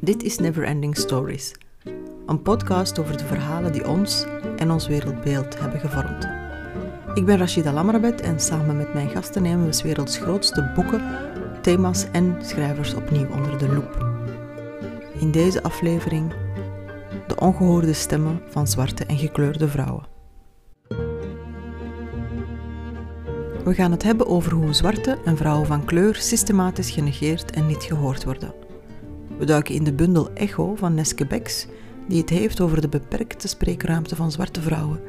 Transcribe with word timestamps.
Dit 0.00 0.22
is 0.22 0.38
Neverending 0.38 0.96
Stories, 0.96 1.54
een 2.26 2.42
podcast 2.42 2.98
over 2.98 3.16
de 3.16 3.24
verhalen 3.24 3.72
die 3.72 3.88
ons 3.88 4.26
en 4.56 4.70
ons 4.70 4.86
wereldbeeld 4.86 5.60
hebben 5.60 5.80
gevormd. 5.80 6.28
Ik 7.14 7.24
ben 7.24 7.38
Rashida 7.38 7.72
Lamrabet 7.72 8.20
en 8.20 8.40
samen 8.40 8.76
met 8.76 8.94
mijn 8.94 9.08
gasten 9.08 9.42
nemen 9.42 9.66
we 9.66 9.72
's 9.72 9.82
werelds 9.82 10.18
grootste 10.18 10.72
boeken, 10.74 11.02
thema's 11.60 12.10
en 12.10 12.36
schrijvers 12.40 12.94
opnieuw 12.94 13.28
onder 13.30 13.58
de 13.58 13.68
loep. 13.68 14.06
In 15.18 15.30
deze 15.30 15.62
aflevering 15.62 16.32
de 17.26 17.36
ongehoorde 17.36 17.92
stemmen 17.92 18.40
van 18.48 18.66
zwarte 18.66 19.04
en 19.04 19.18
gekleurde 19.18 19.68
vrouwen. 19.68 20.11
We 23.64 23.74
gaan 23.74 23.90
het 23.90 24.02
hebben 24.02 24.26
over 24.26 24.52
hoe 24.52 24.72
zwarte 24.72 25.18
en 25.24 25.36
vrouwen 25.36 25.66
van 25.66 25.84
kleur 25.84 26.14
systematisch 26.14 26.90
genegeerd 26.90 27.50
en 27.50 27.66
niet 27.66 27.82
gehoord 27.82 28.24
worden. 28.24 28.54
We 29.38 29.44
duiken 29.44 29.74
in 29.74 29.84
de 29.84 29.92
bundel 29.92 30.32
Echo 30.32 30.74
van 30.74 30.94
Neske 30.94 31.26
Becks, 31.26 31.66
die 32.08 32.20
het 32.20 32.30
heeft 32.30 32.60
over 32.60 32.80
de 32.80 32.88
beperkte 32.88 33.48
spreekruimte 33.48 34.16
van 34.16 34.32
zwarte 34.32 34.62
vrouwen 34.62 35.00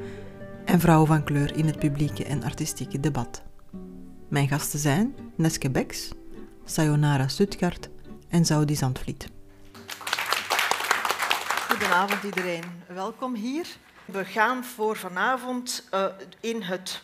en 0.65 0.79
vrouwen 0.79 1.07
van 1.07 1.23
kleur 1.23 1.57
in 1.57 1.65
het 1.65 1.79
publieke 1.79 2.23
en 2.25 2.43
artistieke 2.43 2.99
debat. 2.99 3.43
Mijn 4.27 4.47
gasten 4.47 4.79
zijn 4.79 5.15
Neske 5.35 5.69
Becks, 5.69 6.09
Sayonara 6.65 7.27
Stuttgart 7.27 7.89
en 8.29 8.45
Saudi 8.45 8.75
Zandvliet. 8.75 9.27
Goedenavond 11.69 12.23
iedereen, 12.23 12.63
welkom 12.87 13.35
hier. 13.35 13.67
We 14.05 14.25
gaan 14.25 14.63
voor 14.63 14.95
vanavond 14.95 15.87
uh, 15.93 16.05
in 16.39 16.61
het 16.61 17.03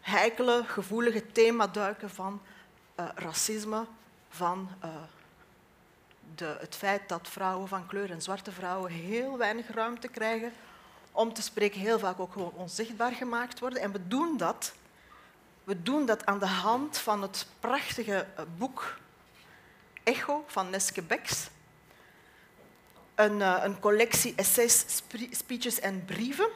heikele, 0.00 0.64
gevoelige 0.66 1.32
thema 1.32 1.66
duiken 1.66 2.10
van 2.10 2.42
uh, 3.00 3.06
racisme, 3.14 3.86
van 4.28 4.70
uh, 4.84 4.90
de, 6.34 6.56
het 6.60 6.74
feit 6.74 7.08
dat 7.08 7.28
vrouwen 7.28 7.68
van 7.68 7.86
kleur 7.86 8.10
en 8.10 8.22
zwarte 8.22 8.52
vrouwen 8.52 8.90
heel 8.92 9.38
weinig 9.38 9.68
ruimte 9.68 10.08
krijgen 10.08 10.52
om 11.12 11.32
te 11.32 11.42
spreken, 11.42 11.80
heel 11.80 11.98
vaak 11.98 12.20
ook 12.20 12.32
gewoon 12.32 12.52
onzichtbaar 12.54 13.12
gemaakt 13.12 13.58
worden. 13.58 13.82
En 13.82 13.92
we 13.92 14.08
doen 14.08 14.36
dat, 14.36 14.72
we 15.64 15.82
doen 15.82 16.06
dat 16.06 16.26
aan 16.26 16.38
de 16.38 16.46
hand 16.46 16.98
van 16.98 17.22
het 17.22 17.46
prachtige 17.60 18.26
boek 18.56 18.96
Echo 20.02 20.44
van 20.46 20.70
Neske 20.70 21.02
Becks. 21.02 21.48
Een, 23.14 23.40
een 23.40 23.80
collectie 23.80 24.34
essays, 24.36 25.02
speeches 25.30 25.80
en 25.80 26.04
brieven. 26.04 26.48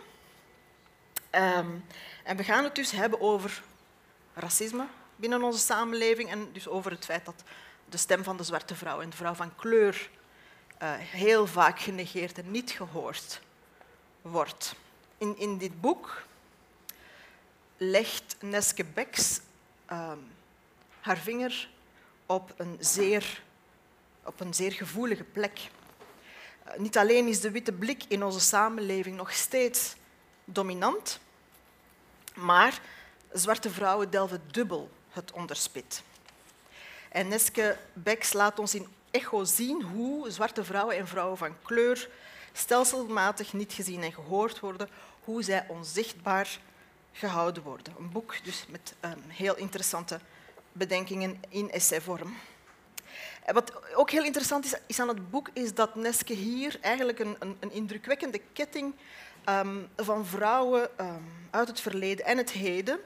Um, 1.30 1.84
en 2.24 2.36
we 2.36 2.44
gaan 2.44 2.64
het 2.64 2.74
dus 2.74 2.90
hebben 2.90 3.20
over 3.20 3.62
racisme 4.34 4.86
binnen 5.16 5.42
onze 5.42 5.58
samenleving 5.58 6.30
en 6.30 6.52
dus 6.52 6.68
over 6.68 6.90
het 6.90 7.04
feit 7.04 7.24
dat 7.24 7.42
de 7.88 7.96
stem 7.96 8.24
van 8.24 8.36
de 8.36 8.42
zwarte 8.42 8.74
vrouw 8.74 9.00
en 9.00 9.10
de 9.10 9.16
vrouw 9.16 9.34
van 9.34 9.54
kleur 9.54 10.10
uh, 10.82 10.92
heel 10.96 11.46
vaak 11.46 11.80
genegeerd 11.80 12.38
en 12.38 12.50
niet 12.50 12.70
gehoord 12.70 13.40
wordt. 14.22 14.74
In, 15.18 15.38
in 15.38 15.58
dit 15.58 15.80
boek 15.80 16.26
legt 17.76 18.36
Neske 18.40 18.84
Becks 18.84 19.40
uh, 19.92 20.12
haar 21.00 21.16
vinger 21.18 21.68
op 22.26 22.54
een 22.56 22.76
zeer, 22.80 23.42
op 24.24 24.40
een 24.40 24.54
zeer 24.54 24.72
gevoelige 24.72 25.24
plek. 25.24 25.60
Uh, 26.66 26.76
niet 26.76 26.98
alleen 26.98 27.28
is 27.28 27.40
de 27.40 27.50
witte 27.50 27.72
blik 27.72 28.04
in 28.08 28.24
onze 28.24 28.40
samenleving 28.40 29.16
nog 29.16 29.32
steeds 29.32 29.94
dominant, 30.44 31.20
maar 32.34 32.80
zwarte 33.32 33.70
vrouwen 33.70 34.10
delven 34.10 34.42
dubbel 34.50 34.90
het 35.10 35.32
onderspit. 35.32 36.02
En 37.08 37.28
Neske 37.28 37.76
Becks 37.92 38.32
laat 38.32 38.58
ons 38.58 38.74
in 38.74 38.86
echo 39.10 39.44
zien 39.44 39.82
hoe 39.82 40.30
zwarte 40.30 40.64
vrouwen 40.64 40.96
en 40.96 41.06
vrouwen 41.06 41.38
van 41.38 41.56
kleur 41.62 42.08
stelselmatig 42.52 43.52
niet 43.52 43.72
gezien 43.72 44.02
en 44.02 44.12
gehoord 44.12 44.60
worden, 44.60 44.88
hoe 45.24 45.42
zij 45.42 45.64
onzichtbaar 45.68 46.58
gehouden 47.12 47.62
worden. 47.62 47.94
Een 47.98 48.10
boek 48.10 48.44
dus 48.44 48.64
met 48.68 48.94
um, 49.00 49.22
heel 49.28 49.56
interessante 49.56 50.20
bedenkingen 50.72 51.42
in 51.48 51.70
essayvorm. 51.70 52.36
Wat 53.52 53.94
ook 53.94 54.10
heel 54.10 54.24
interessant 54.24 54.64
is, 54.64 54.74
is, 54.86 55.00
aan 55.00 55.08
het 55.08 55.30
boek, 55.30 55.48
is 55.52 55.74
dat 55.74 55.94
Neske 55.94 56.32
hier 56.32 56.78
eigenlijk 56.80 57.18
een, 57.18 57.36
een, 57.38 57.56
een 57.60 57.72
indrukwekkende 57.72 58.40
ketting 58.52 58.94
um, 59.48 59.88
van 59.96 60.26
vrouwen 60.26 60.88
um, 61.00 61.48
uit 61.50 61.68
het 61.68 61.80
verleden 61.80 62.24
en 62.24 62.36
het 62.36 62.50
heden 62.50 63.00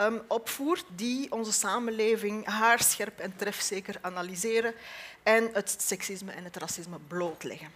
um, 0.00 0.22
opvoert 0.28 0.84
die 0.94 1.32
onze 1.32 1.52
samenleving 1.52 2.46
haarscherp 2.46 3.18
en 3.18 3.36
trefzeker 3.36 3.98
analyseren 4.00 4.74
en 5.22 5.50
het 5.52 5.76
seksisme 5.78 6.32
en 6.32 6.44
het 6.44 6.56
racisme 6.56 6.98
blootleggen. 7.08 7.70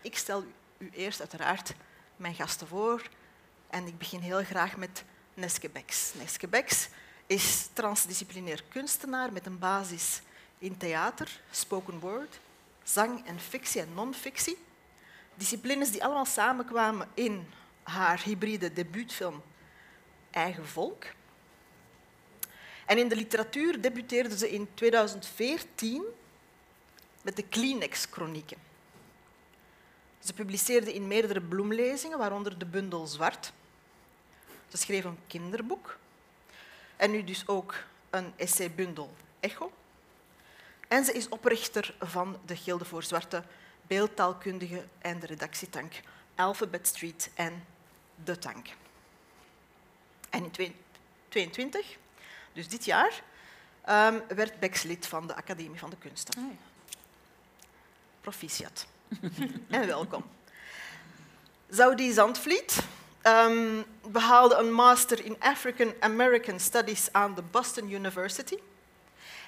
Ik 0.00 0.16
stel 0.16 0.44
u 0.78 0.90
eerst 0.92 1.20
uiteraard 1.20 1.74
mijn 2.16 2.34
gasten 2.34 2.66
voor 2.66 3.02
en 3.70 3.86
ik 3.86 3.98
begin 3.98 4.20
heel 4.20 4.44
graag 4.44 4.76
met 4.76 5.04
Neske 5.34 5.68
Becks. 5.68 6.12
Neske 6.14 6.48
Becks 6.48 6.88
is 7.26 7.68
transdisciplinair 7.72 8.62
kunstenaar 8.68 9.32
met 9.32 9.46
een 9.46 9.58
basis 9.58 10.20
in 10.58 10.76
theater, 10.76 11.40
spoken 11.50 11.98
word, 11.98 12.40
zang 12.82 13.26
en 13.26 13.40
fictie 13.40 13.80
en 13.80 13.94
non-fictie. 13.94 14.58
Disciplines 15.36 15.90
die 15.90 16.04
allemaal 16.04 16.24
samenkwamen 16.24 17.08
in 17.14 17.48
haar 17.82 18.22
hybride 18.22 18.72
debuutfilm 18.72 19.42
Eigen 20.30 20.66
Volk. 20.66 21.04
En 22.86 22.98
in 22.98 23.08
de 23.08 23.16
literatuur 23.16 23.80
debuteerde 23.80 24.38
ze 24.38 24.50
in 24.50 24.68
2014 24.74 26.04
met 27.22 27.36
de 27.36 27.42
Kleenex-chronieken. 27.42 28.56
Ze 30.18 30.32
publiceerde 30.32 30.94
in 30.94 31.06
meerdere 31.06 31.40
bloemlezingen, 31.40 32.18
waaronder 32.18 32.58
de 32.58 32.66
bundel 32.66 33.06
Zwart. 33.06 33.52
Ze 34.68 34.76
schreef 34.76 35.04
een 35.04 35.18
kinderboek 35.26 35.98
en 36.96 37.10
nu 37.10 37.24
dus 37.24 37.48
ook 37.48 37.74
een 38.10 38.32
essaybundel 38.36 39.14
Echo. 39.40 39.72
En 40.88 41.04
ze 41.04 41.12
is 41.12 41.28
oprichter 41.28 41.94
van 42.00 42.38
de 42.46 42.56
Gilde 42.56 42.84
voor 42.84 43.02
Zwarte 43.02 43.42
Beeldtaalkundigen 43.86 44.90
en 44.98 45.20
de 45.20 45.26
redactietank 45.26 45.92
Alphabet 46.34 46.86
Street 46.86 47.30
en 47.34 47.64
De 48.24 48.38
Tank. 48.38 48.68
En 50.30 50.44
in 50.44 50.50
2022 50.50 51.96
dus 52.52 52.68
dit 52.68 52.84
jaar 52.84 53.22
um, 53.88 54.22
werd 54.28 54.58
Bex 54.58 54.82
lid 54.82 55.06
van 55.06 55.26
de 55.26 55.34
Academie 55.34 55.78
van 55.78 55.90
de 55.90 55.96
Kunsten. 55.96 56.34
Oh 56.38 56.50
Proficiat. 58.20 58.86
en 59.70 59.86
welkom. 59.86 60.24
Saudi 61.70 62.12
Zandvliet 62.12 62.82
um, 63.22 63.84
behaalde 64.08 64.54
een 64.54 64.72
master 64.72 65.24
in 65.24 65.36
African 65.38 65.94
American 66.00 66.60
Studies 66.60 67.08
aan 67.12 67.34
de 67.34 67.42
Boston 67.42 67.90
University 67.90 68.58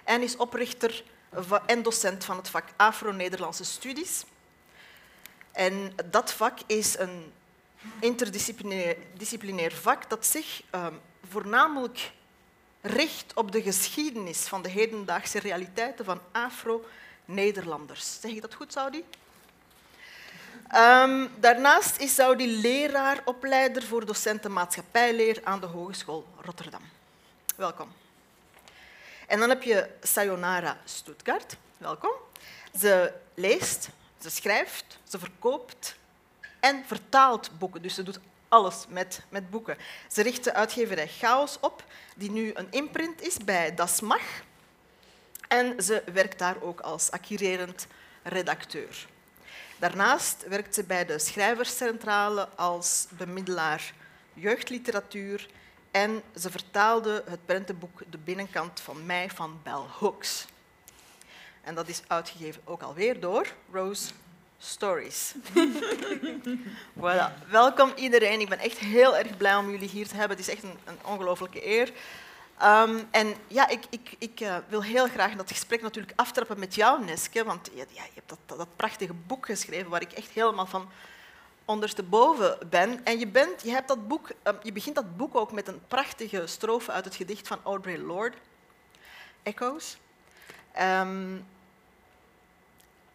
en 0.05 0.23
is 0.23 0.37
oprichter 0.37 1.05
en 1.67 1.83
docent 1.83 2.25
van 2.25 2.37
het 2.37 2.49
vak 2.49 2.65
Afro-Nederlandse 2.77 3.65
Studies. 3.65 4.25
En 5.53 5.93
dat 6.11 6.33
vak 6.33 6.59
is 6.67 6.99
een 6.99 7.33
interdisciplinair 8.01 9.73
vak 9.73 10.11
dat 10.11 10.27
zich 10.27 10.63
um, 10.75 11.01
voornamelijk 11.31 12.13
richt 12.81 13.35
op 13.35 13.53
de 13.53 13.63
geschiedenis 13.63 14.41
van 14.41 14.63
de 14.63 14.69
hedendaagse 14.69 15.39
realiteiten 15.39 16.05
van 16.05 16.21
Afro-Nederlanders. 16.33 18.21
Zeg 18.21 18.31
ik 18.31 18.41
dat 18.41 18.55
goed, 18.55 18.73
Saudi? 18.73 19.05
Um, 20.75 21.29
daarnaast 21.41 22.01
is 22.01 22.15
Saudi 22.15 22.61
leraar, 22.61 23.21
opleider 23.25 23.83
voor 23.83 24.07
docenten 24.07 24.53
maatschappijleer 24.53 25.41
aan 25.45 25.61
de 25.61 25.67
Hogeschool 25.67 26.27
Rotterdam. 26.41 26.83
Welkom. 27.57 27.89
En 29.29 29.39
dan 29.39 29.49
heb 29.49 29.63
je 29.63 29.89
Sayonara 30.03 30.79
Stuttgart. 30.85 31.57
Welkom. 31.79 32.13
Ze 32.79 33.13
leest, 33.35 33.89
ze 34.21 34.31
schrijft, 34.31 34.99
ze 35.09 35.19
verkoopt 35.19 35.97
en 36.61 36.85
vertaalt 36.87 37.59
boeken. 37.59 37.83
Dus 37.83 37.95
ze 37.95 38.03
doet 38.03 38.21
alles 38.49 38.85
met, 38.89 39.21
met 39.29 39.51
boeken. 39.51 39.77
Ze 40.13 40.23
richt 40.23 40.45
de 40.45 40.55
uitgeverij 40.55 41.09
Chaos 41.09 41.57
op, 41.61 41.85
die 42.17 42.31
nu 42.31 42.51
een 42.55 42.67
imprint 42.71 43.23
is 43.23 43.37
bij 43.37 43.75
Das 43.75 44.01
Mag. 44.01 44.23
En 45.49 45.83
ze 45.83 46.03
werkt 46.13 46.39
daar 46.39 46.63
ook 46.63 46.81
als 46.81 47.11
acquirerend 47.11 47.87
redacteur. 48.23 49.07
Daarnaast 49.79 50.49
werkt 50.49 50.75
ze 50.75 50.85
bij 50.85 51.05
de 51.05 51.19
Schrijverscentrale 51.19 52.49
als 52.55 53.07
bemiddelaar 53.11 53.93
jeugdliteratuur 54.35 55.49
en 55.91 56.23
ze 56.39 56.51
vertaalde 56.51 57.25
het 57.29 57.47
prentenboek 57.47 58.03
De 58.11 58.19
binnenkant 58.19 58.81
van 58.81 59.07
mij 59.07 59.31
van 59.31 59.61
Bell 59.63 59.83
Hooks. 59.99 60.47
En 61.63 61.75
dat 61.75 61.89
is 61.89 62.03
uitgegeven 62.07 62.63
ook 62.65 62.83
alweer 62.83 63.21
door 63.21 63.47
Rose 63.73 64.11
Stories. 64.59 65.35
voilà. 67.01 67.49
Welkom 67.51 67.93
iedereen. 67.97 68.41
Ik 68.41 68.49
ben 68.49 68.59
echt 68.59 68.79
heel 68.79 69.17
erg 69.17 69.37
blij 69.37 69.57
om 69.57 69.71
jullie 69.71 69.89
hier 69.89 70.09
te 70.09 70.17
hebben. 70.17 70.37
Het 70.37 70.47
is 70.47 70.55
echt 70.55 70.63
een, 70.63 70.79
een 70.85 70.99
ongelofelijke 71.05 71.67
eer. 71.67 71.93
Um, 72.63 73.09
en 73.11 73.35
ja, 73.47 73.69
ik, 73.69 73.85
ik, 73.91 74.15
ik 74.19 74.41
uh, 74.41 74.57
wil 74.69 74.83
heel 74.83 75.09
graag 75.09 75.35
dat 75.35 75.51
gesprek 75.51 75.83
natuurlijk 75.83 76.13
aftrappen 76.17 76.59
met 76.59 76.75
jou, 76.75 77.05
Neske. 77.05 77.45
Want 77.45 77.71
ja, 77.75 77.85
je 77.89 78.11
hebt 78.15 78.29
dat, 78.29 78.59
dat, 78.59 78.77
prachtige 78.77 79.13
boek 79.13 79.47
geschreven 79.47 79.91
waar 79.91 80.01
ik 80.01 80.13
echt 80.13 80.31
helemaal 80.31 80.67
van 80.67 80.89
ondersteboven 81.69 82.59
ben. 82.71 83.05
En 83.05 83.19
je, 83.19 83.27
bent, 83.27 83.63
je, 83.63 83.71
hebt 83.71 83.89
dat 83.89 84.09
boek, 84.09 84.31
um, 84.45 84.59
je 84.63 84.73
begint 84.73 84.95
dat 84.95 85.17
boek 85.17 85.35
ook 85.35 85.53
met 85.53 85.69
een 85.69 85.81
prachtige 85.89 86.47
strofe 86.47 86.93
uit 86.93 87.05
het 87.05 87.15
gedicht 87.15 87.49
van 87.49 87.59
Audre 87.63 87.99
Lorde, 87.99 88.37
Echoes. 89.43 89.99
Um, 90.81 91.47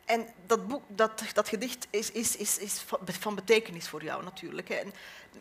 en 0.05 0.27
dat, 0.45 0.67
boek, 0.67 0.83
dat, 0.88 1.23
dat 1.33 1.47
gedicht 1.47 1.88
is, 1.89 2.11
is, 2.11 2.35
is, 2.35 2.57
is 2.57 2.85
van 3.19 3.35
betekenis 3.35 3.88
voor 3.88 4.03
jou 4.03 4.23
natuurlijk. 4.23 4.69
En 4.69 4.94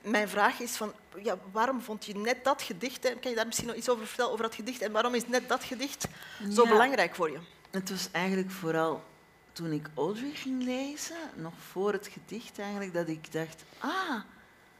mijn 0.02 0.28
vraag 0.28 0.60
is 0.60 0.76
van, 0.76 0.92
ja, 1.22 1.38
waarom 1.52 1.80
vond 1.80 2.04
je 2.04 2.16
net 2.16 2.44
dat 2.44 2.62
gedicht, 2.62 3.02
hè? 3.02 3.10
kan 3.10 3.30
je 3.30 3.36
daar 3.36 3.46
misschien 3.46 3.68
nog 3.68 3.76
iets 3.76 3.88
over 3.88 4.06
vertellen, 4.06 4.32
over 4.32 4.44
dat 4.44 4.54
gedicht, 4.54 4.82
en 4.82 4.92
waarom 4.92 5.14
is 5.14 5.26
net 5.26 5.48
dat 5.48 5.64
gedicht 5.64 6.08
zo 6.50 6.66
belangrijk 6.66 7.14
voor 7.14 7.30
je? 7.30 7.38
Het 7.70 7.90
was 7.90 8.08
eigenlijk 8.12 8.50
vooral 8.50 9.02
toen 9.52 9.72
ik 9.72 9.90
Audrey 9.94 10.30
ging 10.34 10.62
lezen, 10.62 11.16
nog 11.36 11.52
voor 11.70 11.92
het 11.92 12.06
gedicht 12.06 12.58
eigenlijk, 12.58 12.92
dat 12.92 13.08
ik 13.08 13.32
dacht, 13.32 13.64
ah, 13.78 14.20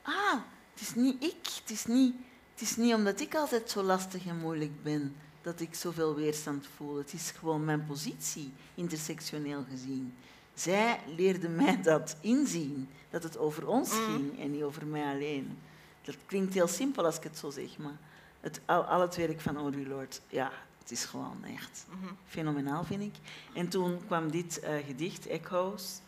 ah, 0.02 0.40
het 0.72 0.80
is 0.80 0.94
niet 0.94 1.22
ik, 1.24 1.48
het 1.60 1.70
is 1.70 1.86
niet, 1.86 2.14
het 2.52 2.60
is 2.60 2.76
niet 2.76 2.94
omdat 2.94 3.20
ik 3.20 3.34
altijd 3.34 3.70
zo 3.70 3.82
lastig 3.82 4.26
en 4.26 4.36
moeilijk 4.36 4.82
ben 4.82 5.16
dat 5.42 5.60
ik 5.60 5.74
zoveel 5.74 6.14
weerstand 6.14 6.66
voel. 6.76 6.96
Het 6.96 7.12
is 7.12 7.30
gewoon 7.30 7.64
mijn 7.64 7.86
positie, 7.86 8.52
intersectioneel 8.74 9.64
gezien. 9.70 10.14
Zij 10.54 11.00
leerde 11.16 11.48
mij 11.62 11.82
dat 11.82 12.16
inzien, 12.20 12.88
dat 13.10 13.22
het 13.22 13.38
over 13.38 13.66
ons 13.66 13.90
mm. 13.90 14.04
ging 14.04 14.40
en 14.40 14.50
niet 14.50 14.62
over 14.62 14.86
mij 14.86 15.14
alleen. 15.14 15.58
Dat 16.02 16.16
klinkt 16.26 16.54
heel 16.54 16.68
simpel 16.68 17.04
als 17.04 17.16
ik 17.16 17.22
het 17.22 17.38
zo 17.38 17.50
zeg, 17.50 17.78
maar 17.78 17.98
het, 18.40 18.60
al, 18.64 18.82
al 18.82 19.00
het 19.00 19.16
werk 19.16 19.40
van 19.40 19.56
Audre 19.56 19.86
Lorde, 19.86 20.16
ja, 20.28 20.52
is 20.92 21.04
gewoon 21.04 21.44
echt 21.44 21.86
mhm. 21.88 22.14
fenomenaal, 22.26 22.84
vind 22.84 23.02
ik. 23.02 23.14
En 23.54 23.68
toen 23.68 24.00
kwam 24.06 24.30
dit 24.30 24.60
uh, 24.64 24.70
gedicht, 24.86 25.26
Echoes, 25.26 26.00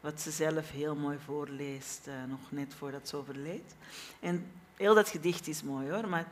wat 0.00 0.20
ze 0.20 0.30
zelf 0.30 0.70
heel 0.70 0.94
mooi 0.94 1.18
voorleest, 1.24 2.06
uh, 2.08 2.14
nog 2.28 2.40
net 2.48 2.74
voordat 2.74 3.08
ze 3.08 3.16
overleed. 3.16 3.74
En 4.20 4.46
heel 4.76 4.94
dat 4.94 5.08
gedicht 5.08 5.48
is 5.48 5.62
mooi 5.62 5.90
hoor, 5.90 6.08
maar 6.08 6.28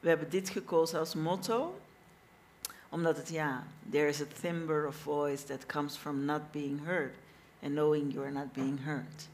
we 0.00 0.08
hebben 0.08 0.30
dit 0.30 0.48
gekozen 0.48 0.98
als 0.98 1.14
motto, 1.14 1.80
omdat 2.88 3.16
het, 3.16 3.28
ja, 3.28 3.66
there 3.90 4.08
is 4.08 4.20
a 4.20 4.26
timbre 4.40 4.86
of 4.86 4.96
voice 4.96 5.44
that 5.44 5.66
comes 5.66 5.96
from 5.96 6.24
not 6.24 6.50
being 6.50 6.84
heard 6.84 7.14
and 7.62 7.72
knowing 7.72 8.12
you 8.12 8.24
are 8.24 8.32
not 8.32 8.52
being 8.52 8.84
heard, 8.84 9.28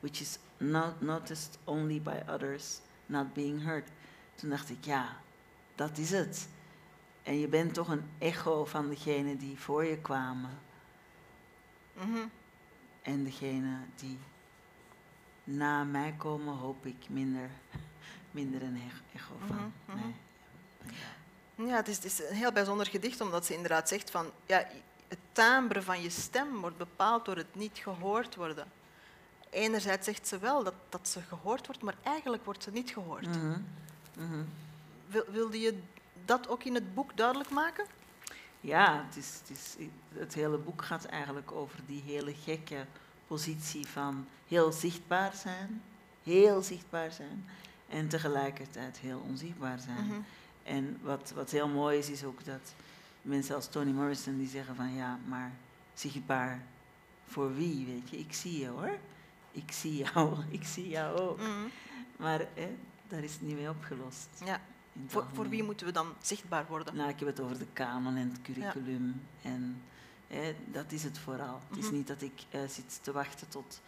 which 0.00 0.20
is 0.20 0.38
not 0.56 1.00
noticed 1.00 1.58
only 1.64 2.00
by 2.00 2.22
others, 2.28 2.80
not 3.06 3.32
being 3.34 3.62
heard. 3.62 3.88
Toen 4.34 4.50
dacht 4.50 4.70
ik, 4.70 4.84
ja, 4.84 5.16
dat 5.74 5.98
is 5.98 6.10
het. 6.10 6.48
En 7.24 7.38
je 7.38 7.48
bent 7.48 7.74
toch 7.74 7.88
een 7.88 8.04
echo 8.18 8.64
van 8.64 8.88
degene 8.88 9.36
die 9.36 9.58
voor 9.58 9.84
je 9.84 9.98
kwamen. 9.98 10.58
Mm 11.92 12.30
En 13.02 13.24
degene 13.24 13.76
die 13.96 14.18
na 15.44 15.84
mij 15.84 16.14
komen, 16.18 16.54
hoop 16.54 16.86
ik 16.86 17.08
minder 17.08 17.50
minder 18.34 18.62
een 18.62 18.80
echo 19.14 19.34
van. 19.46 19.56
Mhm, 19.56 19.98
mhm. 19.98 20.06
nee. 21.56 21.68
Ja, 21.68 21.76
het 21.76 21.88
is, 21.88 21.96
het 21.96 22.04
is, 22.04 22.18
een 22.28 22.36
heel 22.36 22.52
bijzonder 22.52 22.86
gedicht, 22.86 23.20
omdat 23.20 23.46
ze 23.46 23.54
inderdaad 23.54 23.88
zegt 23.88 24.10
van 24.10 24.30
ja, 24.46 24.66
het 25.08 25.18
timbre 25.32 25.82
van 25.82 26.02
je 26.02 26.10
stem 26.10 26.60
wordt 26.60 26.76
bepaald 26.76 27.24
door 27.24 27.36
het 27.36 27.54
niet 27.54 27.78
gehoord 27.78 28.34
worden. 28.34 28.66
Enerzijds 29.50 30.04
zegt 30.04 30.28
ze 30.28 30.38
wel 30.38 30.64
dat, 30.64 30.74
dat 30.88 31.08
ze 31.08 31.20
gehoord 31.20 31.66
wordt, 31.66 31.82
maar 31.82 31.96
eigenlijk 32.02 32.44
wordt 32.44 32.62
ze 32.62 32.70
niet 32.70 32.90
gehoord. 32.90 33.26
Mm 33.26 34.48
Wil, 35.06 35.24
wilde 35.30 35.60
je 35.60 35.78
dat 36.24 36.48
ook 36.48 36.64
in 36.64 36.74
het 36.74 36.94
boek 36.94 37.16
duidelijk 37.16 37.50
maken? 37.50 37.86
Ja, 38.60 39.04
het, 39.06 39.16
is, 39.16 39.40
het, 39.40 39.50
is, 39.50 39.86
het 40.18 40.34
hele 40.34 40.58
boek 40.58 40.84
gaat 40.84 41.04
eigenlijk 41.04 41.52
over 41.52 41.78
die 41.86 42.02
hele 42.02 42.34
gekke 42.34 42.86
positie 43.26 43.86
van 43.86 44.26
heel 44.48 44.72
zichtbaar 44.72 45.34
zijn, 45.34 45.82
heel 46.22 46.62
zichtbaar 46.62 47.12
zijn 47.12 47.44
en 47.88 48.08
tegelijkertijd 48.08 48.98
heel 48.98 49.22
onzichtbaar 49.28 49.78
zijn. 49.78 50.06
Mhm. 50.06 50.20
En 50.62 50.98
wat, 51.02 51.32
wat 51.34 51.50
heel 51.50 51.68
mooi 51.68 51.98
is, 51.98 52.10
is 52.10 52.24
ook 52.24 52.44
dat 52.44 52.74
mensen 53.22 53.54
als 53.54 53.68
Toni 53.68 53.92
Morrison 53.92 54.38
die 54.38 54.48
zeggen 54.48 54.74
van 54.74 54.94
ja, 54.94 55.18
maar 55.26 55.52
zichtbaar 55.94 56.62
voor 57.26 57.54
wie, 57.54 57.86
weet 57.86 58.10
je, 58.10 58.18
ik 58.18 58.32
zie 58.32 58.58
je 58.58 58.68
hoor. 58.68 58.98
Ik 59.52 59.72
zie 59.72 59.96
jou, 59.96 60.36
ik 60.58 60.64
zie 60.64 60.88
jou 60.88 61.18
ook. 61.18 61.38
Mhm. 61.38 61.68
Maar 62.16 62.46
daar 63.08 63.22
is 63.22 63.32
het 63.32 63.42
niet 63.42 63.56
mee 63.56 63.68
opgelost. 63.68 64.28
Ja. 64.44 64.60
Voor, 65.06 65.24
voor, 65.32 65.48
wie 65.48 65.62
moeten 65.62 65.86
we 65.86 65.92
dan 65.92 66.06
zichtbaar 66.20 66.66
worden? 66.68 66.96
Nou, 66.96 67.08
ik 67.08 67.18
heb 67.18 67.28
het 67.28 67.40
over 67.40 67.58
de 67.58 67.66
kanon 67.72 68.16
en 68.16 68.30
het 68.30 68.42
curriculum. 68.42 69.22
En 69.42 69.82
dat 70.72 70.92
is 70.92 71.04
het 71.04 71.18
vooral. 71.18 71.60
Het 71.68 71.78
is 71.78 71.84
mhm. 71.84 71.94
niet 71.94 72.06
dat 72.06 72.22
ik 72.22 72.44
uh, 72.54 72.60
zit 72.68 72.98
te 73.02 73.12
wachten 73.12 73.48
tot 73.48 73.80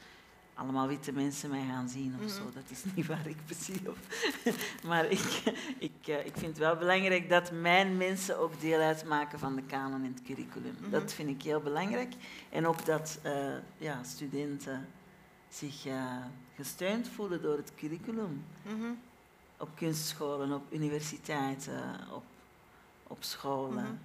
allemaal 0.57 0.87
witte 0.87 1.13
mensen 1.13 1.51
mij 1.51 1.65
gaan 1.69 1.89
zien 1.89 2.15
of 2.25 2.31
zo. 2.31 2.43
Mhm. 2.43 2.55
Dat 2.55 2.71
is 2.71 2.85
niet 2.95 3.07
waar 3.07 3.27
ik 3.27 3.37
precies 3.45 3.79
op. 3.87 3.99
maar 4.89 5.07
ik, 5.11 5.43
ik, 5.79 6.07
eh, 6.07 6.27
ik 6.27 6.33
vind 6.33 6.47
het 6.47 6.59
wel 6.59 6.77
belangrijk 6.77 7.29
dat 7.29 7.53
mijn 7.53 7.97
mensen 7.97 8.39
ook 8.39 8.61
deel 8.61 8.81
uitmaken 8.81 9.39
van 9.39 9.55
de 9.55 9.63
kanon 9.63 10.05
in 10.05 10.13
het 10.15 10.23
curriculum. 10.23 10.77
Mhm. 10.81 10.91
Dat 10.91 11.13
vind 11.13 11.29
ik 11.29 11.43
heel 11.43 11.61
belangrijk. 11.61 12.15
En 12.51 12.67
ook 12.67 12.87
dat 12.87 13.19
uh, 13.25 13.55
ja, 13.79 14.03
studenten 14.03 14.89
zich 15.49 15.87
uh, 15.87 16.17
gesteund 16.55 17.09
voelen 17.09 17.43
door 17.43 17.57
het 17.57 17.73
curriculum. 17.75 18.45
Op 19.57 19.69
kunstscholen, 19.75 20.53
op 20.53 20.73
universiteiten, 20.73 21.99
op, 22.13 22.25
op 23.03 23.25
scholen. 23.25 24.01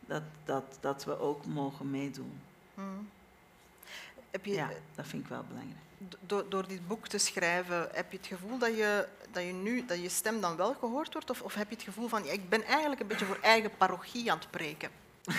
Dat, 0.00 0.22
dat, 0.44 0.78
dat 0.80 1.04
we 1.04 1.18
ook 1.18 1.46
mogen 1.46 1.90
meedoen. 1.90 2.40
Heb 4.30 4.44
je, 4.44 4.52
ja, 4.52 4.70
dat 4.94 5.06
vind 5.06 5.22
ik 5.22 5.28
wel 5.28 5.44
belangrijk 5.48 5.84
door, 6.20 6.48
door 6.48 6.68
dit 6.68 6.86
boek 6.86 7.08
te 7.08 7.18
schrijven, 7.18 7.88
heb 7.92 8.10
je 8.10 8.16
het 8.16 8.26
gevoel 8.26 8.58
dat 8.58 8.76
je, 8.76 9.08
dat 9.30 9.42
je 9.42 9.52
nu 9.52 9.84
dat 9.86 10.02
je 10.02 10.08
stem 10.08 10.40
dan 10.40 10.56
wel 10.56 10.74
gehoord 10.74 11.12
wordt? 11.12 11.30
Of, 11.30 11.42
of 11.42 11.54
heb 11.54 11.68
je 11.68 11.74
het 11.74 11.84
gevoel 11.84 12.08
van, 12.08 12.24
ja, 12.24 12.32
ik 12.32 12.48
ben 12.48 12.62
eigenlijk 12.62 13.00
een 13.00 13.06
beetje 13.06 13.24
voor 13.24 13.38
eigen 13.40 13.76
parochie 13.76 14.30
aan 14.30 14.38
het 14.38 14.50
preken? 14.50 14.90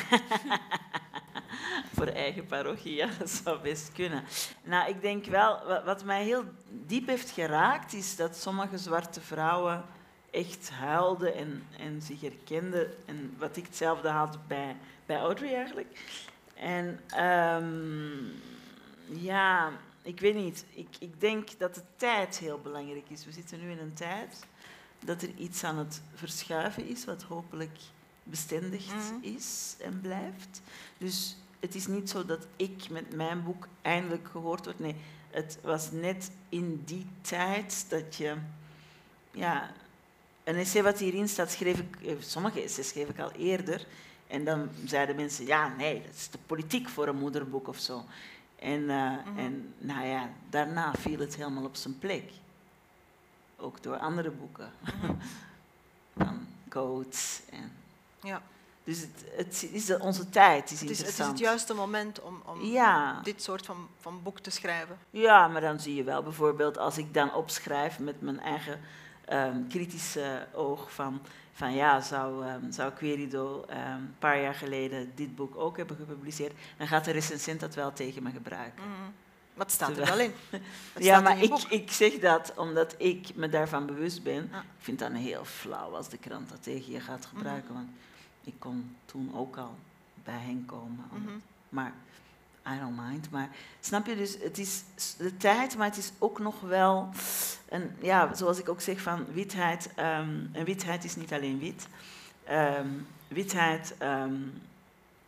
voor 1.96 2.07
eigen 2.07 2.46
parochie, 2.46 2.96
ja, 2.96 3.10
dat 3.19 3.30
zou 3.30 3.60
best 3.60 3.92
kunnen. 3.92 4.24
Nou, 4.63 4.90
ik 4.90 5.02
denk 5.02 5.25
wel, 5.25 5.81
wat 5.86 6.04
mij 6.04 6.24
heel 6.24 6.44
diep 6.69 7.07
heeft 7.07 7.30
geraakt, 7.30 7.94
is 7.94 8.16
dat 8.16 8.36
sommige 8.36 8.78
zwarte 8.78 9.22
vrouwen 9.22 9.84
echt 10.31 10.69
huilden 10.69 11.36
en, 11.36 11.63
en 11.80 12.02
zich 12.02 12.22
herkenden. 12.22 12.94
En 13.06 13.36
wat 13.38 13.57
ik 13.57 13.66
hetzelfde 13.66 14.09
had 14.09 14.47
bij, 14.47 14.76
bij 15.06 15.18
Audrey 15.18 15.56
eigenlijk. 15.56 16.00
En 16.54 17.00
um, 17.24 18.31
ja, 19.07 19.71
ik 20.02 20.19
weet 20.19 20.35
niet. 20.35 20.66
Ik, 20.74 20.88
ik 21.00 21.19
denk 21.19 21.59
dat 21.59 21.76
de 21.76 21.83
tijd 21.95 22.38
heel 22.38 22.59
belangrijk 22.59 23.09
is. 23.09 23.26
We 23.26 23.31
zitten 23.31 23.59
nu 23.59 23.71
in 23.71 23.80
een 23.80 23.94
tijd 23.94 24.45
dat 25.06 25.21
er 25.21 25.30
iets 25.35 25.64
aan 25.64 25.78
het 25.78 26.02
verschuiven 26.14 26.88
is, 26.88 27.06
wat 27.06 27.24
hopelijk 27.24 27.78
bestendig 28.24 28.85
mhm. 28.88 29.16
is 29.21 29.76
en 29.80 30.02
blijft. 30.02 30.62
Dus 30.97 31.38
het 31.59 31.76
is 31.76 31.88
niet 31.88 32.09
zo 32.09 32.26
dat 32.26 32.47
ik 32.56 32.90
met 32.90 33.16
mijn 33.16 33.44
boek 33.44 33.68
eindelijk 33.81 34.28
gehoord 34.31 34.66
word. 34.66 34.80
Nee, 34.80 34.95
het 35.30 35.57
was 35.62 35.92
net 35.92 36.31
in 36.50 36.81
die 36.85 37.06
tijd 37.21 37.85
dat 37.90 38.16
je... 38.16 38.35
Ja, 39.31 39.71
een 40.44 40.56
essay 40.56 40.83
wat 40.83 41.00
hierin 41.00 41.28
staat, 41.28 41.52
schreef 41.52 41.80
ik... 41.80 41.95
Eh, 42.02 42.14
sommige 42.19 42.64
essays 42.64 42.88
schreef 42.88 43.09
ik 43.09 43.19
al 43.19 43.31
eerder. 43.31 43.85
En 44.28 44.45
dan 44.45 44.69
zeiden 44.85 45.16
mensen, 45.16 45.45
ja, 45.45 45.68
nee, 45.68 46.02
dat 46.06 46.16
is 46.16 46.30
de 46.30 46.38
politiek 46.45 46.90
voor 46.90 47.07
een 47.07 47.18
moederboek 47.18 47.68
of 47.68 47.78
zo. 47.78 48.04
En, 48.56 48.90
eh, 48.90 49.12
mhm. 49.26 49.38
en 49.38 49.74
nou 49.78 50.06
ja, 50.06 50.30
daarna 50.50 50.94
viel 50.94 51.19
het 51.19 51.35
helemaal 51.35 51.64
op 51.64 51.76
zijn 51.76 52.00
plek. 52.00 52.31
Ook 53.57 53.83
door 53.83 53.97
andere 53.97 54.31
boeken. 54.31 54.71
Mhm. 54.81 55.14
Van 56.18 56.47
Coates. 56.69 57.42
En 57.50 57.71
ja. 58.21 58.42
Dus 58.85 58.99
het, 58.99 59.25
het 59.35 59.68
is 59.71 59.97
onze 59.97 60.30
tijd. 60.30 60.71
Is 60.71 60.81
het, 60.81 60.89
is, 60.89 60.99
het 60.99 61.07
is 61.07 61.18
het 61.18 61.39
juiste 61.39 61.73
moment 61.73 62.21
om, 62.21 62.42
om 62.45 62.59
dit 63.23 63.44
soort 63.44 63.65
van, 63.65 63.87
van 63.99 64.23
boek 64.23 64.39
te 64.39 64.49
schrijven. 64.49 64.97
Ja, 65.09 65.47
maar 65.47 65.61
dan 65.61 65.80
zie 65.80 65.95
je 65.95 66.04
wel 66.04 66.23
bijvoorbeeld 66.23 66.77
als 66.77 66.97
ik 66.97 67.13
dan 67.13 67.33
opschrijf 67.33 67.99
met 67.99 68.21
mijn 68.21 68.39
eigen 68.39 68.80
um, 69.30 69.68
kritische 69.68 70.47
oog 70.54 70.94
van 70.94 71.21
van 71.56 71.73
ja, 71.73 72.01
zou, 72.01 72.45
um, 72.45 72.71
zou 72.71 72.92
Querido 72.92 73.65
um, 73.69 73.77
een 73.77 74.15
paar 74.19 74.42
jaar 74.42 74.54
geleden 74.54 75.11
dit 75.15 75.35
boek 75.35 75.56
ook 75.56 75.77
hebben 75.77 75.95
gepubliceerd, 75.95 76.54
dan 76.77 76.87
gaat 76.87 77.06
de 77.06 77.11
recensent 77.11 77.59
dat 77.59 77.75
wel 77.75 77.94
tegen 77.94 78.23
me 78.23 78.31
gebruiken. 78.31 78.83
Mm. 78.83 79.13
Wat 79.54 79.71
staat 79.71 79.97
er 79.97 80.06
wel 80.06 80.19
in? 80.19 80.33
ja, 80.99 81.21
maar 81.21 81.42
ik, 81.42 81.54
ik 81.69 81.92
zeg 81.92 82.19
dat 82.19 82.54
omdat 82.56 82.95
ik 82.97 83.35
me 83.35 83.49
daarvan 83.49 83.85
bewust 83.85 84.23
ben. 84.23 84.44
Ik 84.44 84.61
vind 84.77 84.99
dat 84.99 85.11
heel 85.11 85.45
flauw 85.45 85.95
als 85.95 86.09
de 86.09 86.18
krant 86.18 86.49
dat 86.49 86.63
tegen 86.63 86.92
je 86.92 86.99
gaat 86.99 87.25
gebruiken. 87.25 87.71
Mm-hmm. 87.71 87.85
Want 87.85 87.97
ik 88.45 88.54
kon 88.59 88.95
toen 89.06 89.31
ook 89.35 89.57
al 89.57 89.75
bij 90.23 90.40
hen 90.40 90.66
komen. 90.66 91.06
Mm-hmm. 91.11 91.42
Maar 91.69 91.94
I 92.68 92.80
don't 92.80 92.99
mind. 93.09 93.31
Maar 93.31 93.49
snap 93.80 94.06
je, 94.06 94.16
dus 94.16 94.37
het 94.40 94.57
is 94.57 94.83
de 95.18 95.37
tijd, 95.37 95.78
maar 95.78 95.87
het 95.87 95.97
is 95.97 96.11
ook 96.19 96.40
nog 96.40 96.61
wel... 96.61 97.09
Een, 97.69 97.92
ja, 98.02 98.33
zoals 98.33 98.59
ik 98.59 98.69
ook 98.69 98.81
zeg 98.81 99.02
van 99.02 99.25
witheid, 99.33 99.90
um, 99.99 100.49
en 100.52 100.66
witheid 100.66 101.04
is 101.04 101.16
niet 101.16 101.33
alleen 101.33 101.59
wit. 101.59 101.87
Um, 102.49 103.07
witheid 103.28 103.95
um, 104.02 104.61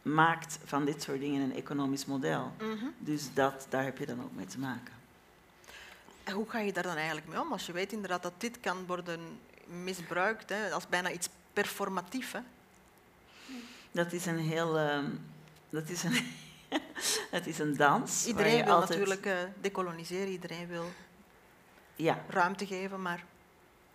maakt 0.01 0.59
van 0.63 0.85
dit 0.85 1.01
soort 1.01 1.19
dingen 1.19 1.41
een 1.41 1.55
economisch 1.55 2.05
model. 2.05 2.51
Mm 2.61 2.77
-hmm. 2.77 2.93
Dus 2.97 3.33
dat, 3.33 3.65
daar 3.69 3.83
heb 3.83 3.97
je 3.97 4.05
dan 4.05 4.23
ook 4.23 4.35
mee 4.35 4.45
te 4.45 4.59
maken. 4.59 4.93
En 6.23 6.33
hoe 6.33 6.49
ga 6.49 6.59
je 6.59 6.73
daar 6.73 6.83
dan 6.83 6.95
eigenlijk 6.95 7.27
mee 7.27 7.41
om? 7.41 7.51
Als 7.51 7.65
je 7.65 7.71
weet 7.71 7.91
inderdaad 7.91 8.23
dat 8.23 8.33
dit 8.37 8.59
kan 8.59 8.85
worden 8.85 9.19
misbruikt, 9.65 10.49
hè, 10.49 10.71
als 10.71 10.87
bijna 10.87 11.11
iets 11.11 11.29
performatief. 11.53 12.31
Hè? 12.31 12.39
Dat 13.97 14.13
is 14.13 14.25
een 14.25 14.37
heel... 14.37 14.79
Um, 14.79 15.19
dat 15.69 15.89
is 15.89 16.03
een, 16.03 16.13
het 17.37 17.47
is 17.47 17.59
een 17.59 17.75
dans. 17.75 18.27
Iedereen 18.27 18.65
wil 18.65 18.73
altijd... 18.73 18.89
natuurlijk 18.89 19.25
uh, 19.25 19.33
decoloniseren, 19.61 20.27
iedereen 20.27 20.67
wil 20.67 20.85
ja. 21.95 22.23
ruimte 22.27 22.65
geven, 22.65 23.01
maar... 23.01 23.23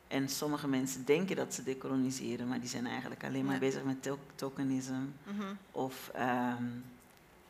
En 0.09 0.29
sommige 0.29 0.69
mensen 0.69 1.05
denken 1.05 1.37
dat 1.37 1.55
ze 1.55 1.63
decoloniseren, 1.63 2.49
maar 2.49 2.61
die 2.61 2.69
zijn 2.69 2.87
eigenlijk 2.87 3.25
alleen 3.25 3.45
maar 3.45 3.55
ja. 3.55 3.61
bezig 3.61 3.83
met 3.83 4.03
to 4.03 4.19
tokenisme. 4.35 4.97
Mm 4.97 5.13
-hmm. 5.25 5.59
Of 5.71 6.11
um, 6.19 6.85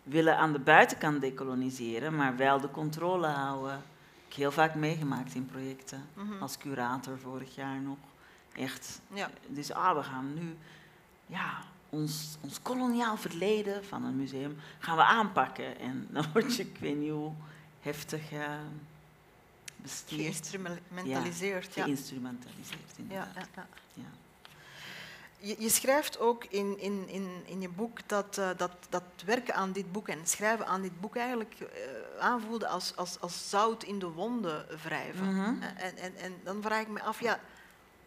willen 0.02 0.36
aan 0.36 0.52
de 0.52 0.58
buitenkant 0.58 1.20
decoloniseren, 1.20 2.16
maar 2.16 2.36
wel 2.36 2.60
de 2.60 2.70
controle 2.70 3.26
houden. 3.26 3.76
Ik 4.26 4.28
heb 4.28 4.36
heel 4.36 4.52
vaak 4.52 4.74
meegemaakt 4.74 5.34
in 5.34 5.46
projecten, 5.46 6.04
mm 6.14 6.30
-hmm. 6.30 6.42
als 6.42 6.58
curator 6.58 7.18
vorig 7.18 7.54
jaar 7.54 7.80
nog. 7.80 7.98
Echt. 8.54 9.00
Ja. 9.12 9.30
Dus 9.46 9.72
ah, 9.72 9.96
we 9.96 10.02
gaan 10.02 10.34
nu 10.34 10.56
ja, 11.26 11.70
ons, 11.92 12.36
ons 12.40 12.62
koloniaal 12.62 13.16
verleden 13.16 13.84
van 13.84 14.04
een 14.04 14.16
museum 14.16 14.56
gaan 14.78 14.96
we 14.96 15.02
aanpakken. 15.02 15.78
En 15.78 16.06
dan 16.10 16.24
word 16.32 16.56
je, 16.56 16.62
ik 16.62 16.78
weet 16.78 16.96
niet 16.96 17.10
hoe 17.10 17.32
heftig 17.80 18.32
uh, 18.32 18.46
bestuurd. 19.76 20.20
Geïnstrumentaliseerd. 20.20 21.74
Ja, 21.74 21.84
geïnstrumentaliseerd, 21.84 22.92
inderdaad. 22.96 23.34
Ja, 23.34 23.46
ja, 23.54 23.66
ja. 23.94 24.02
Je, 25.38 25.56
je, 25.58 25.68
schrijft 25.68 26.18
ook 26.18 26.44
in, 26.44 26.78
in, 26.78 27.08
in, 27.08 27.42
in 27.44 27.60
je 27.60 27.68
boek 27.68 28.08
dat, 28.08 28.38
uh, 28.38 28.50
dat, 28.56 28.72
dat 28.88 29.02
werken 29.24 29.54
aan 29.54 29.72
dit 29.72 29.92
boek 29.92 30.08
en 30.08 30.26
schrijven 30.26 30.66
aan 30.66 30.82
dit 30.82 31.00
boek 31.00 31.16
eigenlijk 31.16 31.54
uh, 31.60 31.68
aanvoelde 32.18 32.68
als, 32.68 32.96
als, 32.96 33.20
als 33.20 33.48
zout 33.50 33.82
in 33.82 33.98
de 33.98 34.08
wonden 34.08 34.66
wrijven. 34.82 35.26
Mm 35.26 35.44
-hmm. 35.44 35.62
en, 35.62 35.96
en, 35.96 36.16
en 36.16 36.34
dan 36.42 36.62
vraag 36.62 36.80
ik 36.80 36.88
me 36.88 37.02
af, 37.02 37.20
ja, 37.20 37.40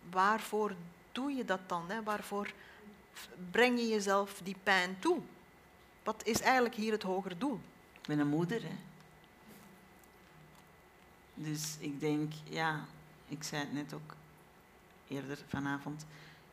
waarvoor 0.09 0.75
doe 1.11 1.31
je 1.31 1.45
dat 1.45 1.59
dan? 1.67 1.89
Hè? 1.89 2.03
Waarvoor 2.03 2.51
breng 3.51 3.79
je 3.79 3.87
jezelf 3.87 4.41
die 4.43 4.55
pijn 4.63 4.99
toe? 4.99 5.19
Wat 6.03 6.21
is 6.25 6.41
eigenlijk 6.41 6.75
hier 6.75 6.91
het 6.91 7.03
hoger 7.03 7.37
doel? 7.37 7.59
Ik 7.93 8.07
ben 8.07 8.19
een 8.19 8.27
moeder, 8.27 8.61
hè. 8.61 8.75
Dus 11.33 11.77
ik 11.79 11.99
denk, 11.99 12.33
ja, 12.43 12.85
ik 13.27 13.43
zei 13.43 13.61
het 13.61 13.73
net 13.73 13.93
ook 13.93 14.15
eerder 15.07 15.37
vanavond, 15.47 16.05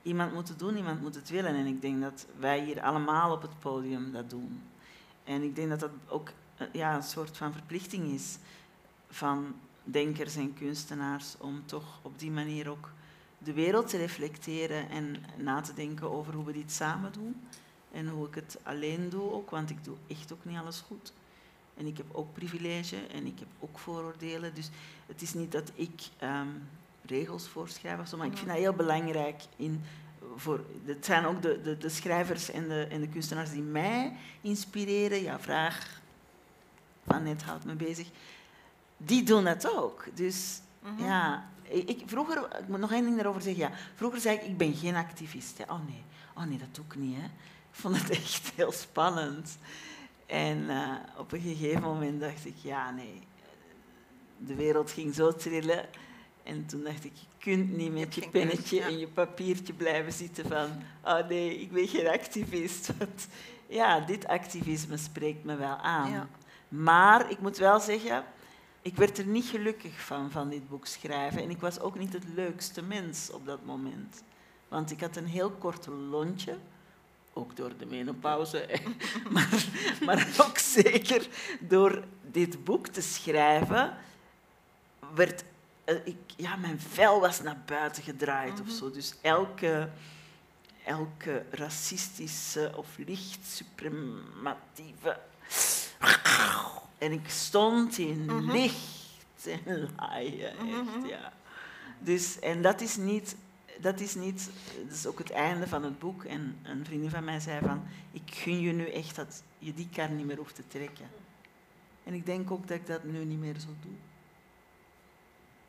iemand 0.02 0.32
moet 0.32 0.48
het 0.48 0.58
doen, 0.58 0.76
iemand 0.76 1.00
moet 1.00 1.14
het 1.14 1.28
willen. 1.28 1.54
En 1.54 1.66
ik 1.66 1.80
denk 1.80 2.00
dat 2.00 2.26
wij 2.38 2.64
hier 2.64 2.82
allemaal 2.82 3.32
op 3.32 3.42
het 3.42 3.58
podium 3.58 4.12
dat 4.12 4.30
doen. 4.30 4.62
En 5.24 5.42
ik 5.42 5.56
denk 5.56 5.68
dat 5.70 5.80
dat 5.80 5.90
ook 6.08 6.32
ja, 6.72 6.94
een 6.94 7.02
soort 7.02 7.36
van 7.36 7.52
verplichting 7.52 8.12
is 8.12 8.38
van 9.08 9.54
denkers 9.84 10.36
en 10.36 10.54
kunstenaars 10.54 11.34
om 11.38 11.66
toch 11.66 11.98
op 12.02 12.18
die 12.18 12.30
manier 12.30 12.68
ook 12.68 12.90
de 13.44 13.52
wereld 13.52 13.88
te 13.88 13.96
reflecteren 13.96 14.90
en 14.90 15.16
na 15.36 15.60
te 15.60 15.74
denken 15.74 16.10
over 16.10 16.34
hoe 16.34 16.44
we 16.44 16.52
dit 16.52 16.72
samen 16.72 17.12
doen. 17.12 17.46
En 17.92 18.08
hoe 18.08 18.26
ik 18.26 18.34
het 18.34 18.58
alleen 18.62 19.08
doe 19.08 19.32
ook, 19.32 19.50
want 19.50 19.70
ik 19.70 19.84
doe 19.84 19.96
echt 20.06 20.32
ook 20.32 20.44
niet 20.44 20.58
alles 20.58 20.80
goed. 20.80 21.12
En 21.74 21.86
ik 21.86 21.96
heb 21.96 22.06
ook 22.12 22.32
privilege 22.32 22.96
en 23.12 23.26
ik 23.26 23.38
heb 23.38 23.48
ook 23.58 23.78
vooroordelen. 23.78 24.54
Dus 24.54 24.70
het 25.06 25.22
is 25.22 25.34
niet 25.34 25.52
dat 25.52 25.72
ik 25.74 26.02
um, 26.22 26.68
regels 27.06 27.48
voorschrijf 27.48 28.00
of 28.00 28.08
zo, 28.08 28.16
maar 28.16 28.26
ik 28.26 28.36
vind 28.36 28.48
dat 28.48 28.56
heel 28.56 28.72
belangrijk. 28.72 29.42
In, 29.56 29.82
voor, 30.36 30.64
het 30.84 31.04
zijn 31.04 31.24
ook 31.24 31.42
de, 31.42 31.60
de, 31.62 31.78
de 31.78 31.88
schrijvers 31.88 32.50
en 32.50 32.68
de, 32.68 32.86
en 32.90 33.00
de 33.00 33.08
kunstenaars 33.08 33.50
die 33.50 33.62
mij 33.62 34.16
inspireren. 34.40 35.22
Ja, 35.22 35.40
vraag 35.40 36.00
van 37.06 37.22
net 37.22 37.42
houdt 37.42 37.64
me 37.64 37.74
bezig. 37.74 38.08
Die 38.96 39.22
doen 39.22 39.44
dat 39.44 39.76
ook. 39.76 40.04
Dus 40.14 40.60
mm 40.82 40.96
-hmm. 40.96 41.06
ja, 41.06 41.50
ik, 41.72 42.02
vroeger, 42.06 42.56
ik 42.58 42.68
moet 42.68 42.80
nog 42.80 42.92
één 42.92 43.04
ding 43.04 43.16
daarover 43.16 43.42
zeggen. 43.42 43.62
Ja. 43.62 43.72
Vroeger 43.94 44.20
zei 44.20 44.36
ik, 44.36 44.42
ik 44.42 44.56
ben 44.56 44.74
geen 44.74 44.94
activist. 44.94 45.58
Hè. 45.58 45.64
Oh 45.64 45.86
nee, 45.86 46.02
oh 46.36 46.44
nee, 46.44 46.58
dat 46.58 46.74
doe 46.74 46.84
ik 46.84 46.96
niet. 46.96 47.16
Hè. 47.16 47.24
Ik 47.24 47.78
vond 47.80 48.00
het 48.00 48.10
echt 48.20 48.52
heel 48.54 48.72
spannend. 48.72 49.58
En 50.26 50.58
uh, 50.58 50.92
op 51.16 51.32
een 51.32 51.40
gegeven 51.40 51.82
moment 51.82 52.20
dacht 52.20 52.46
ik, 52.46 52.56
ja 52.56 52.90
nee, 52.90 53.22
de 54.38 54.54
wereld 54.54 54.90
ging 54.90 55.14
zo 55.14 55.32
trillen. 55.32 55.84
En 56.42 56.66
toen 56.66 56.82
dacht 56.82 57.04
ik, 57.04 57.12
je 57.14 57.26
kunt 57.38 57.76
niet 57.76 57.92
met 57.92 58.14
je 58.14 58.28
pennetje 58.28 58.80
en 58.80 58.98
je 58.98 59.08
papiertje 59.08 59.72
blijven 59.72 60.12
zitten 60.12 60.48
van, 60.48 60.68
oh 61.04 61.28
nee, 61.28 61.60
ik 61.60 61.72
ben 61.72 61.88
geen 61.88 62.08
activist. 62.08 62.90
Want 62.98 63.28
ja, 63.66 64.00
dit 64.00 64.26
activisme 64.26 64.96
spreekt 64.96 65.44
me 65.44 65.56
wel 65.56 65.76
aan. 65.76 66.10
Ja. 66.10 66.28
Maar 66.68 67.30
ik 67.30 67.38
moet 67.38 67.56
wel 67.56 67.80
zeggen, 67.80 68.24
ik 68.82 68.96
werd 68.96 69.18
er 69.18 69.26
niet 69.26 69.44
gelukkig 69.44 70.00
van, 70.00 70.30
van 70.30 70.48
dit 70.48 70.68
boek 70.68 70.86
schrijven. 70.86 71.42
En 71.42 71.50
ik 71.50 71.60
was 71.60 71.80
ook 71.80 71.98
niet 71.98 72.12
het 72.12 72.24
leukste 72.34 72.82
mens 72.82 73.30
op 73.30 73.46
dat 73.46 73.64
moment. 73.64 74.22
Want 74.68 74.90
ik 74.90 75.00
had 75.00 75.16
een 75.16 75.26
heel 75.26 75.50
kort 75.50 75.86
lontje, 75.86 76.58
ook 77.32 77.56
door 77.56 77.76
de 77.76 77.86
menopauze, 77.86 78.68
maar, 79.30 79.64
maar 80.04 80.28
ook 80.46 80.58
zeker 80.58 81.28
door 81.60 82.04
dit 82.30 82.64
boek 82.64 82.86
te 82.86 83.02
schrijven, 83.02 83.96
werd 85.14 85.44
uh, 85.86 86.06
ik, 86.06 86.16
ja, 86.36 86.56
mijn 86.56 86.80
vel 86.80 87.20
was 87.20 87.40
naar 87.40 87.62
buiten 87.66 88.02
gedraaid 88.02 88.60
of 88.60 88.70
zo. 88.70 88.90
Dus 88.90 89.14
elke, 89.20 89.88
elke 90.84 91.44
racistische 91.50 92.72
of 92.76 92.88
licht 92.96 93.46
suprematieve 93.46 95.18
en 97.02 97.12
ik 97.12 97.28
stond 97.28 97.98
in 97.98 98.22
mm 98.22 98.28
-hmm. 98.28 98.50
licht 98.50 99.46
en 99.66 99.90
laaien, 99.96 100.50
echt, 100.50 100.62
mm 100.62 100.88
-hmm. 100.88 101.06
ja. 101.06 101.32
Dus, 101.98 102.38
en 102.38 102.62
dat 102.62 102.80
is 102.80 102.96
niet, 102.96 103.36
dat 103.78 104.00
is 104.00 104.14
niet, 104.14 104.50
dat 104.86 104.96
is 104.96 105.06
ook 105.06 105.18
het 105.18 105.30
einde 105.30 105.68
van 105.68 105.84
het 105.84 105.98
boek. 105.98 106.24
En 106.24 106.58
een 106.62 106.84
vriendin 106.84 107.10
van 107.10 107.24
mij 107.24 107.40
zei 107.40 107.60
van, 107.66 107.82
ik 108.12 108.34
gun 108.34 108.60
je 108.60 108.72
nu 108.72 108.90
echt 108.90 109.16
dat 109.16 109.42
je 109.58 109.74
die 109.74 109.88
kar 109.92 110.10
niet 110.10 110.26
meer 110.26 110.36
hoeft 110.36 110.54
te 110.54 110.68
trekken. 110.68 111.10
En 112.04 112.14
ik 112.14 112.26
denk 112.26 112.50
ook 112.50 112.68
dat 112.68 112.76
ik 112.76 112.86
dat 112.86 113.04
nu 113.04 113.24
niet 113.24 113.38
meer 113.38 113.58
zo 113.58 113.68
doe. 113.80 113.92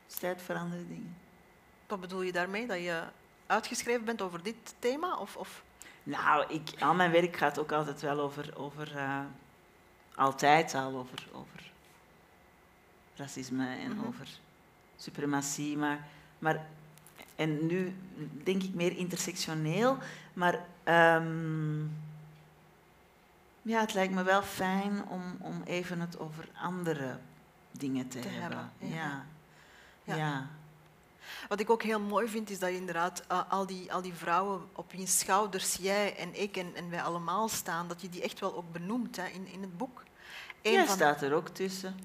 Het 0.03 0.13
is 0.13 0.19
tijd 0.19 0.41
voor 0.41 0.55
andere 0.55 0.87
dingen. 0.87 1.15
Wat 1.87 2.01
bedoel 2.01 2.21
je 2.21 2.31
daarmee? 2.31 2.67
Dat 2.67 2.77
je 2.79 3.03
uitgeschreven 3.45 4.05
bent 4.05 4.21
over 4.21 4.43
dit 4.43 4.75
thema? 4.79 5.17
Of, 5.17 5.35
of? 5.35 5.63
Nou, 6.03 6.53
ik, 6.53 6.81
al 6.81 6.93
mijn 6.93 7.11
werk 7.11 7.37
gaat 7.37 7.59
ook 7.59 7.71
altijd 7.71 8.01
wel 8.01 8.19
over, 8.19 8.57
over 8.57 8.95
uh, 8.95 9.19
altijd 10.15 10.73
al 10.73 10.95
over, 10.97 11.27
over 11.31 11.71
racisme 13.15 13.67
en 13.67 13.91
mm 13.91 13.97
-hmm. 13.97 14.07
over 14.07 14.27
suprematie. 14.95 15.77
Maar, 15.77 16.07
maar, 16.39 16.65
en 17.35 17.65
nu 17.65 17.95
denk 18.43 18.63
ik 18.63 18.73
meer 18.73 18.97
intersectioneel, 18.97 19.97
maar 20.33 20.65
um, 21.21 21.91
ja, 23.61 23.79
het 23.79 23.93
lijkt 23.93 24.13
me 24.13 24.23
wel 24.23 24.41
fijn 24.41 25.05
om, 25.05 25.21
om 25.39 25.61
even 25.65 25.99
het 25.99 26.19
over 26.19 26.49
andere 26.61 27.17
dingen 27.71 28.07
te, 28.07 28.19
te 28.19 28.27
hebben. 28.27 28.57
hebben. 28.57 28.97
Ja. 28.97 29.25
Ja. 30.03 30.15
Ja. 30.15 30.15
ja. 30.15 30.47
Wat 31.47 31.59
ik 31.59 31.69
ook 31.69 31.83
heel 31.83 31.99
mooi 31.99 32.27
vind, 32.27 32.49
is 32.49 32.59
dat 32.59 32.69
je 32.69 32.75
inderdaad 32.75 33.23
uh, 33.31 33.41
al, 33.49 33.65
die, 33.65 33.93
al 33.93 34.01
die 34.01 34.13
vrouwen 34.13 34.61
op 34.73 34.91
je 34.93 35.07
schouders, 35.07 35.77
jij 35.81 36.15
en 36.15 36.41
ik 36.41 36.57
en, 36.57 36.75
en 36.75 36.89
wij 36.89 37.01
allemaal 37.01 37.49
staan, 37.49 37.87
dat 37.87 38.01
je 38.01 38.09
die 38.09 38.21
echt 38.21 38.39
wel 38.39 38.55
ook 38.55 38.71
benoemt 38.71 39.15
hè, 39.15 39.27
in, 39.27 39.47
in 39.47 39.61
het 39.61 39.77
boek. 39.77 40.03
Eén 40.61 40.71
Jij 40.71 40.85
van... 40.85 40.95
staat 40.95 41.21
er 41.21 41.33
ook 41.33 41.47
tussen. 41.47 41.99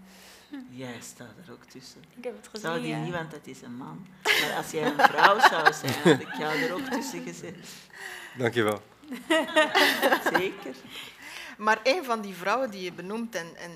Jij 0.70 1.00
staat 1.00 1.34
er 1.46 1.52
ook 1.52 1.64
tussen. 1.64 2.04
Ik 2.16 2.24
heb 2.24 2.36
het 2.36 2.48
gezien, 2.48 2.60
Zou 2.68 2.80
die 2.80 2.88
ja. 2.88 2.98
niet, 2.98 3.12
want 3.12 3.30
dat 3.30 3.46
is 3.46 3.62
een 3.62 3.76
man. 3.76 4.06
Maar 4.22 4.54
als 4.56 4.70
jij 4.70 4.86
een 4.86 4.98
vrouw 4.98 5.40
zou 5.40 5.72
zijn, 5.72 5.92
had 5.92 6.20
ik 6.20 6.34
jou 6.34 6.62
er 6.62 6.72
ook 6.72 6.86
tussen 6.90 7.22
gezet. 7.22 7.56
Dank 8.38 8.54
je 8.54 8.62
wel. 8.62 8.82
Zeker. 10.38 10.74
Maar 11.58 11.80
een 11.82 12.04
van 12.04 12.20
die 12.20 12.34
vrouwen 12.34 12.70
die 12.70 12.82
je 12.82 12.92
benoemt, 12.92 13.34
en, 13.34 13.56
en 13.56 13.70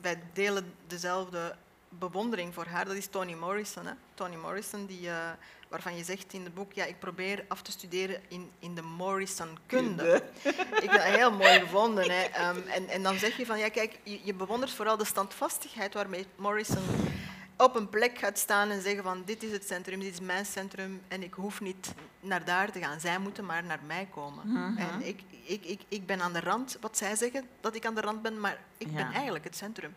wij 0.00 0.22
delen 0.32 0.74
dezelfde 0.86 1.56
bewondering 1.98 2.54
voor 2.54 2.66
haar, 2.66 2.84
dat 2.84 2.94
is 2.94 3.06
Toni 3.06 3.34
Morrison. 3.34 3.86
Hè? 3.86 3.92
Toni 4.14 4.36
Morrison, 4.36 4.86
die, 4.86 5.00
uh, 5.00 5.30
waarvan 5.68 5.96
je 5.96 6.04
zegt 6.04 6.32
in 6.32 6.44
het 6.44 6.54
boek, 6.54 6.72
ja, 6.72 6.84
ik 6.84 6.98
probeer 6.98 7.44
af 7.48 7.62
te 7.62 7.70
studeren 7.70 8.20
in, 8.28 8.50
in 8.58 8.74
de 8.74 8.82
Morrison-kunde. 8.82 10.22
ik 10.82 10.90
heb 10.90 10.92
dat 10.92 11.02
heel 11.02 11.32
mooi 11.32 11.60
gevonden. 11.60 12.10
Hè? 12.10 12.48
Um, 12.48 12.62
en, 12.66 12.88
en 12.88 13.02
dan 13.02 13.18
zeg 13.18 13.36
je 13.36 13.46
van, 13.46 13.58
ja, 13.58 13.68
kijk, 13.68 13.98
je, 14.02 14.20
je 14.22 14.34
bewondert 14.34 14.72
vooral 14.72 14.96
de 14.96 15.04
standvastigheid 15.04 15.94
waarmee 15.94 16.26
Morrison 16.36 16.84
op 17.58 17.76
een 17.76 17.88
plek 17.88 18.18
gaat 18.18 18.38
staan 18.38 18.70
en 18.70 18.82
zeggen 18.82 19.02
van 19.02 19.22
dit 19.24 19.42
is 19.42 19.52
het 19.52 19.66
centrum, 19.66 20.00
dit 20.00 20.12
is 20.12 20.20
mijn 20.20 20.46
centrum 20.46 21.02
en 21.08 21.22
ik 21.22 21.34
hoef 21.34 21.60
niet 21.60 21.94
naar 22.20 22.44
daar 22.44 22.72
te 22.72 22.80
gaan. 22.80 23.00
Zij 23.00 23.18
moeten 23.18 23.44
maar 23.44 23.64
naar 23.64 23.80
mij 23.86 24.08
komen. 24.10 24.48
Mhm. 24.48 24.76
En 24.76 25.06
ik, 25.06 25.20
ik, 25.44 25.64
ik, 25.64 25.80
ik 25.88 26.06
ben 26.06 26.20
aan 26.20 26.32
de 26.32 26.40
rand, 26.40 26.76
wat 26.80 26.96
zij 26.96 27.16
zeggen, 27.16 27.48
dat 27.60 27.74
ik 27.74 27.86
aan 27.86 27.94
de 27.94 28.00
rand 28.00 28.22
ben, 28.22 28.40
maar 28.40 28.58
ik 28.76 28.94
ben 28.94 29.12
eigenlijk 29.12 29.44
het 29.44 29.56
centrum. 29.56 29.94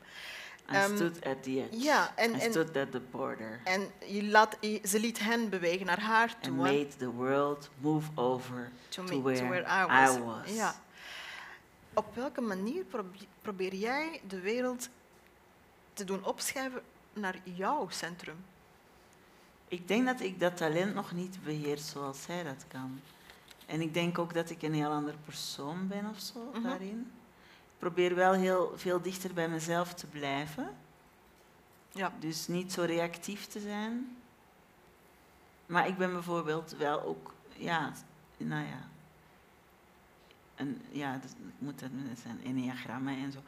I 0.72 0.76
Ehm, 0.76 0.96
stood 0.96 1.26
at 1.26 1.44
the 1.44 1.50
edge. 1.64 1.78
ja, 1.84 2.12
en- 2.16 2.36
I 2.36 2.40
en- 2.40 2.52
stood 2.52 2.78
at 2.78 2.92
the 2.92 3.00
border. 3.12 3.60
En 3.64 3.88
je 4.06 4.24
laat, 4.24 4.58
je- 4.60 4.82
ze 4.88 5.00
liet 5.00 5.20
hen 5.20 5.50
bewegen 5.50 5.86
naar 5.86 6.00
haar 6.02 6.34
And 6.34 6.44
toe. 6.44 6.54
hè. 6.56 6.62
made 6.62 6.88
the 6.98 7.12
world 7.12 7.70
move 7.80 8.10
over 8.16 8.72
To 8.90 9.04
to, 9.04 9.16
me- 9.16 9.22
where, 9.22 9.40
to 9.40 9.48
where 9.48 9.84
I 9.84 9.86
was. 10.06 10.16
I 10.16 10.20
was. 10.24 10.56
Ja. 10.56 10.76
Op 11.94 12.16
welke 12.16 12.42
manier 12.42 12.84
probe- 12.84 13.18
probeer 13.42 13.76
jij 13.76 14.22
de 14.28 14.40
wereld 14.40 14.90
te 15.94 16.04
doen 16.04 16.26
opschuiven 16.26 16.82
naar 17.14 17.36
jouw 17.44 17.88
centrum? 17.90 18.36
Ik 19.68 19.88
denk 19.88 20.06
dat 20.06 20.20
ik 20.22 20.40
dat 20.40 20.58
talent 20.58 20.94
nog 20.94 21.12
niet 21.12 21.44
beheers 21.44 21.90
zoals 21.90 22.22
zij 22.22 22.44
dat 22.44 22.66
kan. 22.68 23.00
En 23.66 23.82
ik 23.82 23.94
denk 23.94 24.18
ook 24.20 24.34
dat 24.34 24.50
ik 24.50 24.62
een 24.62 24.74
heel 24.74 24.90
ander 24.90 25.16
persoon 25.26 25.88
ben 25.88 26.10
of 26.10 26.20
zo 26.20 26.50
Mhm. 26.54 26.64
daarin. 26.64 27.12
Ik 27.82 27.88
probeer 27.88 28.16
wel 28.16 28.34
heel 28.34 28.74
veel 28.76 29.02
dichter 29.02 29.34
bij 29.34 29.50
mezelf 29.50 29.94
te 29.94 30.08
blijven. 30.08 30.76
Ja. 31.92 32.14
Dus 32.20 32.48
niet 32.48 32.72
zo 32.72 32.84
reactief 32.84 33.46
te 33.46 33.60
zijn. 33.60 34.18
Maar 35.66 35.88
ik 35.88 35.98
ben 35.98 36.12
bijvoorbeeld 36.12 36.76
wel 36.78 37.04
ook, 37.04 37.34
ja, 37.56 37.92
nou 38.38 38.66
ja. 38.66 38.88
En, 40.56 40.82
ja, 40.92 41.16
ik 41.16 41.22
moet 41.58 41.80
dat 41.80 41.90
het 41.94 42.20
zijn 42.20 42.44
enneagrammen 42.44 43.18
en 43.18 43.32
zo. 43.32 43.40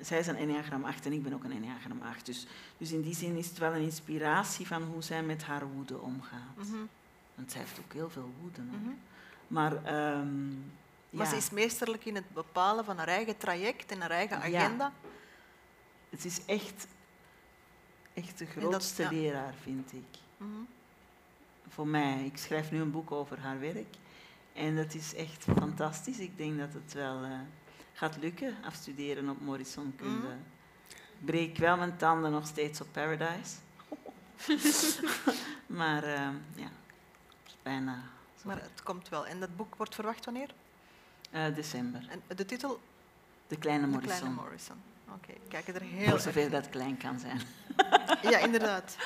Zij 0.00 0.18
is 0.18 0.26
een 0.26 0.36
enneagram 0.36 0.84
8 0.84 1.06
en 1.06 1.12
ik 1.12 1.22
ben 1.22 1.32
ook 1.32 1.44
een 1.44 1.52
enneagram 1.52 2.02
8. 2.02 2.26
Dus, 2.26 2.46
dus 2.78 2.92
in 2.92 3.02
die 3.02 3.14
zin 3.14 3.36
is 3.36 3.48
het 3.48 3.58
wel 3.58 3.74
een 3.74 3.82
inspiratie 3.82 4.66
van 4.66 4.82
hoe 4.82 5.02
zij 5.02 5.22
met 5.22 5.42
haar 5.42 5.66
woede 5.66 5.98
omgaat. 5.98 6.56
Mhm, 6.56 6.84
Want 7.34 7.50
zij 7.50 7.60
heeft 7.60 7.78
ook 7.84 7.92
heel 7.92 8.10
veel 8.10 8.32
woede. 8.40 8.62
mhm. 8.62 8.90
Maar, 9.46 9.84
ehm, 9.84 10.54
Maar 11.12 11.26
ze 11.26 11.36
is 11.36 11.50
meesterlijk 11.50 12.04
in 12.04 12.14
het 12.14 12.32
bepalen 12.32 12.84
van 12.84 12.98
haar 12.98 13.08
eigen 13.08 13.36
traject 13.36 13.90
en 13.90 14.00
haar 14.00 14.10
eigen 14.10 14.50
Ja. 14.50 14.58
agenda. 14.64 14.92
het 16.10 16.24
is 16.24 16.44
echt, 16.44 16.86
echt 18.14 18.38
de 18.38 18.46
grootste 18.46 19.08
leraar, 19.10 19.54
vind 19.62 19.92
ik. 19.92 20.18
Mhm. 20.36 20.50
voor 21.68 21.86
mij. 21.86 22.24
Ik 22.24 22.36
schrijf 22.36 22.70
nu 22.70 22.80
een 22.80 22.90
boek 22.90 23.10
over 23.12 23.38
haar 23.40 23.60
werk. 23.60 23.96
En 24.52 24.76
dat 24.76 24.94
is 24.94 25.14
echt 25.14 25.44
fantastisch. 25.58 26.18
Ik 26.18 26.36
denk 26.36 26.58
dat 26.58 26.72
het 26.72 26.92
wel 26.92 27.22
eh, 27.24 27.30
gaat 27.92 28.16
lukken, 28.20 28.56
afstuderen 28.64 29.28
op 29.28 29.40
Morrison 29.40 29.92
kunde. 29.96 30.26
Mhm. 30.26 30.36
Ik 31.18 31.24
breek 31.24 31.56
wel 31.56 31.76
mijn 31.76 31.96
tanden 31.96 32.30
nog 32.30 32.46
steeds 32.46 32.80
op 32.80 32.86
Paradise. 32.92 33.56
maar 35.80 36.02
eh, 36.04 36.28
ja, 36.54 36.70
het 37.42 37.46
is 37.46 37.56
bijna 37.62 38.02
zo. 38.40 38.46
Maar 38.46 38.62
het 38.62 38.82
komt 38.82 39.08
wel. 39.08 39.26
En 39.26 39.40
dat 39.40 39.56
boek 39.56 39.74
wordt 39.74 39.94
verwacht 39.94 40.24
wanneer? 40.24 40.54
Eh, 41.32 41.54
december. 41.54 42.06
En 42.08 42.36
de 42.36 42.44
titel? 42.44 42.80
De 43.48 43.56
Kleine 43.56 43.84
De 43.84 43.90
Morrison. 43.90 44.16
Kleine 44.18 44.40
Morrison. 44.40 44.76
Oké, 45.08 45.32
we 45.32 45.48
kijken 45.48 45.74
er 45.74 45.80
heel 45.80 46.12
erg... 46.12 46.20
zover 46.22 46.50
dat 46.50 46.68
klein 46.70 46.96
kan 46.96 47.18
zijn. 47.18 47.40
Ja, 48.30 48.38
inderdaad. 48.38 48.96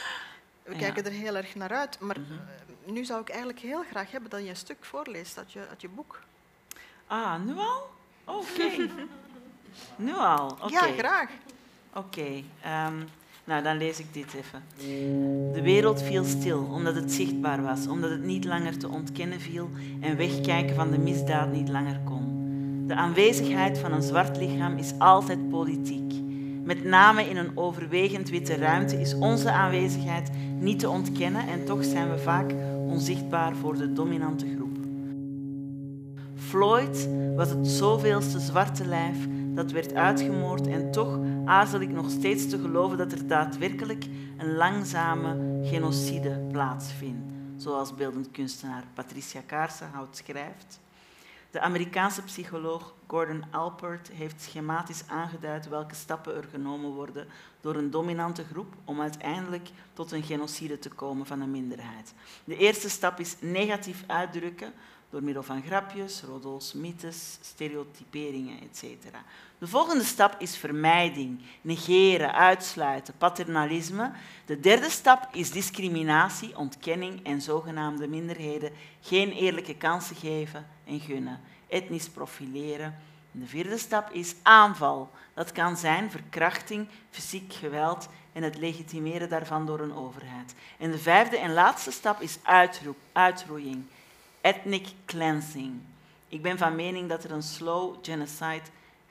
We 0.63 0.73
Ja. 0.73 0.79
kijken 0.79 1.05
er 1.05 1.11
heel 1.11 1.37
erg 1.37 1.55
naar 1.55 1.73
uit. 1.75 2.01
Maar 2.01 2.21
Mhm. 2.21 2.33
eh, 2.33 2.93
nu 2.93 3.05
zou 3.05 3.21
ik 3.21 3.29
eigenlijk 3.29 3.59
heel 3.59 3.83
graag 3.91 4.11
hebben 4.11 4.31
dat 4.31 4.43
je 4.43 4.49
een 4.49 4.57
stuk 4.57 4.85
voorleest 4.85 5.39
uit 5.39 5.53
je, 5.53 5.67
uit 5.69 5.81
je 5.81 5.89
boek. 5.89 6.21
Ah, 7.07 7.41
nu 7.45 7.57
al? 7.59 7.91
Oké. 8.25 8.71
nu 10.07 10.15
al? 10.15 10.69
Ja, 10.71 10.81
graag. 10.99 11.31
Oké, 11.93 12.43
ehm, 12.63 13.03
nou 13.47 13.63
dan 13.63 13.77
lees 13.77 13.99
ik 13.99 14.07
dit 14.13 14.35
even. 14.35 14.63
De 15.53 15.63
wereld 15.63 16.03
viel 16.03 16.25
stil 16.25 16.69
omdat 16.73 16.95
het 16.95 17.13
zichtbaar 17.13 17.63
was, 17.63 17.87
omdat 17.87 18.11
het 18.11 18.25
niet 18.25 18.45
langer 18.45 18.79
te 18.79 18.89
ontkennen 18.89 19.41
viel 19.41 19.69
en 20.01 20.17
wegkijken 20.17 20.75
van 20.75 20.91
de 20.91 20.99
misdaad 20.99 21.53
niet 21.53 21.69
langer 21.69 22.01
kon. 22.05 22.45
De 22.87 22.95
aanwezigheid 22.95 23.79
van 23.79 23.93
een 23.93 24.03
zwart 24.03 24.37
lichaam 24.37 24.77
is 24.77 24.93
altijd 24.99 25.49
politiek. 25.49 26.15
Met 26.65 26.85
name 26.85 27.29
in 27.29 27.37
een 27.37 27.57
overwegend 27.57 28.29
witte 28.29 28.55
ruimte 28.55 29.01
is 29.01 29.15
onze 29.15 29.51
aanwezigheid 29.51 30.31
niet 30.59 30.79
te 30.79 30.89
ontkennen 30.89 31.49
en 31.49 31.65
toch 31.65 31.85
zijn 31.85 32.11
we 32.11 32.19
vaak 32.19 32.55
onzichtbaar 32.87 33.57
voor 33.57 33.77
de 33.77 33.93
dominante 33.93 34.47
groep. 34.57 34.77
Floyd 36.35 37.09
was 37.37 37.51
het 37.51 37.67
zoveelste 37.67 38.41
zwarte 38.41 38.87
lijf 38.87 39.17
dat 39.55 39.71
werd 39.71 39.95
uitgemoord 39.95 40.67
en 40.67 40.91
toch 40.91 41.19
aarzel 41.47 41.81
ik 41.81 41.91
nog 41.91 42.11
steeds 42.11 42.49
te 42.49 42.59
geloven 42.59 42.99
dat 42.99 43.13
er 43.13 43.27
daadwerkelijk 43.27 44.05
een 44.37 44.57
langzame 44.57 45.61
genocide 45.65 46.47
plaatsvindt, 46.53 47.33
zoals 47.57 47.95
beeldend 47.95 48.31
kunstenaar 48.31 48.85
Patricia 48.95 49.41
Kaarsenhout 49.47 50.17
schrijft. 50.17 50.81
De 51.51 51.61
Amerikaanse 51.61 52.23
psycholoog 52.23 52.95
Gordon 53.07 53.45
Alpert 53.51 54.09
heeft 54.09 54.43
schematisch 54.43 55.03
aangeduid 55.09 55.69
welke 55.69 55.95
stappen 55.95 56.37
er 56.37 56.45
genomen 56.51 56.91
worden 56.91 57.27
door 57.61 57.75
een 57.77 57.91
dominante 57.91 58.45
groep 58.45 58.75
om 58.85 59.01
uiteindelijk 59.01 59.69
tot 59.93 60.13
een 60.13 60.23
genocide 60.23 60.79
te 60.79 60.89
komen 60.89 61.27
van 61.27 61.41
een 61.41 61.51
minderheid. 61.51 62.15
De 62.45 62.57
eerste 62.57 62.91
stap 62.91 63.21
is 63.21 63.37
negatief 63.41 64.05
uitdrukken 64.07 64.73
door 65.11 65.23
middel 65.23 65.43
van 65.43 65.63
grapjes, 65.63 66.23
roddels, 66.23 66.73
mythes, 66.73 67.39
stereotyperingen, 67.41 68.61
etc. 68.61 68.85
De 69.59 69.67
volgende 69.67 70.05
stap 70.05 70.35
is 70.39 70.57
vermijding, 70.57 71.43
negeren, 71.61 72.33
uitsluiten, 72.33 73.15
paternalisme. 73.19 74.11
De 74.45 74.61
derde 74.61 74.91
stap 74.91 75.29
is 75.33 75.51
discriminatie, 75.51 76.57
ontkenning 76.57 77.25
en 77.25 77.41
zogenaamde 77.41 78.09
minderheden 78.09 78.73
geen 79.01 79.33
eerlijke 79.33 79.77
kansen 79.77 80.17
geven 80.17 80.67
en 80.85 81.01
gunnen, 81.01 81.41
etnisch 81.69 82.09
profileren. 82.09 82.95
En 83.33 83.41
de 83.41 83.47
vierde 83.47 83.79
stap 83.79 84.11
is 84.11 84.35
aanval. 84.43 85.11
Dat 85.35 85.53
kan 85.53 85.77
zijn 85.77 86.11
verkrachting, 86.11 86.89
fysiek 87.11 87.53
geweld 87.53 88.09
en 88.33 88.43
het 88.43 88.57
legitimeren 88.57 89.29
daarvan 89.29 89.67
door 89.67 89.81
een 89.81 89.95
overheid. 89.95 90.55
En 90.79 90.91
de 90.91 90.99
vijfde 90.99 91.39
en 91.39 91.53
laatste 91.53 91.91
stap 91.91 92.21
is 92.21 92.39
uitroeiing, 93.13 93.85
ethnic 94.41 94.87
cleansing. 95.07 95.81
Ik 96.29 96.43
ben 96.43 96.59
van 96.59 96.75
mening 96.75 97.09
dat 97.09 97.25
er 97.25 97.31
een 97.31 97.43
slow 97.43 97.95
genocide 98.03 98.63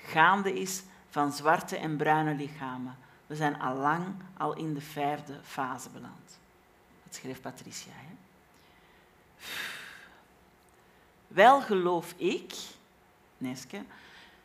gaande 0.06 0.54
is 0.54 0.84
van 1.10 1.32
zwarte 1.32 1.78
en 1.78 1.98
bruine 1.98 2.36
lichamen. 2.36 2.98
We 3.28 3.36
zijn 3.36 3.60
al 3.60 3.76
lang 3.76 4.06
al 4.38 4.56
in 4.56 4.74
de 4.74 4.82
vijfde 4.82 5.40
fase 5.44 5.90
beland. 5.90 6.40
Dat 7.04 7.16
schreef 7.16 7.42
Patricia. 7.42 7.92
Hè? 7.94 8.16
Wel 11.28 11.62
geloof 11.62 12.14
ik, 12.18 12.54
Neske, 13.38 13.84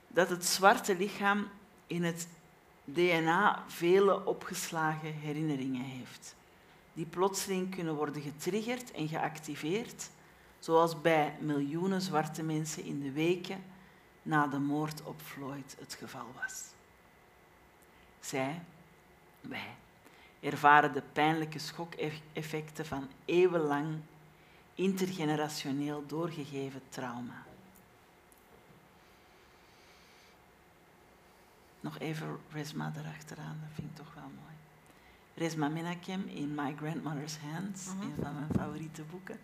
dat 0.09 0.29
het 0.29 0.45
zwarte 0.45 0.97
lichaam 0.97 1.49
in 1.87 2.05
het 2.05 2.29
DNA 2.85 3.65
vele 3.67 4.27
opgeslagen 4.27 5.15
herinneringen 5.15 5.85
heeft, 5.85 6.35
die 6.93 7.07
plotseling 7.07 7.75
kunnen 7.75 7.95
worden 7.95 8.23
getriggerd 8.23 8.91
en 8.91 9.09
geactiveerd, 9.09 10.11
zoals 10.59 11.01
bij 11.01 11.37
miljoenen 11.41 12.01
zwarte 12.01 12.43
mensen 12.43 12.85
in 12.85 13.01
de 13.01 13.13
weken 13.13 13.63
na 14.23 14.47
de 14.47 14.59
moord 14.59 15.03
op 15.03 15.21
Floyd 15.21 15.77
het 15.79 15.95
geval 15.95 16.27
was. 16.41 16.65
Zij, 18.21 18.63
wij, 19.41 19.75
ervaren 20.41 20.93
de 20.93 21.03
pijnlijke 21.13 21.59
schokeffecten 21.59 22.87
van 22.87 23.09
eeuwenlang 23.25 24.01
intergenerationeel 24.75 26.07
doorgegeven 26.07 26.83
trauma. 26.89 27.45
Nog 31.81 31.99
even 31.99 32.39
Resma 32.53 32.93
erachteraan, 32.97 33.59
dat 33.61 33.71
vind 33.75 33.91
ik 33.91 33.97
toch 33.97 34.15
wel 34.15 34.23
mooi. 34.25 34.55
Resma 35.35 35.69
Menakem 35.69 36.29
in 36.29 36.55
My 36.55 36.75
Grandmother's 36.77 37.37
Hands, 37.39 37.87
Mhm. 37.87 38.03
een 38.03 38.15
van 38.23 38.35
mijn 38.35 38.49
favoriete 38.57 39.03
boeken, 39.03 39.41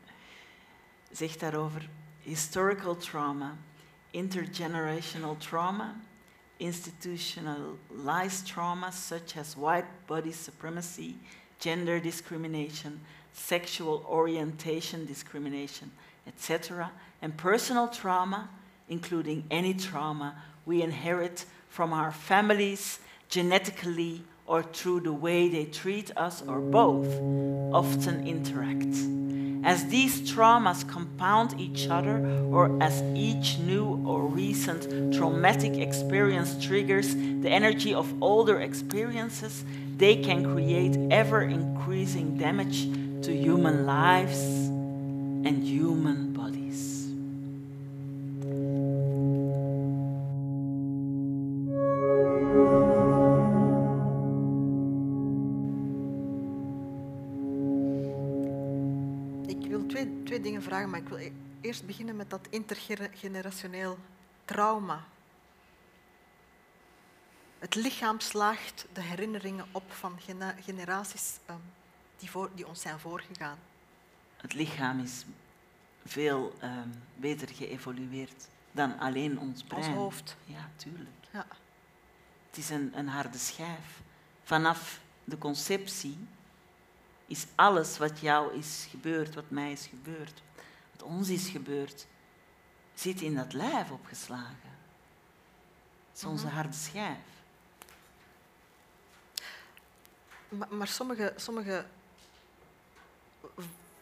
zegt 1.11 1.41
daarover 1.41 1.89
historical 2.21 2.97
trauma, 2.97 3.57
intergenerational 4.17 5.39
trauma, 5.39 5.95
institutionalized 6.59 8.47
trauma 8.47 8.91
such 8.91 9.37
as 9.37 9.57
white 9.57 9.85
body 10.07 10.33
supremacy, 10.33 11.17
gender 11.61 12.01
discrimination, 12.01 12.99
sexual 13.35 14.05
orientation 14.09 15.05
discrimination, 15.05 15.91
etc., 16.27 16.91
and 17.21 17.37
personal 17.37 17.89
trauma, 17.89 18.49
including 18.89 19.45
any 19.51 19.75
trauma 19.75 20.43
we 20.65 20.83
inherit 20.83 21.45
from 21.69 21.93
our 21.93 22.11
families 22.11 22.99
genetically 23.29 24.23
or 24.47 24.63
through 24.63 25.01
the 25.01 25.13
way 25.13 25.49
they 25.49 25.65
treat 25.65 26.11
us 26.17 26.43
or 26.47 26.61
both, 26.61 27.07
often 27.73 28.27
interact. 28.27 28.95
As 29.65 29.87
these 29.87 30.21
traumas 30.21 30.89
compound 30.89 31.59
each 31.59 31.89
other, 31.89 32.25
or 32.53 32.81
as 32.81 33.03
each 33.17 33.59
new 33.59 34.01
or 34.07 34.25
recent 34.27 35.13
traumatic 35.13 35.75
experience 35.79 36.65
triggers 36.65 37.17
the 37.17 37.51
energy 37.51 37.93
of 37.93 38.07
older 38.23 38.61
experiences, 38.61 39.65
they 39.97 40.17
can 40.17 40.55
create 40.55 40.97
ever 41.11 41.43
increasing 41.43 42.39
damage 42.39 42.85
to 43.23 43.35
human 43.35 43.87
lives 43.87 44.41
and 45.47 45.65
human 45.65 46.26
eerst 61.77 61.89
beginnen 61.89 62.17
met 62.17 62.31
dat 62.31 62.47
intergenerationeel 62.51 63.99
trauma. 64.45 65.05
Het 67.59 67.75
lichaam 67.75 68.21
slaagt 68.21 68.87
de 68.93 69.01
herinneringen 69.01 69.67
op 69.73 69.93
van 69.93 70.19
generaties 70.61 71.39
ehm, 71.47 71.59
die, 72.19 72.31
voor, 72.31 72.51
die 72.55 72.67
ons 72.67 72.81
zijn 72.81 72.99
voorgegaan. 72.99 73.59
Het 74.37 74.53
lichaam 74.53 75.01
is 75.01 75.25
veel 76.05 76.55
ehm, 76.61 76.89
beter 77.15 77.49
geëvolueerd 77.49 78.49
dan 78.73 78.99
alleen 78.99 79.39
ons 79.39 79.63
brein. 79.63 79.85
Ons 79.85 79.95
hoofd. 79.95 80.37
Ja, 80.45 80.71
tuurlijk. 80.77 81.27
Ja. 81.33 81.47
Het 82.49 82.59
is 82.59 82.71
een, 82.71 82.93
een 82.95 83.09
harde 83.09 83.39
schijf. 83.39 84.01
Vanaf 84.43 85.01
de 85.25 85.39
conceptie 85.39 86.19
is 87.27 87.47
alles 87.55 87.99
wat 87.99 88.21
jou 88.21 88.55
is 88.55 88.87
gebeurd, 88.91 89.35
wat 89.35 89.51
mij 89.51 89.73
is 89.73 89.87
gebeurd, 89.87 90.43
wat 90.99 91.09
ons 91.09 91.29
is 91.29 91.49
gebeurd, 91.49 92.07
zit 92.95 93.21
in 93.21 93.35
dat 93.35 93.53
lijf 93.53 93.91
opgeslagen. 93.91 94.75
Het 96.09 96.17
is 96.19 96.25
onze 96.25 96.47
Mhm. 96.47 96.55
harde 96.55 96.73
schijf. 96.77 97.19
Maar, 100.49 100.69
maar 100.75 100.89
sommige, 100.89 101.33
sommige 101.37 101.85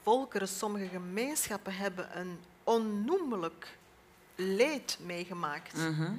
volkeren, 0.03 0.49
sommige 0.49 0.87
gemeenschappen 0.89 1.77
hebben 1.77 2.19
een 2.21 2.39
onnoemelijk 2.65 3.79
leed 4.35 4.99
meegemaakt. 5.03 5.77
Mhm. 5.77 6.13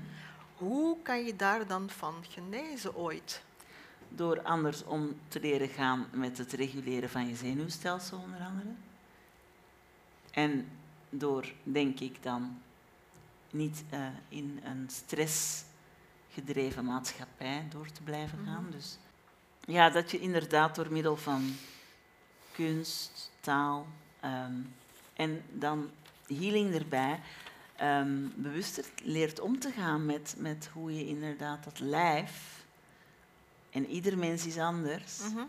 Hoe 0.56 0.98
kan 1.02 1.24
je 1.26 1.36
daar 1.36 1.68
dan 1.68 1.90
van 1.90 2.26
genezen 2.30 2.96
ooit? 2.96 3.42
Door 4.10 4.42
anders 4.42 4.84
om 4.84 5.20
te 5.28 5.40
leren 5.40 5.68
gaan 5.70 6.08
met 6.12 6.38
het 6.38 6.54
reguleren 6.54 7.10
van 7.10 7.28
je 7.28 7.36
zenuwstelsel, 7.36 8.18
onder 8.18 8.40
andere. 8.40 8.70
En 10.36 10.68
door, 11.10 11.54
denk 11.64 12.00
ik 12.00 12.24
dan, 12.24 12.62
niet 13.52 13.84
eh, 13.90 14.08
in 14.30 14.60
een 14.64 14.90
stressgedreven 14.90 16.86
maatschappij 16.86 17.66
door 17.70 17.92
te 17.92 18.02
blijven 18.04 18.40
gaan. 18.46 18.64
Mhm. 18.64 18.72
Dus 18.72 18.98
ja, 19.66 19.90
dat 19.90 20.12
je 20.12 20.20
inderdaad 20.20 20.76
door 20.76 20.92
middel 20.92 21.18
van 21.18 21.56
kunst, 22.52 23.32
taal 23.40 23.88
ehm, 24.20 24.62
en 25.14 25.44
dan 25.52 25.90
healing 26.28 26.74
erbij 26.74 27.20
ehm, 27.76 28.28
bewuster 28.36 28.86
leert 29.04 29.40
om 29.40 29.60
te 29.60 29.72
gaan 29.72 30.06
met, 30.06 30.36
met 30.38 30.70
hoe 30.74 30.96
je 30.96 31.08
inderdaad 31.08 31.64
dat 31.64 31.80
lijf, 31.80 32.64
en 33.72 33.86
ieder 33.88 34.18
mens 34.18 34.46
is 34.46 34.58
anders, 34.58 35.20
Mhm. 35.20 35.44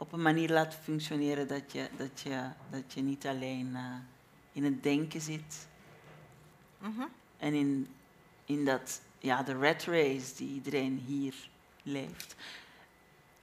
Op 0.00 0.12
een 0.12 0.22
manier 0.22 0.50
laat 0.50 0.74
functioneren 0.74 1.48
dat 1.48 1.72
je, 1.72 1.88
dat 1.96 2.20
je, 2.20 2.40
dat 2.70 2.92
je 2.92 3.00
niet 3.02 3.26
alleen 3.26 3.76
eh, 3.76 3.82
in 4.52 4.64
het 4.64 4.82
denken 4.82 5.20
zit 5.20 5.68
Mhm. 6.78 7.02
en 7.38 7.54
in, 7.54 7.88
in 8.44 8.64
dat, 8.64 9.00
ja, 9.18 9.42
de 9.42 9.52
rat 9.52 9.82
race 9.82 10.34
die 10.36 10.48
iedereen 10.54 11.02
hier 11.06 11.34
leeft. 11.82 12.34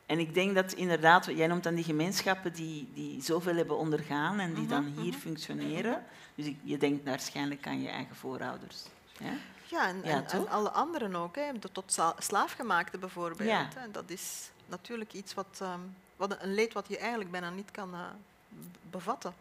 En 0.06 0.20
ik 0.20 0.34
denk 0.34 0.56
dat 0.56 0.74
inderdaad, 0.74 1.26
jij 1.26 1.48
noemt 1.48 1.64
dan 1.64 1.76
die 1.76 1.84
gemeenschappen 1.84 2.54
die, 2.54 2.90
die 2.94 3.22
zoveel 3.22 3.56
hebben 3.56 3.78
ondergaan 3.78 4.40
en 4.40 4.54
die 4.54 4.64
Mhm, 4.64 4.70
dan 4.70 4.86
hier 4.86 5.12
mhm. 5.12 5.20
functioneren. 5.20 6.04
Dus 6.36 6.46
ik, 6.46 6.58
je 6.64 6.78
denkt 6.78 7.06
waarschijnlijk 7.06 7.68
aan 7.68 7.82
je 7.82 7.90
eigen 7.90 8.16
voorouders. 8.16 8.84
Ja? 9.20 9.34
Ja, 9.64 9.88
en, 9.88 10.02
Ja, 10.04 10.04
en, 10.04 10.26
en 10.28 10.50
alle 10.50 10.70
anderen 10.72 11.16
ook, 11.16 11.36
hè, 11.36 11.60
de 11.60 11.72
tot 11.72 11.98
slaafgemaakte 12.18 12.98
bijvoorbeeld. 12.98 13.50
Ja. 13.50 13.68
Hè. 13.76 13.92
Dat 13.92 14.10
is 14.10 14.52
natuurlijk 14.66 15.14
iets 15.14 15.34
wat, 15.34 15.58
ehm, 15.62 15.80
wat 16.18 16.42
een 16.42 16.54
leed 16.54 16.74
wat 16.74 16.88
je 16.88 16.98
eigenlijk 16.98 17.32
bijna 17.32 17.50
niet 17.50 17.72
kan 17.72 17.94
eh, 17.94 18.00
bevatten. 18.90 19.34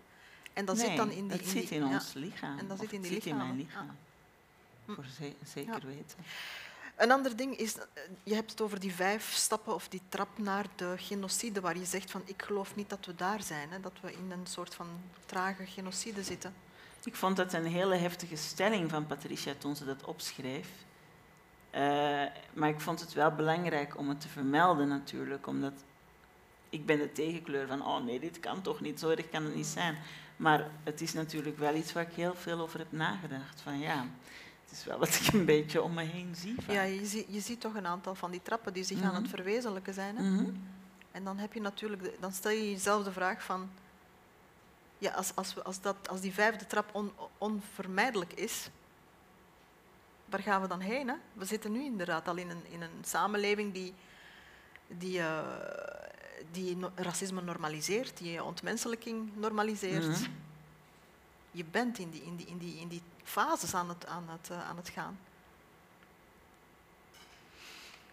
En 0.53 0.65
dat 0.65 0.77
nee, 0.77 0.87
zit 0.87 0.97
dan 0.97 1.11
in 1.11 1.29
die... 1.29 1.37
het 1.37 1.47
zit 1.49 1.69
die- 1.69 1.79
in 1.79 1.87
ja. 1.89 1.95
ons 1.95 2.12
lichaam. 2.12 2.59
En 2.59 2.69
dat 2.69 2.79
zit 2.79 2.93
in 2.93 3.01
het 3.01 3.09
die 3.11 3.21
zit 3.21 3.31
in 3.31 3.37
mijn 3.37 3.57
lichaam. 3.57 3.91
Voor 4.87 5.05
ze- 5.19 5.35
zeker 5.45 5.87
weten. 5.87 6.19
Een 6.97 7.11
ander 7.12 7.37
ding 7.37 7.57
is, 7.57 7.77
eh, 7.77 7.85
je 8.23 8.35
hebt 8.35 8.51
het 8.51 8.61
over 8.61 8.81
die 8.81 8.95
vijf 8.95 9.33
stappen 9.33 9.75
of 9.75 9.89
die 9.89 10.01
trap 10.09 10.39
naar 10.39 10.67
de 10.77 10.95
genocide, 10.97 11.61
waar 11.61 11.79
je 11.79 11.85
zegt 11.85 12.11
van 12.11 12.23
ik 12.25 12.43
geloof 12.43 12.77
niet 12.77 12.91
dat 12.91 13.07
we 13.07 13.15
daar 13.15 13.43
zijn, 13.43 13.71
hè, 13.71 13.81
dat 13.81 13.93
we 14.01 14.12
in 14.12 14.31
een 14.31 14.47
soort 14.47 14.75
van 14.75 14.87
trage 15.27 15.67
genocide 15.67 16.23
zitten. 16.23 16.55
Ik 17.05 17.17
vond 17.17 17.37
dat 17.37 17.53
een 17.53 17.67
hele 17.67 17.97
heftige 17.97 18.37
stelling 18.37 18.91
van 18.91 19.07
Patricia 19.07 19.55
toen 19.59 19.77
ze 19.77 19.85
dat 19.85 20.05
opschreef. 20.05 20.69
Eh, 21.71 21.81
maar 22.53 22.69
ik 22.69 22.81
vond 22.81 23.01
het 23.01 23.12
wel 23.12 23.31
belangrijk 23.31 23.99
om 23.99 24.09
het 24.09 24.21
te 24.21 24.29
vermelden 24.29 24.89
natuurlijk, 24.89 25.47
omdat 25.47 25.73
ik 26.79 26.87
ben 26.87 26.99
de 26.99 27.12
tegenkleur 27.12 27.67
van, 27.67 27.87
oh 27.87 28.05
nee, 28.05 28.21
dit 28.21 28.41
kan 28.41 28.62
toch 28.62 28.81
niet, 28.81 29.01
zo 29.01 29.09
erg 29.11 29.29
kan 29.31 29.45
het 29.45 29.55
niet 29.55 29.67
zijn. 29.67 29.99
Maar 30.37 30.71
het 30.85 31.01
is 31.01 31.12
natuurlijk 31.12 31.59
wel 31.59 31.75
iets 31.75 31.93
waar 31.93 32.03
ik 32.09 32.15
heel 32.15 32.35
veel 32.35 32.61
over 32.61 32.79
heb 32.79 32.93
nagedacht. 32.93 33.61
Van 33.61 33.79
ja, 33.79 34.07
het 34.65 34.73
is 34.79 34.85
wel 34.85 34.99
wat 34.99 35.15
ik 35.15 35.33
een 35.33 35.45
beetje 35.45 35.83
om 35.83 35.95
me 35.95 36.03
heen 36.03 36.35
zie. 36.35 36.55
vaak. 36.61 36.75
Ja, 36.75 36.83
je, 36.83 37.07
zie- 37.07 37.27
je 37.29 37.41
ziet 37.41 37.61
toch 37.61 37.75
een 37.75 37.87
aantal 37.87 38.15
van 38.15 38.31
die 38.31 38.43
trappen 38.43 38.73
die 38.73 38.85
zich 38.85 39.03
aan 39.03 39.12
Mhm. 39.12 39.23
het 39.23 39.29
verwezenlijken 39.31 39.95
zijn. 39.95 40.17
Hè? 40.17 40.23
Mhm. 40.23 40.51
En 41.12 41.25
dan, 41.25 41.39
heb 41.39 41.53
je 41.53 41.61
natuurlijk 41.61 42.03
de- 42.03 42.17
dan 42.21 42.33
stel 42.33 42.51
je 42.51 42.71
jezelf 42.71 43.05
de 43.05 43.12
vraag 43.12 43.43
van, 43.43 43.71
ja, 44.99 45.12
als, 45.12 45.33
als, 45.35 45.55
we, 45.55 45.62
als, 45.62 45.81
dat, 45.81 46.09
als 46.09 46.21
die 46.21 46.33
vijfde 46.33 46.67
trap 46.67 46.89
on- 46.93 47.12
onvermijdelijk 47.39 48.33
is, 48.33 48.69
waar 50.29 50.41
gaan 50.43 50.62
we 50.62 50.69
dan 50.69 50.81
heen? 50.81 51.09
Hè? 51.09 51.15
We 51.33 51.45
zitten 51.45 51.73
nu 51.73 51.85
inderdaad 51.85 52.29
al 52.29 52.37
in 52.37 52.51
een, 52.51 52.62
in 52.71 52.83
een 52.83 53.05
samenleving 53.05 53.73
die, 53.73 53.95
die, 54.89 55.19
eh, 55.19 55.39
die 56.51 56.77
no- 56.77 56.90
racisme 56.94 57.40
normaliseert, 57.42 58.16
die 58.18 58.44
ontmenselijking 58.44 59.31
normaliseert. 59.35 60.07
Mhm. 60.09 60.31
Je 61.51 61.64
bent 61.64 61.99
in 61.99 62.11
die, 62.11 62.22
in 62.22 62.37
die, 62.37 62.46
in 62.46 62.59
die, 62.59 62.81
in 62.81 62.88
die 62.88 63.03
fases 63.25 63.75
aan 63.75 63.88
het, 63.88 64.07
aan 64.07 64.25
het, 64.29 64.51
eh, 64.51 64.68
aan 64.68 64.77
het 64.77 64.88
gaan. 64.88 65.18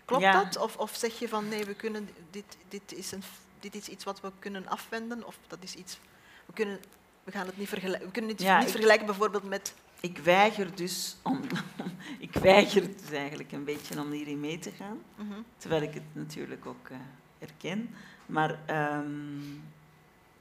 Klopt 0.05 0.23
Ja. 0.23 0.43
dat? 0.43 0.57
Of, 0.57 0.77
of 0.77 0.95
zeg 0.95 1.19
je 1.19 1.27
van 1.27 1.47
nee, 1.47 1.65
we 1.65 1.73
kunnen, 1.73 2.09
dit, 2.31 2.57
dit, 2.67 2.93
is 2.93 3.11
een, 3.11 3.23
dit 3.59 3.75
is 3.75 3.87
iets 3.87 4.03
wat 4.03 4.21
we 4.21 4.31
kunnen 4.39 4.67
afwenden? 4.67 5.25
Of 5.27 5.37
dat 5.47 5.59
is 5.61 5.75
iets, 5.75 5.99
we, 6.45 6.53
kunnen, 6.53 6.79
we 7.23 7.31
gaan 7.31 7.45
het 7.45 7.57
niet 7.57 7.69
vergelijken. 7.69 8.05
We 8.07 8.11
kunnen 8.13 8.31
het 8.31 8.41
Ja, 8.41 8.55
niet 8.57 8.65
ik- 8.65 8.71
vergelijken 8.71 9.05
bijvoorbeeld 9.05 9.43
met. 9.43 9.73
Ik 9.99 10.17
weiger 10.17 10.75
dus 10.75 11.15
om, 11.21 11.41
ik 12.19 12.33
weiger 12.33 12.97
dus 12.97 13.11
eigenlijk 13.11 13.51
een 13.51 13.63
beetje 13.63 14.01
om 14.01 14.11
hierin 14.11 14.39
mee 14.39 14.59
te 14.59 14.71
gaan. 14.71 15.01
Mhm. 15.15 15.39
Terwijl 15.57 15.81
ik 15.81 15.93
het 15.93 16.03
natuurlijk 16.11 16.65
ook 16.65 16.89
eh, 16.89 16.97
herken. 17.39 17.95
Maar 18.25 18.59
ehm, 18.65 19.53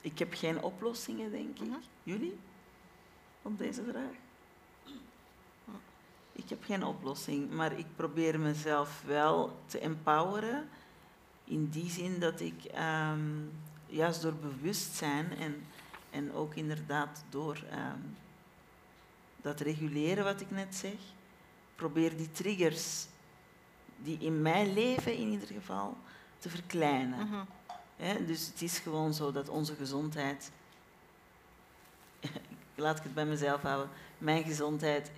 ik 0.00 0.18
heb 0.18 0.34
geen 0.34 0.62
oplossingen, 0.62 1.30
denk 1.30 1.58
ik. 1.58 1.66
Mhm. 1.66 1.78
Jullie? 2.02 2.38
Op 3.42 3.58
deze 3.58 3.82
vraag? 3.82 4.14
Ik 6.32 6.48
heb 6.48 6.64
geen 6.64 6.84
oplossing, 6.84 7.50
maar 7.50 7.78
ik 7.78 7.86
probeer 7.96 8.40
mezelf 8.40 9.02
wel 9.06 9.58
te 9.66 9.78
empoweren. 9.78 10.68
In 11.44 11.68
die 11.68 11.90
zin 11.90 12.20
dat 12.20 12.40
ik 12.40 12.64
ehm, 12.64 13.20
juist 13.86 14.22
door 14.22 14.34
bewustzijn 14.34 15.36
en, 15.38 15.66
en 16.10 16.32
ook 16.32 16.54
inderdaad 16.54 17.24
door 17.28 17.64
ehm, 17.70 18.00
dat 19.36 19.60
reguleren 19.60 20.24
wat 20.24 20.40
ik 20.40 20.50
net 20.50 20.74
zeg, 20.74 20.98
probeer 21.74 22.16
die 22.16 22.30
triggers 22.30 23.06
die 23.96 24.18
in 24.18 24.42
mijn 24.42 24.72
leven 24.72 25.16
in 25.16 25.28
ieder 25.28 25.48
geval 25.48 25.96
te 26.38 26.48
verkleinen. 26.48 27.26
Mhm. 27.26 27.40
Dus 28.26 28.46
het 28.46 28.62
is 28.62 28.78
gewoon 28.78 29.14
zo 29.14 29.32
dat 29.32 29.48
onze 29.48 29.74
gezondheid, 29.74 30.50
laat 32.74 32.98
ik 32.98 33.02
het 33.02 33.14
bij 33.14 33.26
mezelf 33.26 33.62
houden, 33.62 33.88
mijn 34.18 34.44
gezondheid 34.44 35.10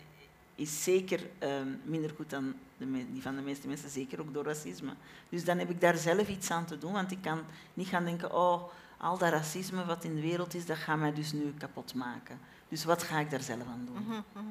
is 0.55 0.83
zeker 0.83 1.31
ehm, 1.39 1.69
minder 1.85 2.11
goed 2.17 2.31
dan 2.31 2.55
de 2.77 3.13
die 3.13 3.23
van 3.23 3.37
de 3.37 3.43
meeste 3.43 3.67
mensen, 3.67 3.91
zeker 3.91 4.21
ook 4.21 4.35
door 4.35 4.45
racisme. 4.45 4.93
Dus 5.29 5.45
dan 5.45 5.59
heb 5.59 5.71
ik 5.71 5.81
daar 5.81 5.97
zelf 5.97 6.29
iets 6.29 6.51
aan 6.51 6.65
te 6.65 6.79
doen, 6.79 6.93
want 6.93 7.11
ik 7.11 7.23
kan 7.23 7.41
niet 7.75 7.89
gaan 7.89 8.05
denken, 8.05 8.35
oh, 8.35 8.63
al 8.97 9.19
dat 9.19 9.31
racisme 9.31 9.85
wat 9.85 10.05
in 10.05 10.15
de 10.15 10.21
wereld 10.21 10.55
is, 10.55 10.67
dat 10.67 10.77
gaat 10.77 10.99
mij 10.99 11.13
dus 11.13 11.33
nu 11.33 11.55
kapot 11.59 11.95
maken. 11.95 12.39
Dus 12.69 12.85
wat 12.85 13.03
ga 13.03 13.19
ik 13.19 13.31
daar 13.31 13.43
zelf 13.43 13.67
aan 13.67 13.89
doen? 13.93 14.03
Mhm, 14.03 14.21
mhm. 14.33 14.45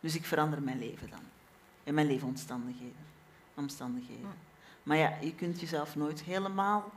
Dus 0.00 0.14
ik 0.14 0.24
verander 0.24 0.62
mijn 0.62 0.78
leven 0.78 1.10
dan. 1.10 1.22
En 1.84 1.94
mijn 1.94 2.06
leefomstandigheden. 2.06 3.04
Omstandigheden. 3.54 4.22
Ja. 4.22 4.34
Maar 4.82 4.96
ja, 4.96 5.16
je 5.20 5.34
kunt 5.34 5.60
jezelf 5.60 5.96
nooit 5.96 6.22
helemaal 6.22 6.92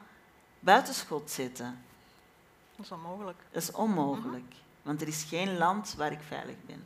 buitenschot 0.60 1.32
zetten. 1.32 1.84
Dat 2.76 2.86
is 2.86 2.92
onmogelijk. 2.92 3.38
Dat 3.52 3.62
is 3.64 3.72
onmogelijk. 3.72 4.54
Want 4.82 5.02
er 5.02 5.08
is 5.08 5.24
geen 5.24 5.58
land 5.58 5.94
waar 5.98 6.12
ik 6.12 6.22
veilig 6.28 6.56
ben. 6.66 6.84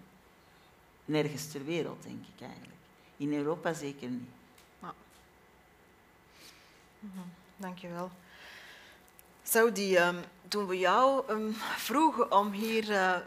Nergens 1.05 1.51
ter 1.51 1.65
wereld, 1.65 2.03
denk 2.03 2.25
ik 2.35 2.41
eigenlijk. 2.41 2.79
In 3.17 3.33
Europa 3.33 3.73
zeker 3.73 4.09
niet. 4.09 4.29
Mhm. 6.99 7.19
Dankjewel. 7.57 8.11
Zou 9.43 9.71
die, 9.71 9.97
ehm, 9.97 10.15
toen 10.47 10.67
we 10.67 10.77
jou 10.77 11.23
ehm, 11.27 11.51
vroegen 11.75 12.31
om 12.31 12.51
hier 12.51 12.91
eh, 12.91 13.17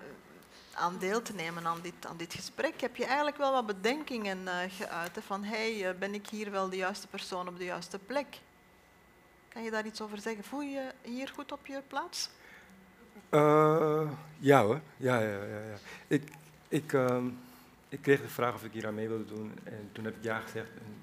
aan 0.74 0.98
deel 0.98 1.22
te 1.22 1.34
nemen 1.34 1.66
aan 1.66 1.80
dit, 1.80 2.06
aan 2.06 2.16
dit 2.16 2.34
gesprek, 2.34 2.80
heb 2.80 2.96
je 2.96 3.04
eigenlijk 3.04 3.36
wel 3.36 3.52
wat 3.52 3.66
bedenkingen 3.66 4.48
eh, 4.48 4.70
geuit. 4.70 5.14
hè, 5.14 5.22
Van, 5.22 5.44
hey, 5.44 5.88
eh, 5.88 5.98
ben 5.98 6.14
ik 6.14 6.28
hier 6.28 6.50
wel 6.50 6.68
de 6.68 6.76
juiste 6.76 7.06
persoon 7.06 7.48
op 7.48 7.58
de 7.58 7.64
juiste 7.64 7.98
plek? 7.98 8.38
Kan 9.54 9.62
je 9.62 9.70
daar 9.70 9.86
iets 9.86 10.00
over 10.00 10.20
zeggen? 10.20 10.44
Voel 10.44 10.60
je 10.60 10.70
je 10.70 11.10
hier 11.10 11.28
goed 11.28 11.52
op 11.52 11.66
je 11.66 11.82
plaats? 11.88 12.30
Eh, 13.28 14.10
ja 14.38 14.62
hoor, 14.62 14.80
ja, 14.96 15.20
ja, 15.20 15.44
ja. 15.44 15.58
ja. 15.58 15.76
Ik, 16.06 16.22
ik, 16.68 16.92
ehm, 16.92 17.26
ik 17.88 18.02
kreeg 18.02 18.20
de 18.20 18.28
vraag 18.28 18.54
of 18.54 18.64
ik 18.64 18.72
hier 18.72 18.86
aan 18.86 18.94
mee 18.94 19.08
wilde 19.08 19.24
doen 19.24 19.52
en 19.64 19.88
toen 19.92 20.04
heb 20.04 20.16
ik 20.16 20.22
ja 20.22 20.38
gezegd. 20.38 20.68
En 20.68 20.96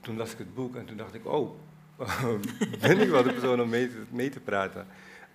toen 0.00 0.16
las 0.16 0.32
ik 0.32 0.38
het 0.38 0.54
boek 0.54 0.76
en 0.76 0.86
toen 0.86 0.96
dacht 0.96 1.14
ik, 1.14 1.26
oh, 1.26 1.50
ben 2.80 3.00
ik 3.00 3.08
wel 3.08 3.22
de 3.22 3.32
persoon 3.32 3.60
om 3.60 3.68
mee 4.10 4.30
te, 4.30 4.40
praten? 4.40 4.86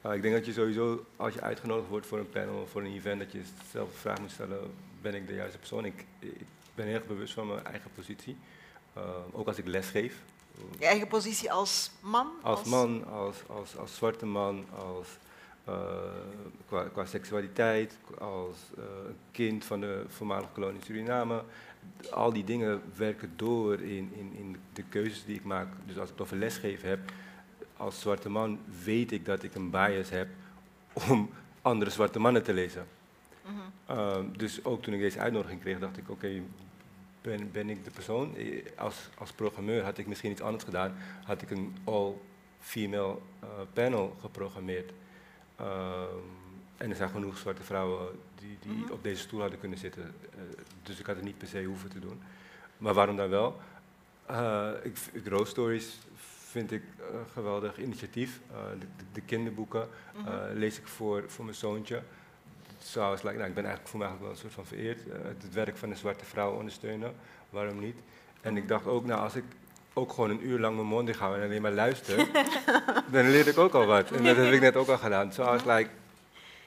Uh, 0.06 0.14
ik 0.14 0.22
denk 0.22 0.34
dat 0.34 0.46
je 0.46 0.54
sowieso, 0.54 1.06
als 1.16 1.34
je 1.34 1.42
uitgenodigd 1.42 1.90
wordt 1.90 2.08
voor 2.08 2.20
een 2.20 2.30
panel 2.30 2.62
of 2.62 2.70
voor 2.70 2.82
een 2.82 2.94
event, 2.94 3.20
dat 3.20 3.32
je 3.32 3.42
zelf 3.72 3.92
de 3.92 3.98
vraag 3.98 4.20
moet 4.20 4.32
stellen, 4.32 4.74
ben 5.02 5.16
ik 5.16 5.28
de 5.28 5.34
juiste 5.34 5.58
persoon? 5.58 5.86
Ik, 5.86 6.06
ik 6.20 6.48
ben 6.76 6.86
heel 6.86 6.96
erg 6.96 7.08
bewust 7.08 7.34
van 7.34 7.48
mijn 7.48 7.66
eigen 7.66 7.92
positie. 7.96 8.38
Uh, 8.98 9.04
ook 9.32 9.48
als 9.48 9.58
ik 9.58 9.68
lesgeef. 9.68 10.22
Je 10.80 10.86
eigen 10.86 11.08
positie 11.08 11.52
als 11.52 11.92
man? 12.00 12.28
Als 12.42 12.64
man, 12.64 13.08
als, 13.08 13.38
als, 13.48 13.78
als 13.78 13.96
zwarte 13.96 14.26
man, 14.26 14.66
als, 14.78 15.08
uh, 15.70 15.76
qua, 16.68 16.84
qua, 16.84 17.06
seksualiteit, 17.06 17.98
als 18.20 18.58
uh, 18.78 18.84
kind 19.32 19.66
van 19.66 19.80
de 19.80 20.04
voormalige 20.08 20.52
kolonie 20.54 20.82
Suriname. 20.84 21.44
Al 22.12 22.34
die 22.34 22.44
dingen 22.44 22.82
werken 22.96 23.34
door 23.36 23.80
in, 23.80 24.12
in, 24.14 24.34
in 24.38 24.58
de 24.74 24.84
keuzes 24.84 25.26
die 25.26 25.36
ik 25.36 25.44
maak. 25.44 25.68
Dus 25.86 25.98
als 25.98 26.10
ik 26.10 26.14
het 26.14 26.22
over 26.22 26.38
lesgeven 26.38 26.90
heb, 26.90 27.00
als 27.78 28.00
zwarte 28.00 28.30
man 28.30 28.60
weet 28.84 29.12
ik 29.12 29.26
dat 29.26 29.44
ik 29.44 29.56
een 29.56 29.70
bias 29.70 30.10
heb 30.10 30.28
om 31.10 31.30
andere 31.62 31.92
zwarte 31.92 32.20
mannen 32.20 32.44
te 32.44 32.54
lezen. 32.54 32.88
Mm 33.46 33.60
-hmm. 33.86 33.98
uh, 33.98 34.38
dus 34.38 34.64
ook 34.64 34.82
toen 34.82 34.94
ik 34.94 35.00
deze 35.00 35.20
uitnodiging 35.20 35.62
kreeg, 35.62 35.80
dacht 35.80 35.98
ik, 35.98 36.10
oké, 36.10 36.12
okay, 36.12 36.44
ben, 37.22 37.52
ben 37.52 37.70
ik 37.70 37.84
de 37.84 37.92
persoon? 37.92 38.36
Als, 38.78 39.10
als 39.18 39.32
programmeur 39.32 39.84
had 39.84 39.98
ik 39.98 40.08
misschien 40.08 40.32
iets 40.32 40.42
anders 40.42 40.64
gedaan. 40.64 40.96
Had 41.24 41.42
ik 41.42 41.52
een 41.52 41.76
all-female 41.84 43.18
uh, 43.44 43.50
panel 43.74 44.16
geprogrammeerd. 44.22 44.92
Uh, 45.62 46.04
en 46.78 46.90
er 46.90 46.96
zijn 46.96 47.10
genoeg 47.10 47.38
zwarte 47.38 47.64
vrouwen 47.64 48.20
die, 48.36 48.58
die 48.62 48.72
mm 48.72 48.84
-hmm. 48.84 48.92
op 48.92 49.04
deze 49.04 49.22
stoel 49.22 49.42
hadden 49.42 49.60
kunnen 49.60 49.78
zitten. 49.78 50.04
Uh, 50.04 50.42
dus 50.84 51.00
ik 51.00 51.06
had 51.06 51.16
het 51.16 51.26
niet 51.26 51.38
per 51.38 51.48
se 51.48 51.64
hoeven 51.64 51.90
te 51.90 52.00
doen. 52.00 52.22
Maar 52.78 52.94
waarom 52.94 53.16
dan 53.16 53.30
wel? 53.30 53.60
Uh, 54.32 54.70
ik, 54.84 54.98
ik, 55.12 55.28
Rose 55.28 55.52
Stories 55.52 56.00
vind 56.52 56.72
ik 56.72 56.84
een 57.12 57.30
geweldig 57.34 57.78
initiatief. 57.78 58.42
De, 58.80 58.86
de, 59.12 59.22
kinderboeken 59.22 59.88
mm 60.16 60.26
-hmm. 60.26 60.58
lees 60.58 60.80
ik 60.80 60.88
voor, 60.88 61.24
voor 61.28 61.46
mijn 61.46 61.58
zoontje. 61.58 62.04
Like, 62.94 63.38
nou, 63.38 63.48
ik 63.48 63.54
ben 63.54 63.66
eigenlijk 63.66 63.88
voor 63.88 64.00
mij 64.00 64.08
eigenlijk 64.08 64.20
wel 64.20 64.30
een 64.30 64.38
soort 64.38 64.54
van 64.54 64.66
vereerd. 64.66 65.08
Uh, 65.08 65.14
het 65.42 65.54
werk 65.54 65.78
van 65.78 65.90
een 65.90 65.98
zwarte 65.98 66.26
vrouw 66.26 66.58
ondersteunen, 66.58 67.16
waarom 67.50 67.80
niet? 67.80 67.98
En 68.42 68.58
ik 68.58 68.68
dacht 68.68 68.86
ook, 68.86 69.06
nou, 69.06 69.22
als 69.22 69.36
ik 69.36 69.44
ook 69.94 70.14
gewoon 70.14 70.30
een 70.30 70.48
uur 70.48 70.60
lang 70.60 70.76
mijn 70.76 70.88
mond 70.88 71.06
dicht 71.08 71.20
hou 71.20 71.38
en 71.38 71.44
alleen 71.44 71.62
maar 71.62 71.72
luister, 71.72 72.28
dan 73.12 73.30
leer 73.30 73.48
ik 73.48 73.58
ook 73.58 73.74
al 73.74 73.86
wat. 73.86 74.12
En 74.12 74.24
dat 74.24 74.36
heb 74.36 74.54
ik 74.54 74.62
net 74.62 74.76
ook 74.76 74.88
al 74.88 74.98
gedaan. 74.98 75.34
Zoals, 75.34 75.64
like, 75.64 75.90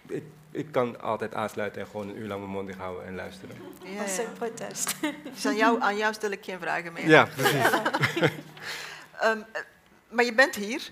ik, 0.06 0.22
ik 0.50 0.72
kan 0.72 1.00
altijd 1.00 1.34
aansluiten 1.34 1.80
en 1.80 1.86
gewoon 1.86 2.08
een 2.08 2.18
uur 2.18 2.28
lang 2.28 2.40
mijn 2.40 2.52
mond 2.52 2.66
dicht 2.66 2.78
houden 2.78 3.06
en 3.06 3.14
luisteren. 3.14 3.56
Ja, 3.84 3.98
dat 3.98 4.06
is 4.06 4.18
een 4.18 4.32
protest. 4.32 4.94
Dus 5.34 5.46
aan 5.46 5.56
jou, 5.56 5.80
aan 5.80 5.96
jou 5.96 6.14
stel 6.14 6.30
ik 6.30 6.44
geen 6.44 6.60
vragen 6.60 6.92
meer. 6.92 7.08
Ja, 7.08 7.24
precies. 7.24 7.72
um, 9.24 9.44
maar 10.14 10.24
je 10.24 10.34
bent 10.34 10.54
hier 10.54 10.90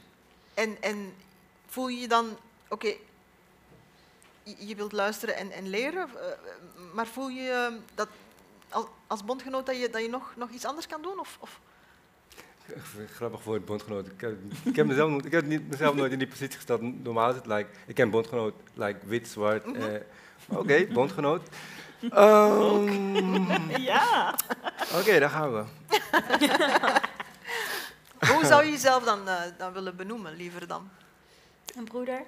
en, 0.55 0.77
en 0.81 1.15
voel 1.67 1.89
je 1.89 2.01
je 2.01 2.09
dan, 2.09 2.27
oké, 2.69 2.87
okay, 2.87 2.99
je 4.59 4.75
wilt 4.77 4.93
luisteren 4.93 5.37
en, 5.37 5.51
en 5.51 5.69
leren, 5.69 6.09
maar 6.93 7.07
voel 7.07 7.29
je 7.29 7.79
dat 7.95 8.09
als, 8.73 8.87
als 9.07 9.25
bondgenoot 9.25 9.67
dat 9.67 9.81
je, 9.81 9.91
dat 9.91 10.03
je 10.03 10.09
nog, 10.09 10.33
nog 10.37 10.51
iets 10.51 10.65
anders 10.65 10.87
kan 10.87 11.03
doen? 11.03 11.19
Of, 11.19 11.37
of? 11.41 11.61
Grappig 13.15 13.45
woord, 13.45 13.65
bondgenoot. 13.65 14.07
Ik 14.07 14.21
heb, 14.21 14.37
ik 14.65 14.77
heb, 14.77 14.87
mezelf, 14.87 15.25
ik 15.25 15.33
heb 15.33 15.45
niet, 15.45 15.71
mezelf 15.71 15.95
nooit 15.95 16.13
in 16.13 16.19
die 16.19 16.29
positie 16.29 16.57
gesteld. 16.57 17.03
Normaal 17.05 17.31
is 17.31 17.37
het, 17.37 17.47
like, 17.47 17.69
ik 17.87 17.95
ken 17.95 18.11
bondgenoot, 18.11 18.55
like, 18.75 18.99
wit, 19.07 19.29
zwart. 19.29 19.67
Mm 19.67 19.75
-hmm. 19.75 19.83
eh, 19.83 20.01
Oké, 20.49 20.61
okay, 20.61 20.89
bondgenoot. 20.89 21.49
Um, 22.03 23.71
ja. 23.91 24.35
Oké, 24.91 25.01
okay, 25.01 25.19
daar 25.19 25.31
gaan 25.31 25.53
we. 25.53 25.65
Hoe 28.33 28.45
zou 28.45 28.65
je 28.65 28.71
jezelf 28.71 29.05
dan, 29.05 29.29
uh, 29.29 29.41
dan 29.59 29.73
willen 29.73 29.97
benoemen, 29.97 30.37
liever 30.37 30.67
dan? 30.67 30.91
Een 31.77 31.85
broeder? 31.85 32.23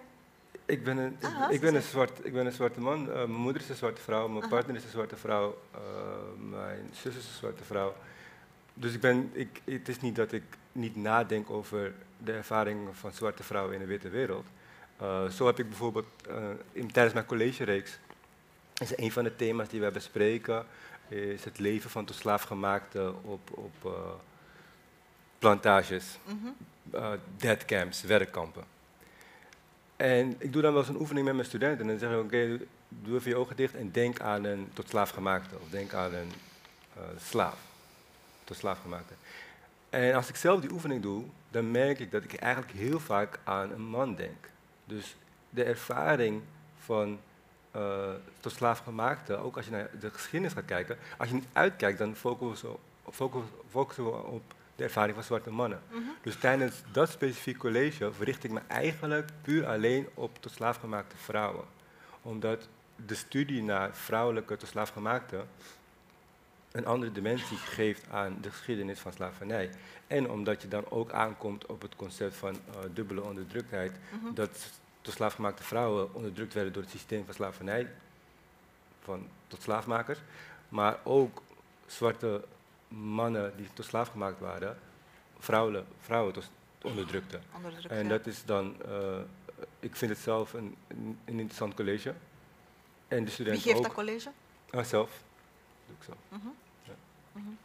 Ik 0.66 0.85
ben 0.85 0.96
een, 0.96 1.16
Aha, 1.20 1.50
ik 1.50 1.61
ben 1.61 1.74
een, 1.74 1.83
zwart, 1.83 2.27
ik 2.27 2.33
ben 2.33 2.46
een 2.46 2.53
zwarte 2.53 2.81
man. 2.81 3.09
Uh, 3.09 3.14
mijn 3.14 3.31
moeder 3.31 3.62
is 3.62 3.68
een 3.68 3.77
zwarte 3.77 4.00
vrouw, 4.00 4.29
mijn 4.29 4.48
partner 4.48 4.77
is 4.77 4.85
een 4.85 4.90
zwarte 4.90 5.16
vrouw, 5.16 5.59
uh, 5.74 5.81
mijn 6.50 6.90
zus 6.92 7.16
is 7.16 7.27
een 7.27 7.35
zwarte 7.38 7.64
vrouw. 7.64 7.94
Dus 8.74 8.94
ik 8.94 9.00
ben, 9.00 9.31
ik, 9.33 9.61
het 9.64 9.88
is 9.88 10.00
niet 10.00 10.16
dat 10.16 10.33
ik 10.33 10.42
niet 10.72 10.96
nadenk 10.96 11.50
over 11.50 11.94
de 12.18 12.33
ervaringen 12.33 12.94
van 12.94 13.12
zwarte 13.12 13.42
vrouwen 13.42 13.74
in 13.74 13.81
de 13.81 13.87
witte 13.87 14.09
wereld. 14.09 14.46
Uh, 15.03 15.29
zo 15.29 15.46
heb 15.46 15.59
ik 15.59 15.68
bijvoorbeeld 15.68 16.07
in, 16.72 16.92
tijdens 16.92 17.14
mijn 17.14 17.27
collegereeks, 17.27 17.98
is 18.81 18.98
een 18.98 19.12
van 19.12 19.24
de 19.24 19.37
thema's 19.37 19.68
die 19.68 19.81
wij 19.81 19.92
bespreken, 19.92 20.66
is 21.09 21.44
het 21.44 21.59
leven 21.59 21.90
van 21.90 22.05
de 22.05 22.12
slaafgemaakten 22.12 23.24
op, 23.24 23.50
op 23.50 23.96
plantages, 25.38 26.18
mm 26.27 26.40
-hmm. 26.42 27.18
deadcamps, 27.37 28.03
werkkampen. 28.03 28.73
En 29.96 30.35
ik 30.38 30.52
doe 30.52 30.62
dan 30.62 30.72
wel 30.72 30.80
eens 30.80 30.90
een 30.90 31.00
oefening 31.00 31.26
met 31.26 31.35
mijn 31.35 31.46
studenten. 31.46 31.80
En 31.80 31.87
dan 31.87 31.98
zeg 31.98 32.18
ik, 32.18 32.24
oké, 32.24 32.59
doe 32.88 33.16
even 33.16 33.30
je 33.30 33.37
ogen 33.37 33.57
dicht 33.57 33.74
en 33.74 33.90
denk 33.90 34.20
aan 34.20 34.44
een 34.44 34.70
tot 34.72 34.88
slaafgemaakte. 34.88 35.54
Of 35.54 35.68
denk 35.70 35.92
aan 35.92 36.14
een 36.14 36.33
uh, 36.96 37.02
slaaf, 37.18 37.59
tot 38.44 38.57
slaafgemaakte. 38.57 39.14
En 39.90 40.14
als 40.14 40.28
ik 40.28 40.37
zelf 40.37 40.61
die 40.61 40.72
oefening 40.72 41.02
doe, 41.02 41.24
dan 41.50 41.70
merk 41.70 41.98
ik 41.98 42.11
dat 42.11 42.24
ik 42.24 42.35
eigenlijk 42.35 42.72
heel 42.72 43.00
vaak 43.00 43.38
aan 43.44 43.70
een 43.70 43.87
man 43.87 44.14
denk. 44.14 44.48
Dus 44.85 45.16
de 45.50 45.64
ervaring 45.64 46.42
van 46.78 47.18
uh, 47.76 48.11
tot 48.40 48.52
slaafgemaakte, 48.52 49.37
ook 49.37 49.57
als 49.57 49.64
je 49.64 49.70
naar 49.70 49.90
de 50.00 50.11
geschiedenis 50.11 50.52
gaat 50.52 50.64
kijken, 50.64 50.98
als 51.18 51.28
je 51.28 51.35
niet 51.35 51.46
uitkijkt, 51.52 51.98
dan 51.98 52.16
focussen 52.16 52.68
we 53.96 54.11
op 54.11 54.53
de 54.76 54.84
ervaring 54.84 55.14
van 55.14 55.24
zwarte 55.24 55.50
mannen. 55.50 55.82
Mm 55.90 56.02
-hmm. 56.02 56.14
Dus 56.22 56.37
tijdens 56.37 56.82
dat 56.92 57.08
specifieke 57.10 57.58
college 57.58 58.12
verricht 58.12 58.44
ik 58.44 58.50
me 58.50 58.60
eigenlijk 58.66 59.30
puur 59.42 59.66
alleen 59.66 60.08
op 60.14 60.38
tot 60.40 60.52
slaafgemaakte 60.52 61.16
vrouwen. 61.16 61.64
Omdat 62.22 62.68
de 63.06 63.14
studie 63.14 63.62
naar 63.62 63.96
vrouwelijke 63.96 64.56
tot 64.56 64.68
slaafgemaakte 64.68 65.44
een 66.72 66.87
andere 66.87 67.12
dimensie 67.12 67.56
geeft 67.56 68.10
aan 68.10 68.38
de 68.40 68.50
geschiedenis 68.50 68.98
van 68.98 69.12
slavernij. 69.12 69.70
En 70.06 70.30
omdat 70.30 70.62
je 70.62 70.68
dan 70.68 70.90
ook 70.90 71.12
aankomt 71.12 71.66
op 71.66 71.82
het 71.82 71.96
concept 71.96 72.37
van 72.37 72.54
uh, 72.54 72.76
dubbele 72.92 73.22
onderdruktheid, 73.22 73.92
mm 73.92 74.20
-hmm. 74.20 74.34
dat 74.34 74.72
tot 75.00 75.14
slaafgemaakte 75.14 75.62
vrouwen 75.62 76.14
onderdrukt 76.14 76.54
werden 76.54 76.72
door 76.72 76.82
het 76.82 76.90
systeem 76.90 77.24
van 77.24 77.34
slavernij, 77.34 77.92
van 79.00 79.28
tot 79.46 79.62
slaafmakers, 79.62 80.18
maar 80.68 80.98
ook 81.02 81.42
zwarte 81.87 82.44
mannen 82.96 83.57
die 83.57 83.68
tot 83.72 83.85
slaaf 83.85 84.09
gemaakt 84.09 84.40
waren, 84.40 84.78
vrouwen, 85.38 85.87
vrouwen 86.00 86.33
tot 86.33 86.50
onderdrukte. 86.83 87.40
Onderdrukt, 87.57 87.94
en 87.94 88.09
dat 88.09 88.26
is 88.26 88.44
dan, 88.44 88.76
uh, 88.88 89.18
ik 89.80 89.96
vind 89.96 90.11
het 90.11 90.20
zelf 90.20 90.52
een, 90.52 90.76
een, 90.88 91.18
interessant 91.24 91.74
college. 91.74 92.14
En 93.09 93.24
de 93.24 93.30
studenten 93.30 93.62
Wie 93.62 93.72
geeft 93.72 93.76
ook. 93.76 93.94
dat 93.94 94.04
college? 94.04 94.30
Uh, 94.70 94.83
zelf. 94.83 95.22
Doe 95.87 95.96
ik 95.98 96.04
zelf. 96.04 96.18
Mm 96.28 96.40
-hmm. 96.40 96.54
ja. 96.83 96.92
mm 97.33 97.42
-hmm. 97.42 97.59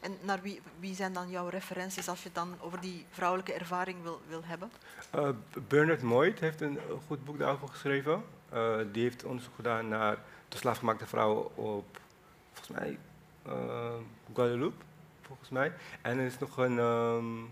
En 0.00 0.16
naar 0.22 0.42
wie, 0.42 0.60
wie 0.78 0.94
zijn 0.94 1.12
dan 1.12 1.30
jouw 1.30 1.48
referenties 1.48 2.08
als 2.08 2.18
je 2.18 2.24
het 2.24 2.34
dan 2.34 2.54
over 2.60 2.80
die 2.80 3.06
vrouwelijke 3.10 3.52
ervaring 3.52 4.02
wil, 4.02 4.20
wil 4.28 4.44
hebben? 4.44 4.70
Uh, 5.14 5.28
Bernard 5.68 6.02
Moit 6.02 6.40
heeft 6.40 6.60
een 6.60 6.78
goed 7.06 7.24
boek 7.24 7.38
daarover 7.38 7.68
geschreven. 7.68 8.24
Uh, 8.52 8.76
die 8.92 9.02
heeft 9.02 9.24
onderzoek 9.24 9.54
gedaan 9.54 9.88
naar 9.88 10.18
de 10.48 10.56
slaafgemaakte 10.56 11.06
vrouwen 11.06 11.56
op, 11.56 12.00
volgens 12.52 12.78
mij, 12.78 12.98
Guadeloupe, 14.34 14.84
volgens 15.22 15.48
mij. 15.48 15.72
En 16.02 16.18
er 16.18 16.24
is 16.24 16.38
nog 16.38 16.56
een, 16.56 16.78
um, 16.78 17.50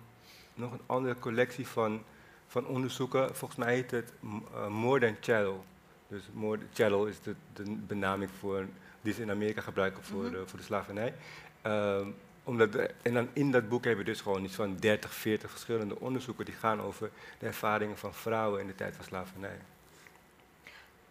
nog 0.55 0.73
een 0.73 0.81
andere 0.87 1.19
collectie 1.19 1.67
van, 1.67 2.03
van 2.47 2.67
onderzoeken. 2.67 3.37
Volgens 3.37 3.61
mij 3.61 3.75
heet 3.75 3.91
het 3.91 4.13
uh, 4.55 4.67
More 4.67 5.01
Than 5.01 5.17
Chattel. 5.21 5.65
Dus 6.09 6.29
more, 6.33 6.59
chattel 6.73 7.07
is 7.07 7.21
de, 7.21 7.35
de 7.53 7.63
benaming 7.65 8.31
voor, 8.31 8.67
die 9.01 9.13
ze 9.13 9.23
in 9.23 9.31
Amerika 9.31 9.61
gebruiken 9.61 10.05
voor, 10.05 10.23
mm 10.23 10.25
-hmm. 10.25 10.33
de, 10.33 10.47
voor 10.47 10.59
de 10.59 10.65
slavernij. 10.65 11.15
Um, 11.63 12.15
omdat 12.49 12.73
de, 12.73 12.95
en 13.03 13.15
dan 13.15 13.29
in 13.33 13.51
dat 13.51 13.69
boek 13.69 13.85
hebben 13.85 14.05
we 14.05 14.11
dus 14.11 14.21
gewoon 14.21 14.45
iets 14.45 14.55
van 14.55 14.77
30, 14.77 15.15
40 15.15 15.51
verschillende 15.51 16.01
onderzoeken 16.01 16.45
die 16.45 16.55
gaan 16.55 16.81
over 16.81 17.11
de 17.39 17.47
ervaringen 17.47 17.99
van 17.99 18.15
vrouwen 18.15 18.61
in 18.61 18.67
de 18.67 18.75
tijd 18.75 18.97
van 18.97 19.05
slavernij. 19.05 19.59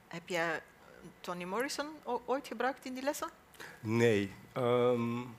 Heb 0.08 0.28
jij 0.28 0.62
Toni 1.20 1.46
Morrison 1.46 1.88
ooit 2.26 2.48
gebruikt 2.48 2.86
in 2.86 2.94
die 2.94 3.04
lessen? 3.04 3.30
Nee. 3.88 4.34
Um, 4.58 5.36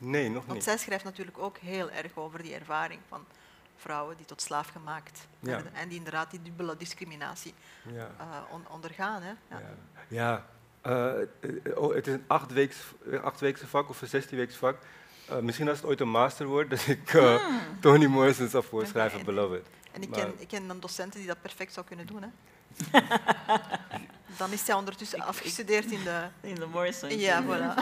Nee, 0.00 0.28
nog 0.30 0.42
Want 0.42 0.54
niet. 0.54 0.62
zij 0.64 0.76
schrijft 0.78 1.04
natuurlijk 1.04 1.38
ook 1.38 1.58
heel 1.58 1.90
erg 1.90 2.10
over 2.16 2.42
die 2.42 2.54
ervaring 2.54 3.00
van 3.08 3.24
vrouwen 3.76 4.16
die 4.16 4.26
tot 4.26 4.42
slaaf 4.42 4.68
gemaakt 4.68 5.26
Ja. 5.40 5.48
werden 5.50 5.74
en 5.74 5.88
die 5.88 5.98
inderdaad 5.98 6.30
die 6.30 6.42
dubbele 6.42 6.76
discriminatie 6.76 7.54
Ja. 7.92 8.10
eh, 8.18 8.26
on- 8.54 8.68
ondergaan. 8.68 9.22
Hè? 9.22 9.32
Ja. 9.50 9.60
Ja, 10.08 10.46
eh, 10.80 11.20
eh, 11.22 11.26
oh, 11.74 11.94
het 11.94 12.06
is 12.06 12.12
een 12.14 12.24
achtweeks, 12.26 12.76
achtweekse 13.22 13.66
vak 13.66 13.88
of 13.88 14.02
een 14.02 14.08
zestienweeks 14.08 14.56
vak. 14.56 14.76
Misschien 15.40 15.68
als 15.68 15.78
het 15.78 15.86
ooit 15.86 16.00
een 16.00 16.08
master 16.10 16.46
wordt, 16.46 16.70
dat 16.74 16.86
ik 16.86 17.14
eh, 17.14 17.44
Toni 17.80 18.06
Morrison 18.08 18.48
zal 18.48 18.62
voorschrijven, 18.62 19.18
En- 19.18 19.24
Beloved. 19.24 19.66
En 19.92 20.02
ik 20.02 20.10
ken, 20.10 20.34
ik 20.40 20.48
ken 20.48 20.66
dan 20.68 20.80
docenten 20.80 21.18
die 21.18 21.28
dat 21.28 21.40
perfect 21.42 21.72
zou 21.72 21.86
kunnen 21.86 22.06
doen. 22.06 22.22
Hè? 22.22 22.28
dan 24.38 24.52
is 24.52 24.64
zij 24.64 24.74
ondertussen 24.74 25.18
Ik- 25.18 25.24
ik- 25.24 25.28
afgestudeerd 25.30 25.90
in 25.90 26.04
de... 26.04 26.28
In 26.48 26.54
de 26.54 26.66
Morrison. 26.66 27.18
Ja, 27.18 27.42
voilà. 27.44 27.74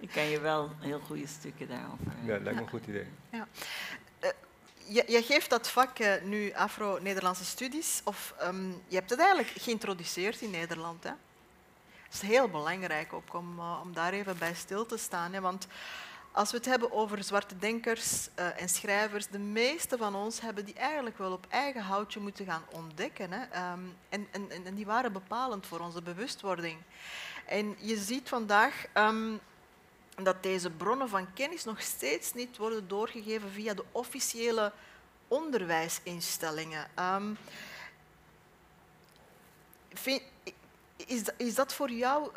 Ik 0.00 0.08
kan 0.10 0.22
je 0.22 0.40
wel 0.40 0.70
heel 0.80 1.00
goede 1.06 1.26
stukken 1.26 1.68
daarover. 1.68 2.06
Ja, 2.24 2.32
dat 2.32 2.42
lijkt 2.42 2.58
me 2.58 2.64
een 2.64 2.68
goed 2.70 2.86
idee. 2.86 3.06
Je, 4.86 5.04
je 5.06 5.22
geeft 5.22 5.50
dat 5.50 5.68
vak 5.68 5.98
eh, 5.98 6.22
nu 6.22 6.52
Afro-Nederlandse 6.52 7.44
studies, 7.44 8.00
of 8.04 8.34
ehm, 8.38 8.68
je 8.88 8.94
hebt 8.94 9.10
het 9.10 9.18
eigenlijk 9.18 9.52
geïntroduceerd 9.60 10.40
in 10.40 10.50
Nederland. 10.50 11.04
Hè? 11.04 11.10
Het 12.02 12.22
is 12.22 12.28
heel 12.28 12.48
belangrijk 12.48 13.12
ook 13.12 13.34
om, 13.34 13.58
eh, 13.58 13.80
om 13.82 13.92
daar 13.94 14.12
even 14.12 14.38
bij 14.38 14.54
stil 14.54 14.86
te 14.86 14.96
staan. 14.96 15.32
Hè? 15.32 15.40
Want 15.40 15.66
als 16.32 16.50
we 16.50 16.56
het 16.56 16.66
hebben 16.66 16.92
over 16.92 17.24
zwarte 17.24 17.58
denkers 17.58 18.28
eh, 18.34 18.60
en 18.60 18.68
schrijvers, 18.68 19.26
de 19.26 19.38
meeste 19.38 19.96
van 19.96 20.14
ons 20.14 20.40
hebben 20.40 20.64
die 20.64 20.74
eigenlijk 20.74 21.18
wel 21.18 21.32
op 21.32 21.46
eigen 21.48 21.82
houtje 21.82 22.20
moeten 22.20 22.46
gaan 22.46 22.64
ontdekken. 22.70 23.32
Hè? 23.32 23.44
Ehm, 23.44 23.80
en, 24.08 24.26
en, 24.30 24.50
en 24.64 24.74
die 24.74 24.86
waren 24.86 25.12
bepalend 25.12 25.66
voor 25.66 25.80
onze 25.80 26.02
bewustwording. 26.02 26.78
En 27.46 27.76
je 27.78 27.96
ziet 27.96 28.28
vandaag 28.28 28.86
ehm, 28.92 29.36
dat 30.22 30.42
deze 30.42 30.70
bronnen 30.70 31.08
van 31.08 31.32
kennis 31.32 31.64
nog 31.64 31.80
steeds 31.80 32.32
niet 32.32 32.56
worden 32.56 32.88
doorgegeven 32.88 33.50
via 33.50 33.74
de 33.74 33.84
officiële 33.92 34.72
onderwijsinstellingen. 35.28 36.90
Ehm, 36.94 37.34
vind- 39.92 40.22
is, 40.96 41.22
is 41.36 41.54
dat 41.54 41.74
voor 41.74 41.90
jou, 41.90 42.30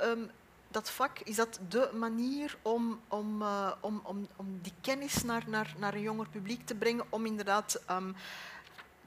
dat 0.75 0.89
vak, 0.89 1.19
is 1.19 1.35
dat 1.35 1.59
de 1.69 1.89
manier 1.93 2.57
om, 2.61 2.99
om, 3.07 3.41
eh, 3.41 3.71
om, 3.79 4.01
om, 4.03 4.27
om 4.35 4.59
die 4.61 4.73
kennis 4.81 5.23
naar, 5.23 5.43
naar, 5.47 5.75
naar 5.77 5.93
een 5.93 6.01
jonger 6.01 6.27
publiek 6.29 6.65
te 6.65 6.75
brengen, 6.75 7.05
om 7.09 7.25
inderdaad 7.25 7.81
ehm, 7.85 8.11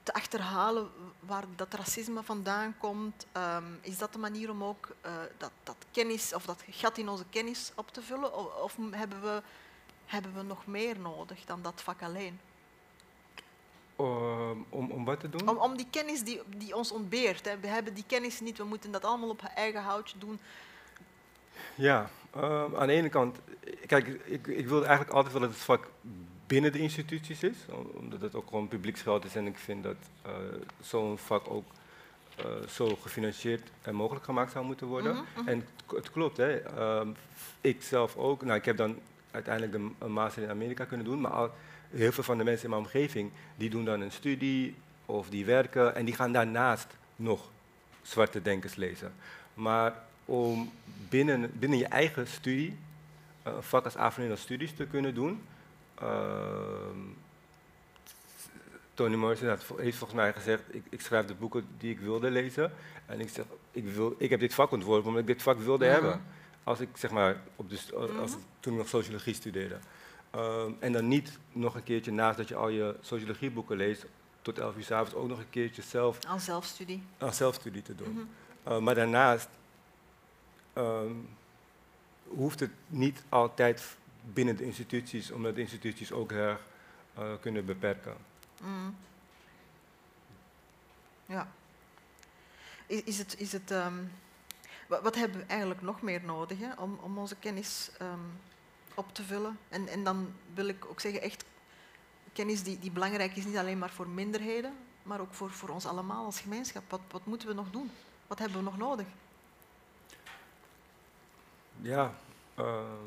te 0.02 0.12
achterhalen 0.12 0.90
waar 1.20 1.44
dat 1.56 1.74
racisme 1.74 2.22
vandaan 2.22 2.74
komt? 2.78 3.26
Ehm, 3.32 3.64
is 3.80 3.98
dat 3.98 4.12
de 4.12 4.18
manier 4.18 4.50
om 4.50 4.64
ook 4.64 4.88
eh, 5.00 5.12
dat, 5.36 5.50
dat 5.62 5.76
kennis 5.90 6.34
of 6.34 6.44
dat 6.44 6.62
gat 6.70 6.98
in 6.98 7.08
onze 7.08 7.24
kennis 7.30 7.72
op 7.74 7.88
te 7.92 8.02
vullen? 8.02 8.36
Of, 8.36 8.54
of 8.54 8.76
hebben, 8.90 9.22
we, 9.22 9.42
hebben 10.06 10.34
we 10.34 10.42
nog 10.42 10.66
meer 10.66 10.98
nodig 10.98 11.44
dan 11.44 11.62
dat 11.62 11.82
vak 11.82 12.02
alleen? 12.02 12.40
Ehm, 13.96 14.58
om, 14.68 14.90
om 14.90 15.04
wat 15.04 15.20
te 15.20 15.28
doen? 15.28 15.48
Om, 15.48 15.56
om 15.56 15.76
die 15.76 15.88
kennis 15.90 16.22
die, 16.22 16.40
die 16.56 16.76
ons 16.76 16.92
ontbeert. 16.92 17.44
Hè. 17.44 17.58
We 17.58 17.66
hebben 17.66 17.94
die 17.94 18.04
kennis 18.06 18.40
niet, 18.40 18.58
we 18.58 18.64
moeten 18.64 18.90
dat 18.90 19.04
allemaal 19.04 19.28
op 19.28 19.42
eigen 19.54 19.82
houtje 19.82 20.18
doen. 20.18 20.40
Ja, 21.78 22.10
ehm, 22.34 22.76
aan 22.76 22.86
de 22.86 22.92
ene 22.92 23.08
kant, 23.08 23.38
kijk, 23.86 24.06
ik, 24.24 24.46
ik 24.46 24.68
wil 24.68 24.80
eigenlijk 24.86 25.10
altijd 25.16 25.32
wel 25.32 25.42
dat 25.42 25.50
het 25.50 25.60
vak 25.60 25.88
binnen 26.46 26.72
de 26.72 26.78
instituties 26.78 27.42
is, 27.42 27.56
om- 27.70 27.90
omdat 27.94 28.20
het 28.20 28.34
ook 28.34 28.46
gewoon 28.48 28.68
publieksgeld 28.68 29.24
is 29.24 29.36
en 29.36 29.46
ik 29.46 29.58
vind 29.58 29.82
dat 29.82 29.96
eh, 30.22 30.32
zo'n 30.80 31.18
vak 31.18 31.50
ook 31.50 31.64
eh, 32.36 32.44
zo 32.68 32.96
gefinancierd 33.02 33.68
en 33.82 33.94
mogelijk 33.94 34.24
gemaakt 34.24 34.52
zou 34.52 34.64
moeten 34.64 34.86
worden. 34.86 35.12
Mhm, 35.14 35.22
mhm. 35.40 35.48
En 35.48 35.66
het, 35.94 36.10
klopt, 36.10 36.36
hè. 36.36 36.56
ehm, 36.60 37.08
ik 37.60 37.82
zelf 37.82 38.16
ook, 38.16 38.42
nou 38.42 38.58
ik 38.58 38.64
heb 38.64 38.76
dan 38.76 38.98
uiteindelijk 39.30 39.72
de, 39.76 40.04
een 40.04 40.12
master 40.12 40.42
in 40.42 40.50
Amerika 40.50 40.84
kunnen 40.84 41.06
doen, 41.06 41.20
maar 41.20 41.30
al, 41.32 41.50
heel 41.90 42.12
veel 42.12 42.22
van 42.24 42.38
de 42.38 42.44
mensen 42.44 42.64
in 42.64 42.70
mijn 42.70 42.82
omgeving, 42.82 43.30
die 43.56 43.70
doen 43.70 43.84
dan 43.84 44.00
een 44.00 44.12
studie 44.12 44.74
of 45.06 45.28
die 45.28 45.44
werken 45.44 45.94
en 45.94 46.04
die 46.04 46.14
gaan 46.14 46.32
daarnaast 46.32 46.86
nog 47.16 47.50
zwarte 48.02 48.42
denkers 48.42 48.74
lezen. 48.74 49.12
Maar 49.54 50.06
om 50.28 50.70
binnen, 51.08 51.50
binnen 51.58 51.78
je 51.78 51.86
eigen 51.86 52.26
studie, 52.26 52.76
eh, 53.42 53.52
een 53.52 53.62
vak 53.62 53.84
als 53.84 53.96
Afro-Nederlands 53.96 54.42
studies 54.42 54.72
te 54.74 54.86
kunnen 54.86 55.14
doen, 55.14 55.42
ehm, 55.94 56.98
Toni 58.94 59.16
Morrison 59.16 59.48
heeft 59.48 59.64
volgens 59.64 60.12
mij 60.12 60.32
gezegd, 60.32 60.62
ik, 60.74 60.82
ik 60.88 61.00
schrijf 61.00 61.26
de 61.26 61.34
boeken 61.34 61.66
die 61.78 61.90
ik 61.90 62.00
wilde 62.00 62.30
lezen. 62.30 62.72
En 63.06 63.20
ik 63.20 63.28
zeg, 63.28 63.44
ik, 63.70 63.84
wil, 63.84 64.14
ik 64.18 64.30
heb 64.30 64.40
dit 64.40 64.54
vak 64.54 64.70
ontworpen 64.70 65.06
omdat 65.06 65.20
ik 65.20 65.26
dit 65.26 65.42
vak 65.42 65.58
wilde 65.58 65.84
Mhm. 65.84 65.94
hebben. 65.94 66.22
Als 66.64 66.80
ik, 66.80 66.88
zeg 66.94 67.10
maar, 67.10 67.36
op 67.56 67.70
de, 67.70 67.78
als, 68.20 68.30
Mhm. 68.30 68.40
toen 68.60 68.72
ik 68.72 68.78
nog 68.78 68.88
sociologie 68.88 69.34
studeerde. 69.34 69.76
Ehm, 70.30 70.70
en 70.78 70.92
dan 70.92 71.08
niet 71.08 71.38
nog 71.52 71.74
een 71.74 71.82
keertje 71.82 72.12
naast 72.12 72.36
dat 72.36 72.48
je 72.48 72.54
al 72.54 72.68
je 72.68 72.96
sociologieboeken 73.00 73.76
leest, 73.76 74.06
tot 74.42 74.58
elf 74.58 74.76
uur 74.76 74.82
s 74.84 74.90
avonds 74.90 75.14
ook 75.14 75.28
nog 75.28 75.38
een 75.38 75.50
keertje 75.50 75.82
zelf 75.82 76.24
Aan 76.24 76.40
zelfstudie. 76.40 77.02
aan 77.18 77.34
zelfstudie 77.34 77.82
te 77.82 77.94
doen. 77.94 78.12
Mhm. 78.12 78.72
Uh, 78.72 78.78
maar 78.78 78.94
daarnaast 78.94 79.48
ehm, 80.78 81.12
hoeft 82.28 82.60
het 82.60 82.70
niet 82.86 83.22
altijd 83.28 83.96
binnen 84.32 84.56
de 84.56 84.64
instituties, 84.64 85.30
omdat 85.30 85.54
de 85.54 85.60
instituties 85.60 86.12
ook 86.12 86.32
erg 86.32 86.60
eh, 87.14 87.32
kunnen 87.40 87.64
beperken. 87.64 88.16
Mm. 88.62 88.96
Ja. 91.26 91.48
Is, 92.86 93.02
is 93.02 93.18
het, 93.18 93.38
is 93.40 93.52
het, 93.52 93.70
ehm, 93.70 93.94
wa- 94.88 95.02
wat 95.02 95.14
hebben 95.14 95.38
we 95.40 95.46
eigenlijk 95.46 95.82
nog 95.82 96.02
meer 96.02 96.22
nodig 96.24 96.58
om, 96.78 96.98
om 97.02 97.18
onze 97.18 97.36
kennis 97.36 97.90
ehm, 97.98 98.18
op 98.94 99.14
te 99.14 99.22
vullen? 99.22 99.58
En, 99.68 99.88
en 99.88 100.04
dan 100.04 100.32
wil 100.54 100.66
ik 100.68 100.84
ook 100.84 101.00
zeggen, 101.00 101.22
echt 101.22 101.44
kennis 102.32 102.62
die, 102.62 102.78
die 102.78 102.90
belangrijk 102.90 103.36
is, 103.36 103.44
niet 103.44 103.56
alleen 103.56 103.78
maar 103.78 103.90
voor 103.90 104.08
minderheden, 104.08 104.72
maar 105.02 105.20
ook 105.20 105.34
voor, 105.34 105.50
voor 105.50 105.68
ons 105.68 105.86
allemaal 105.86 106.24
als 106.24 106.40
gemeenschap. 106.40 106.82
Wat, 106.90 107.00
wat 107.10 107.26
moeten 107.26 107.48
we 107.48 107.54
nog 107.54 107.70
doen? 107.70 107.90
Wat 108.26 108.38
hebben 108.38 108.58
we 108.58 108.64
nog 108.64 108.76
nodig? 108.78 109.06
Ja, 111.80 112.14
ehm, 112.54 113.06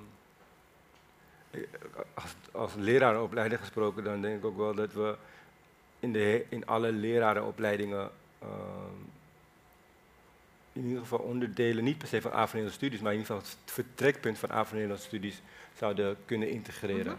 ik- 1.52 1.70
als, 2.14 2.36
als 2.52 2.74
lerarenopleider 2.76 3.58
gesproken, 3.60 4.04
dan 4.04 4.22
denk 4.22 4.38
ik 4.38 4.46
ook 4.46 4.58
wel 4.58 4.76
dat 4.76 4.94
we 4.94 5.16
in, 6.00 6.14
de, 6.14 6.46
in 6.50 6.66
alle 6.68 6.92
lerarenopleidingen 6.92 8.10
ehm, 8.40 9.00
in 10.74 10.84
ieder 10.84 11.00
geval 11.02 11.20
onderdelen, 11.20 11.84
niet 11.84 11.98
per 11.98 12.08
se 12.08 12.22
van 12.22 12.32
Afro-Nederlandse 12.32 12.78
studies, 12.78 13.00
maar 13.02 13.14
in 13.14 13.20
ieder 13.20 13.36
geval 13.36 13.50
het 13.52 13.72
vertrekpunt 13.72 14.38
van 14.40 14.50
Afro-Nederlandse 14.50 15.08
studies 15.08 15.42
zouden 15.78 16.18
kunnen 16.26 16.50
integreren. 16.50 17.18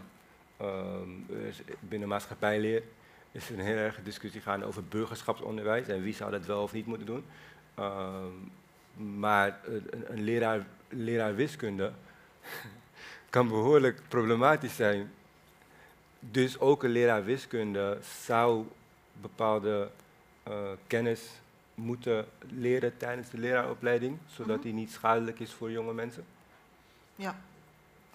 Ehm, 0.57 1.09
er 1.41 1.45
is 1.47 1.61
binnen 1.79 2.07
maatschappijleer 2.07 2.83
is 3.31 3.49
er 3.49 3.59
een 3.59 3.65
heel 3.65 3.75
erg 3.75 3.99
discussie 4.03 4.41
gaande 4.41 4.65
over 4.65 4.83
burgerschapsonderwijs 4.83 5.87
en 5.87 6.01
wie 6.03 6.13
zou 6.13 6.31
dat 6.31 6.45
wel 6.45 6.61
of 6.63 6.73
niet 6.73 6.85
moeten 6.85 7.05
doen. 7.07 7.25
Ehm, 7.75 8.31
maar 9.19 9.59
een- 9.65 10.05
een 10.07 10.21
leraar, 10.23 10.65
leraar 10.95 11.35
wiskunde 11.35 11.91
kan 13.29 13.47
behoorlijk 13.47 14.01
problematisch 14.07 14.75
zijn. 14.75 15.11
Dus 16.19 16.59
ook 16.59 16.83
een 16.83 16.89
leraar 16.89 17.23
wiskunde 17.25 17.97
zou 18.25 18.65
bepaalde 19.21 19.89
eh, 20.43 20.53
kennis 20.87 21.21
moeten 21.75 22.25
leren 22.49 22.97
tijdens 22.97 23.29
de 23.29 23.37
leraaropleiding, 23.37 24.17
zodat 24.27 24.55
Mhm. 24.55 24.65
die 24.65 24.73
niet 24.73 24.91
schadelijk 24.91 25.39
is 25.39 25.51
voor 25.53 25.71
jonge 25.71 25.93
mensen. 25.93 26.25
Ja. 27.15 27.35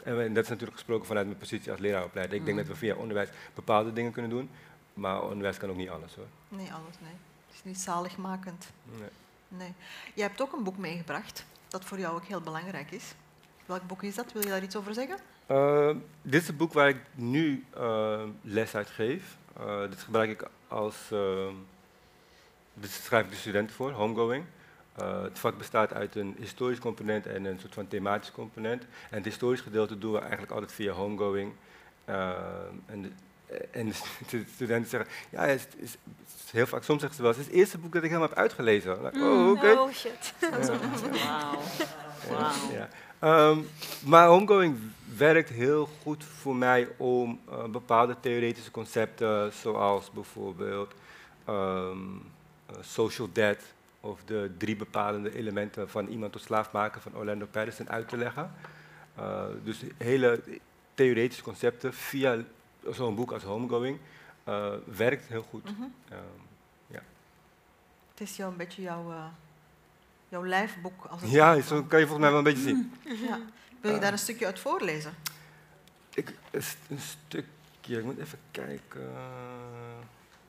En 0.04 0.34
dat 0.34 0.42
is 0.44 0.48
natuurlijk 0.48 0.76
gesproken 0.78 1.06
vanuit 1.06 1.26
mijn 1.26 1.38
positie 1.38 1.70
als 1.70 1.80
leraaropleider. 1.80 2.34
Ik 2.36 2.44
denk 2.44 2.56
Mhm. 2.58 2.66
dat 2.66 2.74
we 2.76 2.80
via 2.86 2.94
onderwijs 2.94 3.28
bepaalde 3.54 3.92
dingen 3.92 4.12
kunnen 4.12 4.30
doen, 4.30 4.50
maar 4.94 5.22
onderwijs 5.22 5.56
kan 5.58 5.70
ook 5.70 5.76
niet 5.76 5.88
alles 5.88 6.14
hoor. 6.14 6.26
Nee, 6.48 6.72
alles, 6.72 6.94
nee. 7.00 7.12
Het 7.46 7.54
is 7.56 7.64
niet 7.64 7.78
zaligmakend. 7.78 8.70
Nee. 8.98 9.08
Nee. 9.48 9.72
Je 10.14 10.22
hebt 10.22 10.40
ook 10.42 10.52
een 10.52 10.62
boek 10.62 10.76
meegebracht, 10.76 11.44
dat 11.68 11.85
voor 11.85 11.98
jou 11.98 12.14
ook 12.14 12.24
heel 12.24 12.40
belangrijk 12.40 12.90
is. 12.90 13.14
Welk 13.66 13.87
boek 13.87 14.02
is 14.02 14.14
dat? 14.14 14.33
Wil 14.33 14.42
je 14.42 14.48
daar 14.48 14.62
iets 14.62 14.76
over 14.76 14.94
zeggen? 14.94 15.18
Uh, 15.50 15.96
dit 16.22 16.40
is 16.40 16.46
het 16.46 16.57
boek 16.57 16.72
waar 16.72 16.88
ik 16.88 17.00
nu 17.14 17.64
uh, 17.78 18.22
les 18.42 18.74
uit 18.74 18.90
geef. 18.90 19.37
Uh, 19.61 19.81
dit 19.81 20.00
gebruik 20.00 20.31
ik 20.31 20.48
als. 20.68 20.96
Dit 22.74 22.90
schrijf 22.90 23.24
ik 23.24 23.31
de 23.31 23.37
studenten 23.37 23.76
voor, 23.76 23.90
homegoing. 23.90 24.44
Het 25.22 25.38
vak 25.38 25.59
bestaat 25.59 25.92
uit 25.92 26.14
een 26.14 26.35
historisch 26.38 26.78
component 26.78 27.26
en 27.26 27.44
een 27.44 27.59
soort 27.59 27.74
van 27.74 27.88
thematisch 27.88 28.33
component. 28.33 28.83
En 28.83 29.16
het 29.16 29.24
historisch 29.24 29.61
gedeelte 29.61 29.98
doen 29.98 30.12
we 30.12 30.18
eigenlijk 30.18 30.52
altijd 30.52 30.72
via 30.72 30.92
homegoing. 30.92 31.52
En, 32.04 33.16
en 33.70 33.88
de 34.30 34.44
studenten 34.54 34.90
zeggen, 34.90 35.11
ja, 35.30 35.46
het 35.46 35.68
is, 35.76 35.96
heel 36.51 36.66
vaak, 36.66 36.82
soms 36.82 37.01
zeggen 37.01 37.16
ze 37.16 37.22
wel, 37.22 37.30
het 37.30 37.40
is 37.40 37.46
het 37.46 37.55
eerste 37.55 37.78
boek 37.78 37.92
dat 37.92 38.03
ik 38.03 38.09
helemaal 38.09 38.28
heb 38.28 38.38
uitgelezen. 38.38 39.03
Like, 39.03 39.18
oh, 39.18 39.51
oké. 39.51 39.70
Oh 39.70 39.92
shit. 39.92 40.34
Wauw. 42.30 43.51
Um, 43.51 43.68
maar 44.05 44.26
homegoing 44.26 44.78
werkt 45.16 45.49
heel 45.49 45.88
goed 46.03 46.24
voor 46.24 46.57
mij 46.57 46.88
om 46.96 47.40
uh, 47.49 47.64
bepaalde 47.64 48.16
theoretische 48.20 48.70
concepten, 48.70 49.53
zoals 49.53 50.11
bijvoorbeeld 50.11 50.94
um, 51.49 52.22
uh, 52.70 52.76
social 52.80 53.28
debt 53.32 53.62
of 54.01 54.20
de 54.24 54.51
drie 54.59 54.76
bepalende 54.76 55.36
elementen 55.36 55.90
van 55.90 56.07
iemand 56.07 56.32
tot 56.32 56.42
slaaf 56.42 56.72
maken 56.72 57.01
van 57.01 57.16
Orlando 57.16 57.46
Patterson 57.51 57.90
uit 57.90 58.09
te 58.09 58.16
leggen. 58.16 58.53
Uh, 59.18 59.42
dus 59.64 59.82
hele 59.96 60.40
theoretische 60.94 61.42
concepten 61.42 61.94
via 61.94 62.36
zo'n 62.91 63.14
boek 63.14 63.33
als 63.33 63.43
Homegoing 63.43 63.99
uh, 64.49 64.72
werkt 64.85 65.29
heel 65.29 65.43
goed. 65.43 65.64
Mhm. 65.64 65.83
Ehm, 66.09 66.20
Het 68.18 68.29
is 68.29 68.37
jou 68.37 68.51
een 68.51 68.57
beetje 68.57 68.83
jouw, 68.83 69.11
uh, 69.11 69.24
jouw 70.29 70.47
lijfboek. 70.47 71.05
Als 71.05 71.20
het 71.20 71.31
ja, 71.31 71.61
zo 71.61 71.83
kan 71.83 72.01
je 72.01 72.07
volgens 72.07 72.18
mij 72.18 72.29
wel 72.31 72.39
een 72.39 72.45
beetje 72.45 72.62
zien. 72.62 72.93
ja. 73.29 73.41
Wil 73.81 73.93
je 73.93 74.01
daar 74.01 74.12
een 74.12 74.18
stukje 74.18 74.47
uit 74.47 74.59
voorlezen? 74.59 75.14
Ik, 76.14 76.35
een, 76.51 76.62
een 76.89 77.01
stukje, 77.01 77.99
ik 77.99 78.05
moet 78.05 78.18
even 78.18 78.39
kijken. 78.51 79.11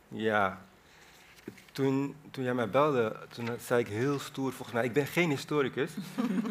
Ja, 0.08 0.62
toen, 1.72 2.16
toen 2.32 2.44
jij 2.44 2.54
mij 2.54 2.70
belde, 2.70 3.16
toen 3.34 3.50
zei 3.66 3.80
ik 3.80 3.88
heel 3.88 4.20
stoer 4.20 4.54
volgens 4.54 4.72
mij, 4.72 4.86
ik 4.86 4.94
ben 4.94 5.08
geen 5.08 5.30
historicus. 5.30 5.92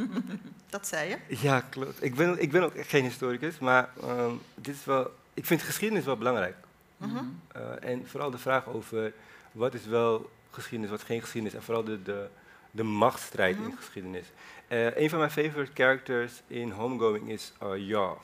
Dat 0.71 0.87
zei 0.87 1.09
je. 1.09 1.37
Ja, 1.37 1.61
klopt. 1.61 2.03
Ik 2.05 2.15
ben, 2.15 2.43
ik 2.43 2.51
ben 2.51 2.63
ook 2.63 2.73
geen 2.77 3.05
historicus, 3.05 3.59
maar 3.59 3.89
ehm, 4.03 4.33
dit 4.55 4.75
is 4.75 4.85
wel, 4.85 5.11
ik 5.39 5.47
vind 5.47 5.63
geschiedenis 5.63 6.05
wel 6.05 6.17
belangrijk. 6.17 6.57
Mhm. 6.97 7.25
Eh, 7.53 7.63
en 7.91 8.09
vooral 8.09 8.31
de 8.31 8.39
vraag 8.39 8.67
over 8.67 9.13
wat 9.53 9.75
is 9.75 9.85
wel 9.87 10.31
geschiedenis, 10.51 10.91
wat 10.91 11.03
geen 11.03 11.21
geschiedenis. 11.21 11.57
En 11.57 11.63
vooral 11.63 11.85
de, 11.85 12.03
de, 12.03 12.29
de 12.71 12.83
machtsstrijd 12.83 13.57
Mhm. 13.59 13.69
in 13.69 13.77
geschiedenis. 13.77 14.27
Eh, 14.69 14.97
een 14.97 15.11
van 15.11 15.19
mijn 15.19 15.31
favorite 15.31 15.73
characters 15.75 16.43
in 16.47 16.71
Homegoing 16.71 17.29
is 17.29 17.53
uh, 17.63 17.89
Ja. 17.89 18.15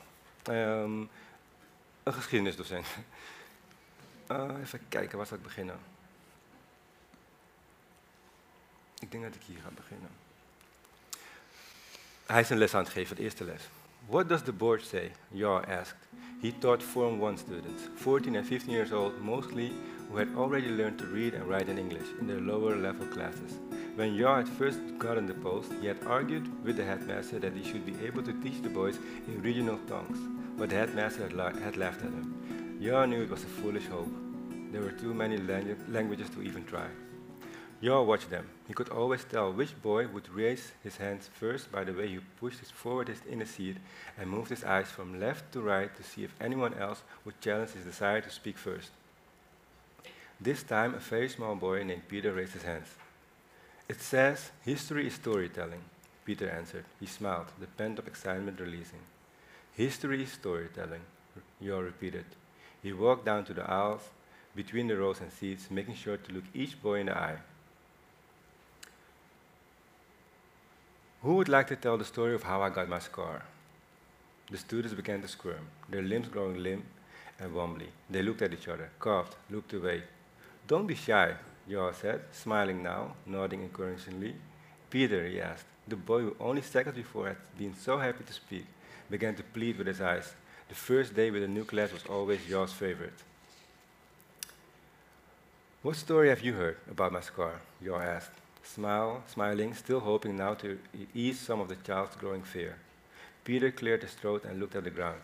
Ehm, 0.43 0.99
een 2.03 2.13
geschiedenisdocent. 2.13 2.87
Even 4.63 4.79
kijken, 4.89 5.17
waar 5.17 5.27
zal 5.27 5.37
ik 5.37 5.43
beginnen? 5.43 5.75
Ik 8.99 9.11
denk 9.11 9.23
dat 9.23 9.35
ik 9.35 9.41
hier 9.41 9.59
ga 9.63 9.69
beginnen. 9.75 10.09
Hij 12.25 12.41
is 12.41 12.49
een 12.49 12.57
les 12.57 12.73
aan 12.73 12.83
het 12.83 12.91
geven, 12.91 13.15
de 13.15 13.21
eerste 13.21 13.43
les. 13.43 13.61
What 14.07 14.27
does 14.27 14.43
the 14.43 14.53
board 14.53 14.83
say? 14.83 15.13
Ja 15.33 15.61
asked. 15.67 16.07
He 16.39 16.51
taught 16.51 16.83
Form 16.83 17.19
1 17.19 17.37
students, 17.37 17.89
14 17.95 18.35
and 18.35 18.45
15 18.47 18.69
years 18.69 18.91
old 18.93 19.19
mostly, 19.19 19.73
who 20.09 20.17
had 20.17 20.29
already 20.35 20.69
learned 20.69 20.99
to 20.99 21.07
read 21.07 21.33
and 21.33 21.47
write 21.47 21.69
in 21.69 21.79
English 21.79 22.05
in 22.19 22.27
their 22.27 22.39
lower 22.39 22.75
level 22.75 23.07
classes. 23.07 23.57
When 23.95 24.13
Yar 24.13 24.37
had 24.37 24.49
first 24.49 24.79
gotten 24.99 25.25
the 25.25 25.33
post, 25.33 25.71
he 25.81 25.87
had 25.87 26.03
argued 26.05 26.47
with 26.63 26.77
the 26.77 26.85
headmaster 26.85 27.39
that 27.39 27.55
he 27.55 27.63
should 27.63 27.83
be 27.85 28.05
able 28.05 28.21
to 28.23 28.33
teach 28.43 28.61
the 28.61 28.69
boys 28.69 28.99
in 29.27 29.41
regional 29.41 29.79
tongues, 29.87 30.19
but 30.55 30.69
the 30.69 30.75
headmaster 30.75 31.23
had, 31.23 31.33
la- 31.33 31.53
had 31.53 31.75
laughed 31.75 32.03
at 32.03 32.11
him. 32.11 32.77
Yar 32.79 33.07
knew 33.07 33.23
it 33.23 33.31
was 33.31 33.43
a 33.43 33.47
foolish 33.47 33.87
hope. 33.87 34.13
There 34.71 34.81
were 34.81 34.91
too 34.91 35.15
many 35.15 35.37
langu- 35.37 35.91
languages 35.91 36.29
to 36.31 36.43
even 36.43 36.63
try. 36.65 36.87
Yar 37.81 38.03
watched 38.03 38.29
them. 38.29 38.47
He 38.67 38.73
could 38.73 38.89
always 38.89 39.25
tell 39.25 39.51
which 39.51 39.81
boy 39.81 40.07
would 40.07 40.29
raise 40.29 40.71
his 40.81 40.97
hands 40.97 41.29
first 41.33 41.71
by 41.71 41.83
the 41.83 41.93
way 41.93 42.07
he 42.07 42.19
pushed 42.39 42.59
his 42.59 42.71
forward 42.71 43.09
his 43.09 43.21
in 43.29 43.39
the 43.39 43.45
seat 43.45 43.77
and 44.17 44.29
moved 44.29 44.49
his 44.49 44.63
eyes 44.63 44.87
from 44.87 45.19
left 45.19 45.51
to 45.51 45.61
right 45.61 45.95
to 45.95 46.03
see 46.03 46.23
if 46.23 46.33
anyone 46.39 46.73
else 46.75 47.03
would 47.25 47.39
challenge 47.41 47.71
his 47.71 47.85
desire 47.85 48.21
to 48.21 48.29
speak 48.29 48.57
first. 48.57 48.91
This 50.39 50.63
time, 50.63 50.93
a 50.93 50.99
very 50.99 51.29
small 51.29 51.55
boy 51.55 51.83
named 51.83 52.07
Peter 52.07 52.33
raised 52.33 52.53
his 52.53 52.63
hands. 52.63 52.87
It 53.87 54.01
says, 54.01 54.51
History 54.65 55.07
is 55.07 55.13
storytelling, 55.13 55.81
Peter 56.25 56.49
answered. 56.49 56.85
He 56.99 57.05
smiled, 57.05 57.47
the 57.59 57.67
pent 57.67 57.99
up 57.99 58.07
excitement 58.07 58.59
releasing. 58.59 58.99
History 59.73 60.23
is 60.23 60.31
storytelling, 60.31 61.01
Yor 61.61 61.83
repeated. 61.83 62.25
He 62.81 62.93
walked 62.93 63.25
down 63.25 63.45
to 63.45 63.53
the 63.53 63.69
aisles 63.69 64.09
between 64.55 64.87
the 64.87 64.97
rows 64.97 65.21
and 65.21 65.31
seats, 65.31 65.69
making 65.69 65.95
sure 65.95 66.17
to 66.17 66.33
look 66.33 66.45
each 66.53 66.81
boy 66.81 66.99
in 67.01 67.07
the 67.07 67.17
eye. 67.17 67.37
Who 71.25 71.37
would 71.37 71.49
like 71.49 71.65
to 71.69 71.75
tell 71.75 71.97
the 71.97 72.05
story 72.05 72.35
of 72.35 72.43
how 72.43 72.61
I 72.61 72.69
got 72.69 72.87
my 72.87 72.99
scar? 72.99 73.41
The 74.51 74.59
students 74.59 74.93
began 74.93 75.23
to 75.23 75.27
squirm, 75.27 75.65
their 75.89 76.03
limbs 76.03 76.27
growing 76.27 76.61
limp 76.61 76.85
and 77.39 77.51
wobbly. 77.51 77.87
They 78.11 78.21
looked 78.21 78.43
at 78.43 78.53
each 78.53 78.67
other, 78.67 78.91
coughed, 78.99 79.35
looked 79.49 79.73
away. 79.73 80.03
Don't 80.67 80.85
be 80.85 80.93
shy, 80.93 81.33
Yor 81.67 81.95
said, 81.95 82.21
smiling 82.31 82.83
now, 82.83 83.15
nodding 83.25 83.63
encouragingly. 83.63 84.35
Peter, 84.91 85.27
he 85.27 85.41
asked, 85.41 85.65
the 85.87 85.95
boy 85.95 86.21
who 86.21 86.35
only 86.39 86.61
seconds 86.61 86.95
before 86.95 87.29
had 87.29 87.37
been 87.57 87.73
so 87.73 87.97
happy 87.97 88.23
to 88.23 88.33
speak, 88.33 88.67
began 89.09 89.33
to 89.33 89.41
plead 89.41 89.79
with 89.79 89.87
his 89.87 90.01
eyes. 90.01 90.35
The 90.69 90.75
first 90.75 91.15
day 91.15 91.31
with 91.31 91.41
a 91.41 91.47
new 91.47 91.65
class 91.65 91.91
was 91.91 92.05
always 92.05 92.47
Yor's 92.47 92.71
favorite. 92.71 93.19
What 95.81 95.95
story 95.95 96.29
have 96.29 96.43
you 96.43 96.53
heard 96.53 96.77
about 96.87 97.13
my 97.13 97.21
scar? 97.21 97.61
Yor 97.81 98.03
asked, 98.03 98.44
smile, 98.65 99.23
smiling, 99.27 99.73
still 99.73 99.99
hoping 99.99 100.35
now 100.35 100.53
to 100.55 100.77
ease 101.13 101.39
some 101.39 101.59
of 101.59 101.69
the 101.69 101.75
child's 101.75 102.15
growing 102.15 102.41
fear. 102.41 102.75
Peter 103.43 103.71
cleared 103.71 104.01
his 104.01 104.13
throat 104.13 104.43
and 104.43 104.59
looked 104.59 104.75
at 104.75 104.83
the 104.83 104.89
ground. 104.89 105.21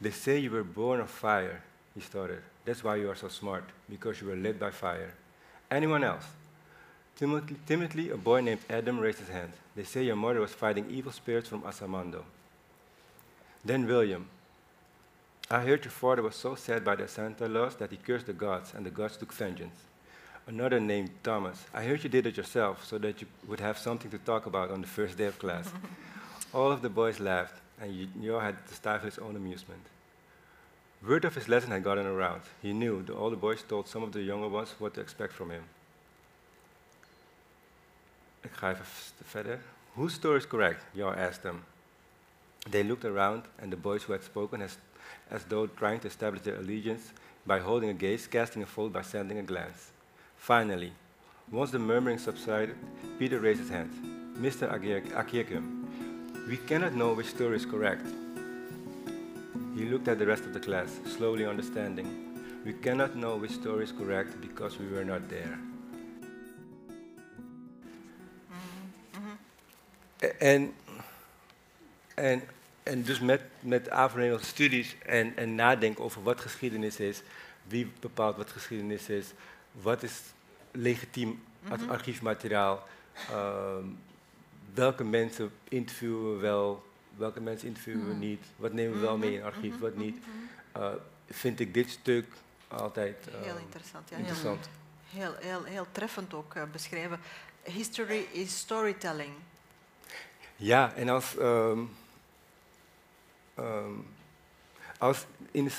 They 0.00 0.10
say 0.10 0.38
you 0.38 0.50
were 0.50 0.64
born 0.64 1.00
of 1.00 1.10
fire, 1.10 1.62
he 1.94 2.00
started. 2.00 2.42
That's 2.64 2.84
why 2.84 2.96
you 2.96 3.08
are 3.10 3.16
so 3.16 3.28
smart, 3.28 3.64
because 3.88 4.20
you 4.20 4.28
were 4.28 4.36
lit 4.36 4.60
by 4.60 4.70
fire. 4.70 5.14
Anyone 5.70 6.04
else? 6.04 6.24
Timidly, 7.16 7.56
timidly, 7.66 8.10
a 8.10 8.16
boy 8.16 8.40
named 8.40 8.60
Adam 8.70 9.00
raised 9.00 9.18
his 9.18 9.28
hand. 9.28 9.52
They 9.74 9.84
say 9.84 10.04
your 10.04 10.16
mother 10.16 10.40
was 10.40 10.52
fighting 10.52 10.90
evil 10.90 11.12
spirits 11.12 11.48
from 11.48 11.62
Asamando. 11.62 12.22
Then 13.64 13.86
William. 13.86 14.28
I 15.50 15.60
heard 15.60 15.84
your 15.84 15.92
father 15.92 16.22
was 16.22 16.36
so 16.36 16.54
sad 16.54 16.84
by 16.84 16.94
the 16.96 17.08
Santa 17.08 17.48
laws 17.48 17.74
that 17.76 17.90
he 17.90 17.96
cursed 17.96 18.26
the 18.26 18.32
gods, 18.32 18.72
and 18.74 18.84
the 18.84 18.90
gods 18.90 19.16
took 19.16 19.32
vengeance. 19.32 19.87
Another 20.48 20.80
named 20.80 21.10
Thomas. 21.22 21.66
I 21.74 21.84
heard 21.84 22.02
you 22.02 22.08
did 22.08 22.26
it 22.26 22.38
yourself 22.38 22.82
so 22.86 22.96
that 22.96 23.20
you 23.20 23.26
would 23.46 23.60
have 23.60 23.76
something 23.76 24.10
to 24.10 24.16
talk 24.16 24.46
about 24.46 24.70
on 24.70 24.80
the 24.80 24.86
first 24.86 25.18
day 25.18 25.26
of 25.26 25.38
class. 25.38 25.70
All 26.54 26.72
of 26.72 26.80
the 26.80 26.88
boys 26.88 27.20
laughed, 27.20 27.56
and 27.78 28.08
Yo 28.18 28.38
had 28.38 28.56
to 28.66 28.74
stifle 28.74 29.04
his 29.04 29.18
own 29.18 29.36
amusement. 29.36 29.82
Word 31.06 31.26
of 31.26 31.34
his 31.34 31.50
lesson 31.50 31.70
had 31.72 31.84
gotten 31.84 32.06
around. 32.06 32.40
He 32.62 32.72
knew 32.72 33.02
the 33.02 33.14
older 33.14 33.36
boys 33.36 33.62
told 33.62 33.88
some 33.88 34.02
of 34.02 34.12
the 34.12 34.22
younger 34.22 34.48
ones 34.48 34.74
what 34.78 34.94
to 34.94 35.02
expect 35.02 35.34
from 35.34 35.50
him. 35.50 35.64
Ik 38.42 38.52
ga 38.56 38.70
even 38.70 38.86
verder. 39.32 39.60
Whose 39.96 40.14
story 40.14 40.38
is 40.38 40.46
correct? 40.46 40.82
Yo 40.94 41.10
asked 41.10 41.42
them. 41.42 41.62
They 42.70 42.82
looked 42.82 43.04
around, 43.04 43.42
and 43.60 43.70
the 43.70 43.76
boys 43.76 44.04
who 44.04 44.14
had 44.14 44.24
spoken 44.24 44.62
as, 44.62 44.78
as 45.30 45.44
though 45.44 45.66
trying 45.66 46.00
to 46.00 46.08
establish 46.08 46.40
their 46.42 46.56
allegiance 46.56 47.12
by 47.46 47.58
holding 47.58 47.90
a 47.90 47.94
gaze, 47.94 48.26
casting 48.26 48.62
a 48.62 48.66
fold 48.66 48.94
by 48.94 49.02
sending 49.02 49.38
a 49.38 49.42
glance. 49.42 49.92
Finally, 50.38 50.92
once 51.50 51.70
the 51.70 51.78
murmuring 51.78 52.18
subsided, 52.18 52.76
Peter 53.18 53.38
raised 53.38 53.60
his 53.60 53.68
hand. 53.68 53.90
Mr. 54.36 54.70
Akiekum, 54.70 55.86
we 56.48 56.56
cannot 56.56 56.94
know 56.94 57.12
which 57.12 57.26
story 57.26 57.56
is 57.56 57.66
correct. 57.66 58.06
He 59.76 59.84
looked 59.84 60.08
at 60.08 60.18
the 60.18 60.26
rest 60.26 60.44
of 60.44 60.54
the 60.54 60.60
class, 60.60 60.98
slowly 61.04 61.44
understanding. 61.44 62.06
We 62.64 62.72
cannot 62.72 63.14
know 63.14 63.36
which 63.36 63.52
story 63.52 63.84
is 63.84 63.92
correct 63.92 64.40
because 64.40 64.78
we 64.78 64.86
were 64.88 65.04
not 65.04 65.28
there. 65.28 65.58
En, 70.38 70.74
en, 72.14 72.42
en 72.82 73.02
dus 73.02 73.20
met, 73.20 73.42
met 73.60 73.90
aanvullende 73.90 74.44
studies 74.44 74.96
en, 75.06 75.36
en 75.36 75.54
nadenken 75.54 76.04
over 76.04 76.22
wat 76.22 76.40
geschiedenis 76.40 77.00
is, 77.00 77.22
wie 77.68 77.90
bepaalt 78.00 78.36
wat 78.36 78.50
geschiedenis 78.50 79.08
is, 79.08 79.32
wat 79.72 80.02
is 80.02 80.20
legitiem 80.70 81.42
als 81.70 81.80
Mhm. 81.80 81.90
archiefmateriaal, 81.90 82.86
ehm, 83.28 83.84
welke 84.74 85.04
mensen 85.04 85.50
interviewen 85.68 86.34
we 86.34 86.40
wel, 86.40 86.86
welke 87.16 87.40
mensen 87.40 87.68
interviewen 87.68 88.06
we 88.06 88.12
Mhm. 88.12 88.18
niet, 88.18 88.44
wat 88.56 88.72
nemen 88.72 88.94
we 88.94 89.00
wel 89.00 89.16
mee 89.16 89.32
in 89.32 89.38
Mhm, 89.38 89.46
archief, 89.46 89.72
mhm, 89.74 89.82
wat 89.82 89.94
niet. 89.94 90.16
mhm. 90.18 90.82
Uh, 90.82 90.92
vind 91.30 91.60
ik 91.60 91.74
dit 91.74 91.90
stuk 91.90 92.32
altijd 92.68 93.28
eh, 93.28 93.42
Heel 93.42 93.56
interessant. 93.56 94.08
Ja, 94.08 94.16
heel, 94.16 94.24
interessant. 94.24 94.68
heel, 95.10 95.34
heel, 95.40 95.64
heel 95.64 95.86
treffend 95.92 96.34
ook 96.34 96.54
eh, 96.54 96.62
beschreven. 96.72 97.20
History 97.62 98.26
is 98.32 98.58
storytelling. 98.58 99.32
Ja, 100.56 100.92
en 100.94 101.08
als, 101.08 101.36
ehm, 101.36 101.80
ehm, 103.54 103.92
als 104.98 105.26
in 105.50 105.64
de 105.64 105.72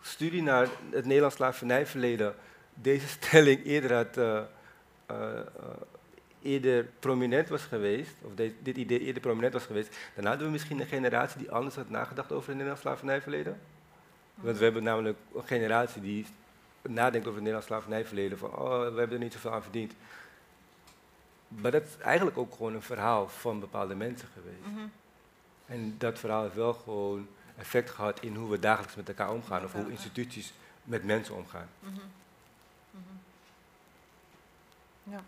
studie 0.00 0.42
naar 0.42 0.68
het 0.90 1.04
Nederlands 1.04 1.36
slavernijverleden 1.36 2.34
deze 2.74 3.08
stelling 3.08 3.64
eerder, 3.64 3.92
had, 3.96 4.16
eh, 4.16 4.36
eh, 5.06 5.38
eh, 5.38 5.44
eerder 6.42 6.84
prominent 6.98 7.48
was 7.48 7.62
geweest, 7.62 8.14
of 8.22 8.34
de- 8.34 8.54
dit 8.62 8.76
idee 8.76 9.00
eerder 9.00 9.22
prominent 9.22 9.52
was 9.52 9.64
geweest, 9.64 9.96
dan 10.14 10.24
hadden 10.24 10.46
we 10.46 10.52
misschien 10.52 10.80
een 10.80 10.86
generatie 10.86 11.38
die 11.38 11.50
anders 11.50 11.74
had 11.74 11.90
nagedacht 11.90 12.32
over 12.32 12.42
het 12.46 12.52
Nederlands 12.56 12.80
slavernijverleden. 12.82 13.60
Want 14.34 14.58
we 14.58 14.64
hebben 14.64 14.82
namelijk 14.82 15.18
een 15.34 15.46
generatie 15.46 16.02
die 16.02 16.26
nadenkt 16.82 17.16
over 17.26 17.40
het 17.40 17.48
Nederlands 17.48 17.66
slavernijverleden, 17.66 18.38
van 18.38 18.50
oh, 18.56 18.78
we 18.80 18.98
hebben 18.98 19.12
er 19.12 19.18
niet 19.18 19.32
zoveel 19.32 19.52
aan 19.52 19.62
verdiend. 19.62 19.92
Maar 21.48 21.70
dat 21.70 21.82
is 21.82 21.96
eigenlijk 21.98 22.38
ook 22.38 22.54
gewoon 22.54 22.74
een 22.74 22.82
verhaal 22.82 23.28
van 23.28 23.60
bepaalde 23.60 23.94
mensen 23.94 24.28
geweest. 24.34 24.74
Mhm. 24.74 24.86
En 25.66 25.94
dat 25.98 26.18
verhaal 26.18 26.42
heeft 26.42 26.54
wel 26.54 26.72
gewoon 26.74 27.28
effect 27.56 27.90
gehad 27.90 28.20
in 28.20 28.34
hoe 28.34 28.50
we 28.50 28.58
dagelijks 28.58 28.94
met 28.96 29.08
elkaar 29.08 29.30
omgaan, 29.32 29.64
of 29.64 29.72
hoe 29.72 29.90
instituties 29.90 30.52
met 30.84 31.04
mensen 31.04 31.34
omgaan. 31.34 31.68
Mhm. 31.78 32.00
Ja. 35.02 35.20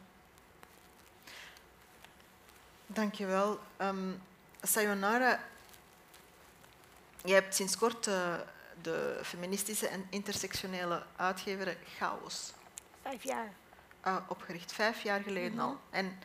Dankjewel. 2.86 3.58
Um, 3.80 4.22
Sayonara 4.62 5.38
je 7.24 7.32
hebt 7.34 7.54
sinds 7.54 7.76
kort 7.78 8.06
eh, 8.06 8.34
de 8.82 9.20
feministische 9.22 9.88
en 9.88 10.06
intersectionele 10.10 11.02
uitgever 11.16 11.76
Chaos 11.96 12.52
Vijf 13.02 13.22
jaar. 13.22 13.52
eh, 14.00 14.16
opgericht, 14.28 14.72
vijf 14.72 15.02
jaar 15.02 15.20
geleden 15.20 15.52
Mhm. 15.52 15.60
al. 15.60 15.78
En 15.90 16.18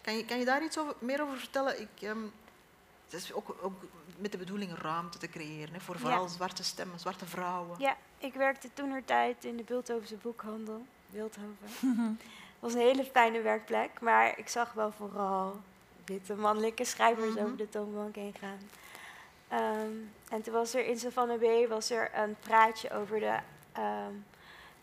kan 0.00 0.16
je, 0.16 0.24
kan 0.24 0.38
je 0.38 0.44
daar 0.44 0.62
iets 0.62 0.78
over, 0.78 0.94
meer 0.98 1.22
over 1.22 1.38
vertellen? 1.38 1.80
Ik, 1.80 1.88
ehm, 2.02 2.22
het 3.04 3.12
is 3.12 3.32
ook, 3.32 3.56
ook 3.60 3.82
met 4.18 4.32
de 4.32 4.38
bedoeling 4.38 4.78
ruimte 4.78 5.18
te 5.18 5.28
creëren 5.28 5.74
hè, 5.74 5.80
voor 5.80 5.94
Ja. 5.94 6.00
vooral 6.00 6.28
zwarte 6.28 6.64
stemmen, 6.64 6.98
zwarte 7.00 7.26
vrouwen. 7.26 7.80
Ja, 7.80 7.96
ik 8.18 8.34
werkte 8.34 8.70
toen 8.74 9.04
tijd 9.04 9.44
in 9.44 9.56
de 9.56 9.62
Beeldhovense 9.62 10.16
boekhandel. 10.16 10.86
Beeldhoven. 11.06 11.68
Het 12.60 12.72
was 12.72 12.74
een 12.82 12.88
hele 12.88 13.04
fijne 13.04 13.40
werkplek, 13.40 14.00
maar 14.00 14.38
ik 14.38 14.48
zag 14.48 14.72
wel 14.72 14.92
vooral 14.92 15.60
witte 16.04 16.34
mannelijke 16.34 16.84
schrijvers 16.84 17.34
Mhm. 17.34 17.44
over 17.44 17.56
de 17.56 17.68
toonbank 17.68 18.14
heen 18.14 18.34
gaan. 18.40 18.58
Ehm, 19.48 19.92
en 20.30 20.42
toen 20.42 20.52
was 20.52 20.74
er 20.74 20.84
in 20.86 20.98
Savannah 20.98 21.64
B 21.64 21.68
was 21.68 21.90
er 21.90 22.10
een 22.14 22.36
praatje 22.40 22.90
over 22.92 23.20
de 23.20 23.38
ehm, 23.72 24.12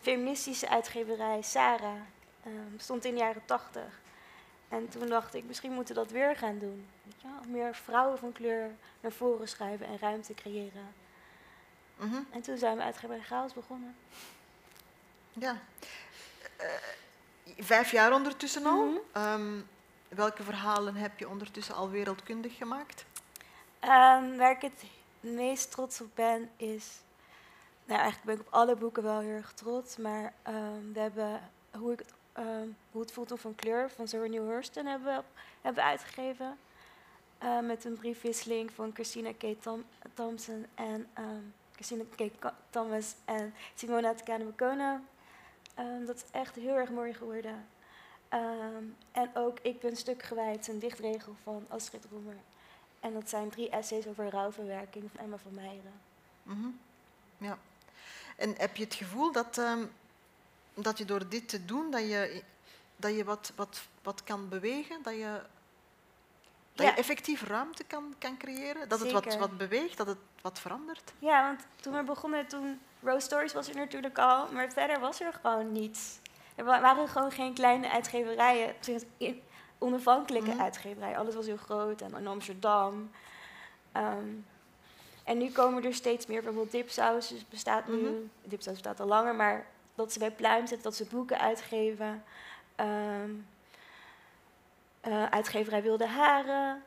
feministische 0.00 0.68
uitgeverij 0.68 1.42
Sarah. 1.42 2.00
Ehm, 2.44 2.78
stond 2.78 3.04
in 3.04 3.12
de 3.14 3.20
jaren 3.20 3.44
tachtig. 3.44 4.00
En 4.68 4.88
toen 4.88 5.06
dacht 5.08 5.34
ik, 5.34 5.44
misschien 5.44 5.72
moeten 5.72 5.94
we 5.94 6.00
dat 6.00 6.10
weer 6.10 6.36
gaan 6.36 6.58
doen. 6.58 6.86
Weet 7.02 7.20
je 7.20 7.26
wel? 7.28 7.50
Meer 7.60 7.74
vrouwen 7.74 8.18
van 8.18 8.32
kleur 8.32 8.70
naar 9.00 9.12
voren 9.12 9.48
schuiven 9.48 9.86
en 9.86 9.98
ruimte 9.98 10.34
creëren. 10.34 10.94
Mhm. 11.96 12.16
En 12.30 12.40
toen 12.42 12.58
zijn 12.58 12.76
we 12.76 12.82
uitgeverij 12.82 13.22
Chaos 13.22 13.52
begonnen. 13.52 13.96
Ja. 15.32 15.58
Eh, 16.56 16.66
vijf 17.58 17.90
jaar 17.90 18.12
ondertussen 18.12 18.66
al. 18.66 18.84
Mhm. 18.86 18.96
Ehm, 19.12 19.60
welke 20.08 20.42
verhalen 20.42 20.94
heb 20.96 21.18
je 21.18 21.28
ondertussen 21.28 21.74
al 21.74 21.90
wereldkundig 21.90 22.56
gemaakt? 22.56 23.04
Ehm, 23.80 24.36
waar 24.36 24.50
ik 24.50 24.60
het 24.62 24.84
meest 25.20 25.70
trots 25.70 26.00
op 26.00 26.08
ben 26.14 26.50
is. 26.56 26.86
Nou, 27.84 28.00
eigenlijk 28.00 28.24
ben 28.24 28.34
ik 28.34 28.40
op 28.52 28.60
alle 28.60 28.76
boeken 28.76 29.02
wel 29.02 29.18
heel 29.18 29.30
erg 29.34 29.52
trots. 29.52 29.96
Maar 29.96 30.32
ehm, 30.42 30.92
we 30.92 31.00
hebben 31.00 31.50
hoe, 31.78 31.92
ik, 31.92 31.98
het, 31.98 32.14
hoe 32.90 33.00
het 33.00 33.12
voelt 33.12 33.32
om 33.32 33.38
van 33.38 33.54
kleur 33.54 33.90
van 33.90 34.08
Zora 34.08 34.26
Neale 34.26 34.46
Hurston 34.50 34.86
hebben, 34.86 35.16
we- 35.16 35.40
hebben 35.60 35.84
uitgegeven. 35.84 36.58
Met 37.62 37.84
een 37.84 37.94
briefwisseling 37.98 38.70
van 38.72 38.90
Christina 38.94 39.32
K. 39.32 39.44
Thom- 39.62 39.84
Thompson 40.14 40.66
en 40.74 41.08
Christina 41.74 42.02
K. 42.16 42.30
Thomas 42.70 43.14
en 43.24 43.54
Simona 43.74 44.14
Ehm 45.78 46.04
dat 46.04 46.16
is 46.16 46.24
echt 46.30 46.54
heel 46.54 46.76
erg 46.76 46.90
mooi 46.90 47.14
geworden. 47.14 47.66
Ehm, 48.28 48.84
en 49.12 49.30
ook 49.34 49.58
Ik 49.62 49.80
ben 49.80 49.96
stuk 49.96 50.22
gewijd, 50.22 50.68
een 50.68 50.78
dichtregel 50.78 51.36
van 51.42 51.66
Astrid 51.68 52.04
Roemer. 52.10 52.36
En 53.00 53.12
dat 53.12 53.28
zijn 53.28 53.50
drie 53.50 53.68
essays 53.70 54.06
over 54.06 54.30
rouwverwerking 54.30 55.10
van 55.14 55.20
Emma 55.24 55.36
van 55.36 55.54
Meijeren. 55.54 56.00
Mhm. 56.42 56.68
Ja. 57.38 57.58
En 58.36 58.54
heb 58.56 58.76
je 58.76 58.84
het 58.84 58.94
gevoel 58.94 59.32
dat, 59.32 59.58
ehm, 59.58 59.84
dat 60.74 60.98
je 60.98 61.04
door 61.04 61.28
dit 61.28 61.48
te 61.48 61.64
doen, 61.64 61.90
dat 61.90 62.00
je, 62.00 62.42
dat 62.96 63.16
je 63.16 63.24
wat, 63.24 63.52
wat, 63.56 63.82
wat 64.02 64.24
kan 64.24 64.48
bewegen? 64.48 65.02
Dat 65.02 65.14
je, 65.14 65.40
dat 66.74 66.86
Ja. 66.86 66.92
je 66.92 66.98
effectief 66.98 67.42
ruimte 67.42 67.84
kan, 67.84 68.14
kan 68.18 68.36
creëren? 68.36 68.88
Dat 68.88 69.00
het 69.00 69.12
wat, 69.12 69.36
wat 69.36 69.56
beweegt, 69.56 69.96
dat 69.96 70.06
het 70.06 70.18
wat 70.40 70.60
verandert? 70.60 71.12
Ja, 71.18 71.42
want 71.42 71.66
toen 71.80 71.92
we 71.92 72.02
begonnen, 72.02 72.46
toen 72.46 72.80
Rose 73.02 73.20
Stories 73.26 73.52
was 73.52 73.68
er 73.68 73.76
natuurlijk 73.76 74.18
al, 74.18 74.52
maar 74.52 74.72
verder 74.72 75.00
was 75.00 75.20
er 75.20 75.32
gewoon 75.42 75.72
niets. 75.72 76.18
Er 76.54 76.64
wa- 76.64 76.80
waren 76.80 77.08
gewoon 77.08 77.30
geen 77.30 77.54
kleine 77.54 77.90
uitgeverijen, 77.90 78.74
onafhankelijke 79.78 80.50
Mhm. 80.50 80.60
uitgeverijen. 80.60 81.16
Alles 81.18 81.34
was 81.34 81.46
heel 81.46 81.56
groot 81.56 82.00
en 82.00 82.14
in 82.16 82.26
Amsterdam. 82.26 83.10
Ehm, 83.92 84.28
en 85.24 85.38
nu 85.38 85.50
komen 85.50 85.84
er 85.84 85.94
steeds 85.94 86.26
meer, 86.26 86.42
bijvoorbeeld 86.42 86.70
Dipsaus 86.72 87.28
dus 87.28 87.48
bestaat 87.48 87.86
nu, 87.86 87.94
Mhm. 87.96 88.12
Dipsaus 88.42 88.72
bestaat 88.72 89.00
al 89.00 89.06
langer, 89.06 89.34
maar 89.34 89.66
dat 89.94 90.12
ze 90.12 90.18
bij 90.18 90.30
Pluim 90.30 90.66
zitten, 90.66 90.82
dat 90.82 90.94
ze 90.96 91.04
boeken 91.04 91.38
uitgeven. 91.40 92.24
Ehm, 92.76 93.30
eh, 95.00 95.24
uitgeverij 95.24 95.82
Wilde 95.82 96.06
Haren. 96.06 96.82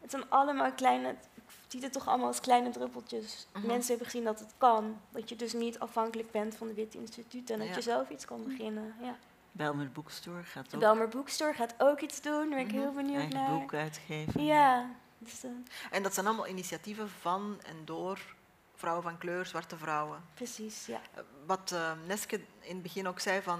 Het 0.00 0.10
zijn 0.10 0.30
allemaal 0.30 0.72
kleine, 0.72 1.14
ik 1.52 1.70
zie 1.70 1.82
het 1.82 1.92
toch 1.92 2.08
allemaal 2.08 2.26
als 2.26 2.40
kleine 2.40 2.70
druppeltjes. 2.70 3.46
Mhm. 3.52 3.66
Mensen 3.66 3.88
hebben 3.88 4.06
gezien 4.06 4.24
dat 4.24 4.38
het 4.40 4.52
kan. 4.58 5.00
Dat 5.10 5.28
je 5.28 5.36
dus 5.36 5.52
niet 5.52 5.78
afhankelijk 5.78 6.30
bent 6.30 6.54
van 6.56 6.66
de 6.66 6.74
Witte 6.74 6.98
Instituut 6.98 7.50
en 7.50 7.58
dat 7.58 7.68
Ja. 7.68 7.74
je 7.74 7.80
zelf 7.80 8.10
iets 8.10 8.24
kan 8.24 8.44
beginnen. 8.44 8.94
Ja. 9.02 9.16
Belmer 9.52 9.90
Bookstore 9.92 10.42
gaat 10.44 10.70
De 10.70 10.74
ook 10.76 10.82
Belmer 10.82 11.08
Bookstore 11.08 11.52
gaat 11.54 11.74
ook 11.78 12.00
iets 12.00 12.20
doen, 12.20 12.38
daar 12.40 12.48
ben 12.48 12.58
ik 12.58 12.66
Mhm. 12.66 12.76
heel 12.80 12.92
benieuwd 12.92 13.16
eigen 13.20 13.36
naar. 13.36 13.58
boek 13.58 13.74
uitgeven. 13.74 14.44
Ja, 14.44 14.90
dus, 15.18 15.44
eh, 15.44 15.50
En 15.90 16.02
dat 16.02 16.14
zijn 16.14 16.26
allemaal 16.26 16.46
initiatieven 16.46 17.08
van 17.10 17.60
en 17.66 17.76
door 17.84 18.34
vrouwen 18.74 19.02
van 19.04 19.18
kleur, 19.18 19.46
zwarte 19.46 19.76
vrouwen. 19.76 20.20
precies, 20.34 20.86
ja. 20.86 21.00
Eh, 21.14 21.22
Wat 21.46 21.72
eh, 21.72 21.92
Neske 22.06 22.36
in 22.60 22.74
het 22.74 22.82
begin 22.82 23.08
ook 23.08 23.20
zei, 23.20 23.42
van, 23.42 23.58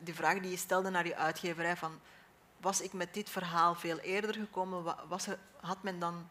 die 0.00 0.14
vraag 0.14 0.40
die 0.40 0.50
je 0.50 0.56
stelde 0.56 0.90
naar 0.90 1.06
je 1.06 1.16
uitgeverij, 1.16 1.76
van, 1.76 1.98
was 2.60 2.80
ik 2.80 2.92
met 2.92 3.14
dit 3.14 3.30
verhaal 3.30 3.74
veel 3.74 3.98
eerder 3.98 4.34
gekomen, 4.34 4.82
wa- 4.82 4.98
was 5.08 5.26
er, 5.26 5.38
had 5.60 5.82
men 5.82 5.98
dan 5.98 6.28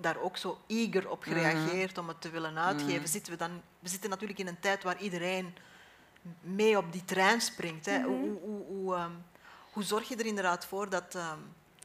daar 0.00 0.20
ook 0.20 0.36
zo 0.36 0.58
eager 0.66 1.10
op 1.10 1.26
Mhm. 1.26 1.28
gereageerd 1.34 1.98
om 1.98 2.08
het 2.08 2.20
te 2.20 2.30
willen 2.30 2.58
uitgeven? 2.58 2.94
Mhm. 3.00 3.06
Zitten 3.06 3.32
we, 3.32 3.38
dan, 3.38 3.62
we 3.78 3.88
zitten 3.88 4.10
natuurlijk 4.10 4.38
in 4.38 4.46
een 4.46 4.60
tijd 4.60 4.82
waar 4.82 4.98
iedereen 5.00 5.54
mee 6.40 6.76
op 6.78 6.92
die 6.92 7.04
trein 7.04 7.40
springt. 7.40 7.86
Hè? 7.86 7.98
Mhm. 7.98 8.06
Hoe, 8.08 8.18
hoe, 8.18 8.38
hoe, 8.40 8.64
hoe, 8.66 8.94
ehm, 8.94 9.10
hoe 9.72 9.82
zorg 9.82 10.08
je 10.08 10.16
er 10.16 10.26
inderdaad 10.26 10.66
voor 10.66 10.88
dat, 10.90 11.14
ehm, 11.14 11.38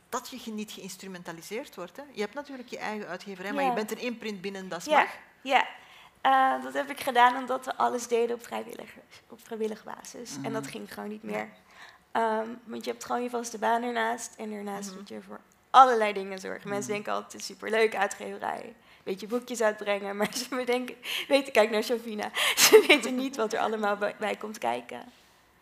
dat 0.10 0.43
je 0.43 0.51
niet 0.51 0.72
geïnstrumentaliseerd 0.72 1.76
wordt? 1.76 1.97
Hè? 1.97 2.03
Je 2.12 2.22
hebt 2.22 2.34
natuurlijk 2.34 2.70
je 2.70 2.78
eigen 2.78 3.08
uitgeverij, 3.08 3.53
maar 3.53 3.64
je 3.64 3.74
bent 3.74 3.91
een 3.91 3.97
imprint 4.01 4.41
binnen 4.41 4.70
Dat 4.70 4.86
Ja, 4.86 4.99
Mag. 4.99 5.10
ja. 5.43 5.68
Eh, 6.22 6.64
dat 6.64 6.74
heb 6.74 6.89
ik 6.89 6.99
gedaan 6.99 7.36
omdat 7.36 7.66
we 7.66 7.76
alles 7.76 8.08
deden 8.08 8.36
op, 8.36 8.43
vrijwillig, 8.43 8.93
op 9.30 9.39
vrijwillige 9.45 9.84
basis. 9.84 10.36
En 10.43 10.53
dat 10.53 10.68
ging 10.68 10.93
gewoon 10.93 11.10
niet 11.10 11.24
meer. 11.24 11.49
Ehm, 12.12 12.47
want 12.64 12.86
je 12.86 12.91
hebt 12.91 13.06
gewoon 13.06 13.24
je 13.24 13.30
vaste 13.30 13.58
baan 13.58 13.84
ernaast. 13.84 14.34
En 14.36 14.51
daarnaast 14.51 14.95
moet 14.95 15.10
je 15.10 15.22
voor 15.22 15.39
allerlei 15.76 16.13
dingen 16.13 16.39
zorgen. 16.39 16.69
Mensen 16.69 16.84
Mhm. 16.84 16.93
denken 16.93 17.13
altijd, 17.13 17.32
het 17.32 17.41
is 17.41 17.47
superleuk 17.47 17.95
uitgeverij. 17.95 18.73
Weet 19.03 19.19
je, 19.19 19.28
boekjes 19.28 19.61
uitbrengen. 19.61 20.15
Maar 20.17 20.34
ze 20.38 20.55
bedenken, 20.55 20.95
weten, 21.28 21.53
kijk 21.53 21.69
naar 21.69 21.84
Sofina. 21.84 22.30
Ze 22.55 22.84
weten 22.88 23.15
niet 23.15 23.36
wat 23.36 23.53
er 23.53 23.59
allemaal 23.59 23.97
bij, 24.19 24.36
komt 24.36 24.57
kijken. 24.57 24.97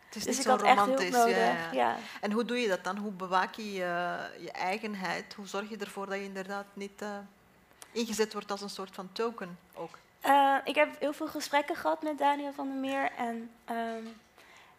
Het 0.06 0.16
is 0.16 0.22
dus 0.24 0.36
niet 0.36 0.36
ik 0.36 0.42
zo 0.42 0.50
had 0.50 0.62
echt 0.62 0.78
romantisch. 0.78 1.10
nodig. 1.10 1.36
ja, 1.36 1.46
Ja, 1.52 1.72
ja. 1.72 1.96
En 2.20 2.32
hoe 2.32 2.44
doe 2.44 2.60
je 2.60 2.68
dat 2.68 2.84
dan? 2.84 2.96
Hoe 2.96 3.12
bewaak 3.12 3.54
je 3.54 3.72
je, 3.72 4.16
je 4.40 4.50
eigenheid? 4.52 5.34
Hoe 5.34 5.46
zorg 5.46 5.68
je 5.68 5.76
ervoor 5.76 6.06
dat 6.06 6.14
je 6.18 6.24
inderdaad 6.24 6.66
niet 6.72 7.02
eh, 7.02 7.08
ingezet 7.92 8.32
wordt 8.32 8.50
als 8.50 8.60
een 8.60 8.68
soort 8.70 8.94
van 8.94 9.08
token 9.12 9.58
ook? 9.74 9.98
Eh, 10.20 10.56
ik 10.64 10.74
heb 10.74 10.88
heel 10.98 11.12
veel 11.12 11.26
gesprekken 11.28 11.76
gehad 11.76 12.02
met 12.02 12.18
Daniel 12.18 12.52
van 12.52 12.66
der 12.68 12.76
Meer. 12.76 13.10
En 13.16 13.50
ehm, 13.64 14.04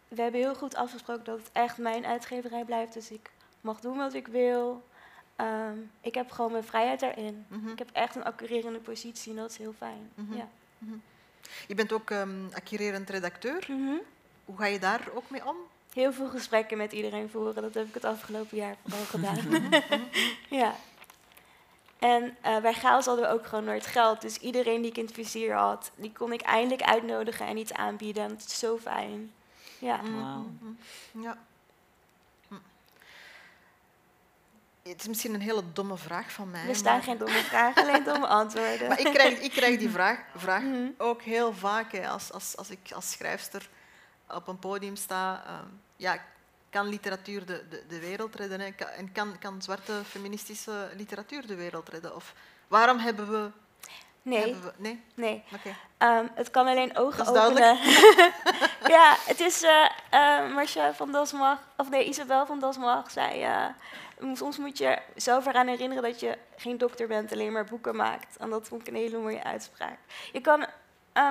we 0.07 0.21
hebben 0.21 0.41
heel 0.41 0.55
goed 0.55 0.75
afgesproken 0.75 1.23
dat 1.23 1.37
het 1.37 1.49
echt 1.51 1.77
mijn 1.77 2.05
uitgeverij 2.05 2.63
blijft. 2.63 2.93
Dus 2.93 3.11
ik 3.11 3.31
mag 3.61 3.79
doen 3.79 3.97
wat 3.97 4.13
ik 4.13 4.27
wil. 4.27 4.83
Ehm, 5.35 5.77
ik 6.01 6.13
heb 6.15 6.31
gewoon 6.31 6.51
mijn 6.51 6.63
vrijheid 6.63 6.99
daarin. 6.99 7.45
Mhm. 7.47 7.69
Ik 7.69 7.79
heb 7.79 7.89
echt 7.91 8.15
een 8.15 8.23
accurerende 8.23 8.79
positie 8.79 9.31
en 9.31 9.37
dat 9.37 9.51
is 9.51 9.57
heel 9.57 9.73
fijn. 9.77 10.11
Mhm. 10.15 10.37
ja. 10.37 10.47
Je 11.67 11.75
bent 11.75 11.91
ook 11.91 12.11
ehm 12.11 12.45
accurerend 12.53 13.09
redacteur. 13.09 13.65
Mhm. 13.67 13.95
Hoe 14.45 14.57
ga 14.57 14.65
je 14.65 14.79
daar 14.79 15.01
ook 15.13 15.29
mee 15.29 15.47
om? 15.47 15.55
Heel 15.93 16.13
veel 16.13 16.29
gesprekken 16.29 16.77
met 16.77 16.91
iedereen 16.91 17.29
voeren. 17.29 17.61
Dat 17.61 17.73
heb 17.73 17.87
ik 17.87 17.93
het 17.93 18.05
afgelopen 18.05 18.57
jaar 18.57 18.75
vooral 18.83 19.05
gedaan. 19.15 19.69
ja. 20.61 20.75
En 21.99 22.37
eh, 22.41 22.61
bij 22.61 22.73
Chaos 22.73 23.05
hadden 23.05 23.25
we 23.25 23.33
ook 23.33 23.45
gewoon 23.45 23.63
nooit 23.63 23.85
geld. 23.85 24.21
Dus 24.21 24.37
iedereen 24.37 24.81
die 24.81 24.91
ik 24.91 24.97
in 24.97 25.05
het 25.05 25.13
vizier 25.13 25.53
had, 25.53 25.91
die 25.95 26.11
kon 26.11 26.33
ik 26.33 26.41
eindelijk 26.41 26.81
uitnodigen 26.81 27.47
en 27.47 27.57
iets 27.57 27.73
aanbieden. 27.73 28.23
En 28.23 28.29
dat 28.29 28.37
is 28.37 28.59
zo 28.59 28.77
fijn. 28.77 29.33
Ja. 29.79 30.01
Mhm, 30.01 30.39
mhm. 30.39 31.21
Ja. 31.21 31.37
Het 34.89 35.01
is 35.01 35.07
misschien 35.07 35.33
een 35.33 35.41
hele 35.41 35.63
domme 35.73 35.97
vraag 35.97 36.31
van 36.31 36.49
mij. 36.49 36.67
Er 36.67 36.75
staan 36.75 36.93
maar- 36.93 37.03
geen 37.03 37.17
domme 37.17 37.37
vragen, 37.43 37.83
alleen 37.83 38.03
domme 38.13 38.27
antwoorden. 38.27 38.87
Maar 38.87 38.99
ik 38.99 39.13
krijg, 39.13 39.39
ik 39.39 39.51
krijg 39.51 39.77
die 39.79 39.89
vraag, 39.89 40.19
vraag 40.35 40.61
Mhm. 40.61 40.87
ook 40.97 41.21
heel 41.21 41.53
vaak 41.53 41.91
hè, 41.91 42.07
als, 42.09 42.31
als, 42.31 42.57
als 42.57 42.69
ik 42.69 42.91
als 42.91 43.11
schrijfster 43.11 43.69
op 44.29 44.47
een 44.47 44.59
podium 44.59 44.95
sta. 44.95 45.43
ehm, 45.47 45.65
ja, 45.95 46.23
kan 46.69 46.87
literatuur 46.87 47.45
de, 47.45 47.63
de, 47.69 47.83
de 47.87 47.99
wereld 47.99 48.35
redden? 48.35 48.59
Hè? 48.59 48.65
En 48.85 49.11
kan, 49.11 49.37
kan 49.39 49.61
zwarte 49.61 49.93
feministische 50.09 50.89
literatuur 50.95 51.47
de 51.47 51.55
wereld 51.55 51.89
redden? 51.89 52.15
Of 52.15 52.33
waarom 52.67 52.97
hebben 52.97 53.31
we... 53.31 53.51
Nee, 54.25 54.55
we 54.55 54.71
nee? 54.77 55.03
nee. 55.15 55.43
Ehm, 55.97 56.25
het 56.33 56.49
kan 56.51 56.67
alleen 56.67 56.97
ogen 56.97 57.25
Dat 57.25 57.35
is 57.35 57.41
openen. 57.41 57.77
ja, 58.95 59.15
het 59.25 59.39
is 59.39 59.63
eh 59.63 59.85
eh, 60.09 60.53
Marcia 60.53 60.93
van 60.93 61.11
Dasmach, 61.11 61.59
of 61.77 61.89
nee, 61.89 62.05
Isabel 62.05 62.45
van 62.45 62.59
Dasmach 62.59 63.11
zei... 63.11 63.41
eh, 63.43 63.65
soms 64.33 64.57
moet 64.57 64.77
je 64.77 64.97
zelf 65.15 65.45
eraan 65.45 65.67
herinneren 65.67 66.03
dat 66.03 66.19
je 66.19 66.37
geen 66.55 66.77
dokter 66.77 67.07
bent, 67.07 67.31
alleen 67.31 67.51
maar 67.51 67.65
boeken 67.65 67.95
maakt. 67.95 68.37
En 68.37 68.49
dat 68.49 68.67
vond 68.67 68.81
ik 68.81 68.87
een 68.87 68.95
hele 68.95 69.17
mooie 69.17 69.43
uitspraak. 69.43 69.97
Je 70.31 70.41
kan, 70.41 70.65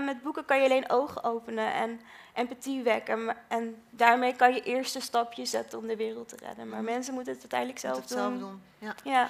met 0.04 0.22
boeken 0.22 0.44
kan 0.44 0.58
je 0.58 0.64
alleen 0.64 0.90
ogen 0.90 1.24
openen 1.24 1.72
en 1.72 2.00
empathie 2.34 2.82
wekken. 2.82 3.36
En 3.48 3.82
daarmee 3.90 4.36
kan 4.36 4.54
je 4.54 4.62
eerste 4.62 5.00
stapjes 5.00 5.50
zetten 5.50 5.78
om 5.78 5.86
de 5.86 5.96
wereld 5.96 6.28
te 6.28 6.36
redden. 6.36 6.68
Maar 6.68 6.82
Mhm. 6.82 6.92
mensen 6.92 7.14
moeten 7.14 7.32
het 7.32 7.42
uiteindelijk 7.42 7.82
Moet 7.82 7.92
zelf 7.92 8.02
het 8.04 8.12
zelf 8.18 8.30
doen. 8.30 8.38
doen. 8.38 8.62
Ja. 8.78 8.94
Ja, 9.04 9.28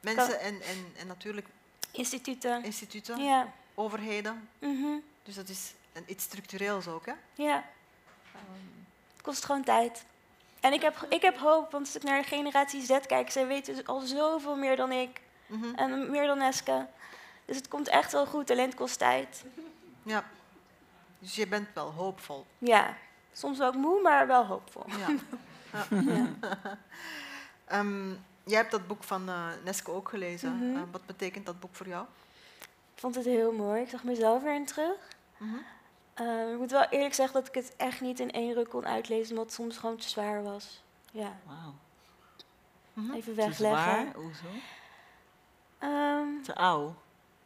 Mensen 0.00 0.40
en, 0.40 0.54
en, 0.62 0.92
en 0.98 1.06
natuurlijk 1.06 1.46
Instituten. 1.98 2.64
instituten, 2.64 3.22
Ja. 3.22 3.52
overheden. 3.74 4.48
mhm, 4.58 4.96
Dus 5.22 5.34
dat 5.34 5.48
is 5.48 5.72
een, 5.92 6.04
iets 6.06 6.24
structureels 6.24 6.86
ook, 6.88 7.06
hè? 7.06 7.12
ja. 7.34 7.64
Het 9.12 9.22
kost 9.22 9.44
gewoon 9.44 9.64
tijd. 9.64 10.04
En 10.60 10.72
ik 10.72 10.82
heb, 10.82 11.06
ik 11.08 11.22
heb 11.22 11.38
hoop, 11.38 11.70
want 11.70 11.86
als 11.86 11.96
ik 11.96 12.02
naar 12.02 12.22
de 12.22 12.28
generatie 12.28 12.82
Z 12.82 12.98
kijk, 13.06 13.30
zij 13.30 13.46
weten 13.46 13.84
al 13.86 14.00
zoveel 14.00 14.56
meer 14.56 14.76
dan 14.76 14.92
ik. 14.92 15.20
Mhm. 15.46 15.74
En 15.74 16.10
meer 16.10 16.26
dan 16.26 16.40
Eske. 16.40 16.86
Dus 17.44 17.56
het 17.56 17.68
komt 17.68 17.88
echt 17.88 18.12
wel 18.12 18.26
goed, 18.26 18.50
alleen 18.50 18.66
het 18.66 18.74
kost 18.74 18.98
tijd. 18.98 19.44
Ja. 20.02 20.24
Dus 21.18 21.34
je 21.34 21.46
bent 21.48 21.68
wel 21.74 21.90
hoopvol. 21.92 22.46
Ja, 22.58 22.96
soms 23.32 23.60
ook 23.60 23.74
moe, 23.74 24.00
maar 24.02 24.26
wel 24.26 24.46
hoopvol. 24.46 24.84
Ja. 24.86 25.08
Ehm, 27.64 28.12
jij 28.44 28.58
hebt 28.58 28.70
dat 28.70 28.86
boek 28.86 29.02
van 29.04 29.28
eh, 29.28 29.46
Neske 29.64 29.90
ook 29.90 30.08
gelezen. 30.08 30.56
Mhm. 30.56 30.76
Eh, 30.76 30.82
wat 30.90 31.06
betekent 31.06 31.46
dat 31.46 31.60
boek 31.60 31.74
voor 31.74 31.88
jou? 31.88 32.06
Ik 32.94 33.00
vond 33.00 33.14
het 33.14 33.24
heel 33.24 33.52
mooi. 33.52 33.82
Ik 33.82 33.88
zag 33.88 34.04
mezelf 34.04 34.42
erin 34.44 34.64
terug. 34.66 34.96
Mhm. 35.36 35.54
Eh, 36.14 36.52
ik 36.52 36.58
moet 36.58 36.70
wel 36.70 36.84
eerlijk 36.88 37.14
zeggen 37.14 37.34
dat 37.34 37.48
ik 37.48 37.54
het 37.54 37.76
echt 37.76 38.00
niet 38.00 38.20
in 38.20 38.30
één 38.30 38.54
ruk 38.54 38.68
kon 38.68 38.86
uitlezen, 38.86 39.30
omdat 39.30 39.44
het 39.44 39.54
soms 39.54 39.76
gewoon 39.76 39.96
te 39.96 40.08
zwaar 40.08 40.42
was. 40.42 40.82
Ja, 41.12 41.32
Wauw. 41.46 41.74
Mhm. 42.92 43.12
even 43.14 43.34
Te 43.34 43.40
wegleggen. 43.42 43.80
zwaar? 43.80 44.14
Hoezo? 44.14 44.46
Ehm, 45.78 46.42
Te 46.42 46.54
oud? 46.54 46.92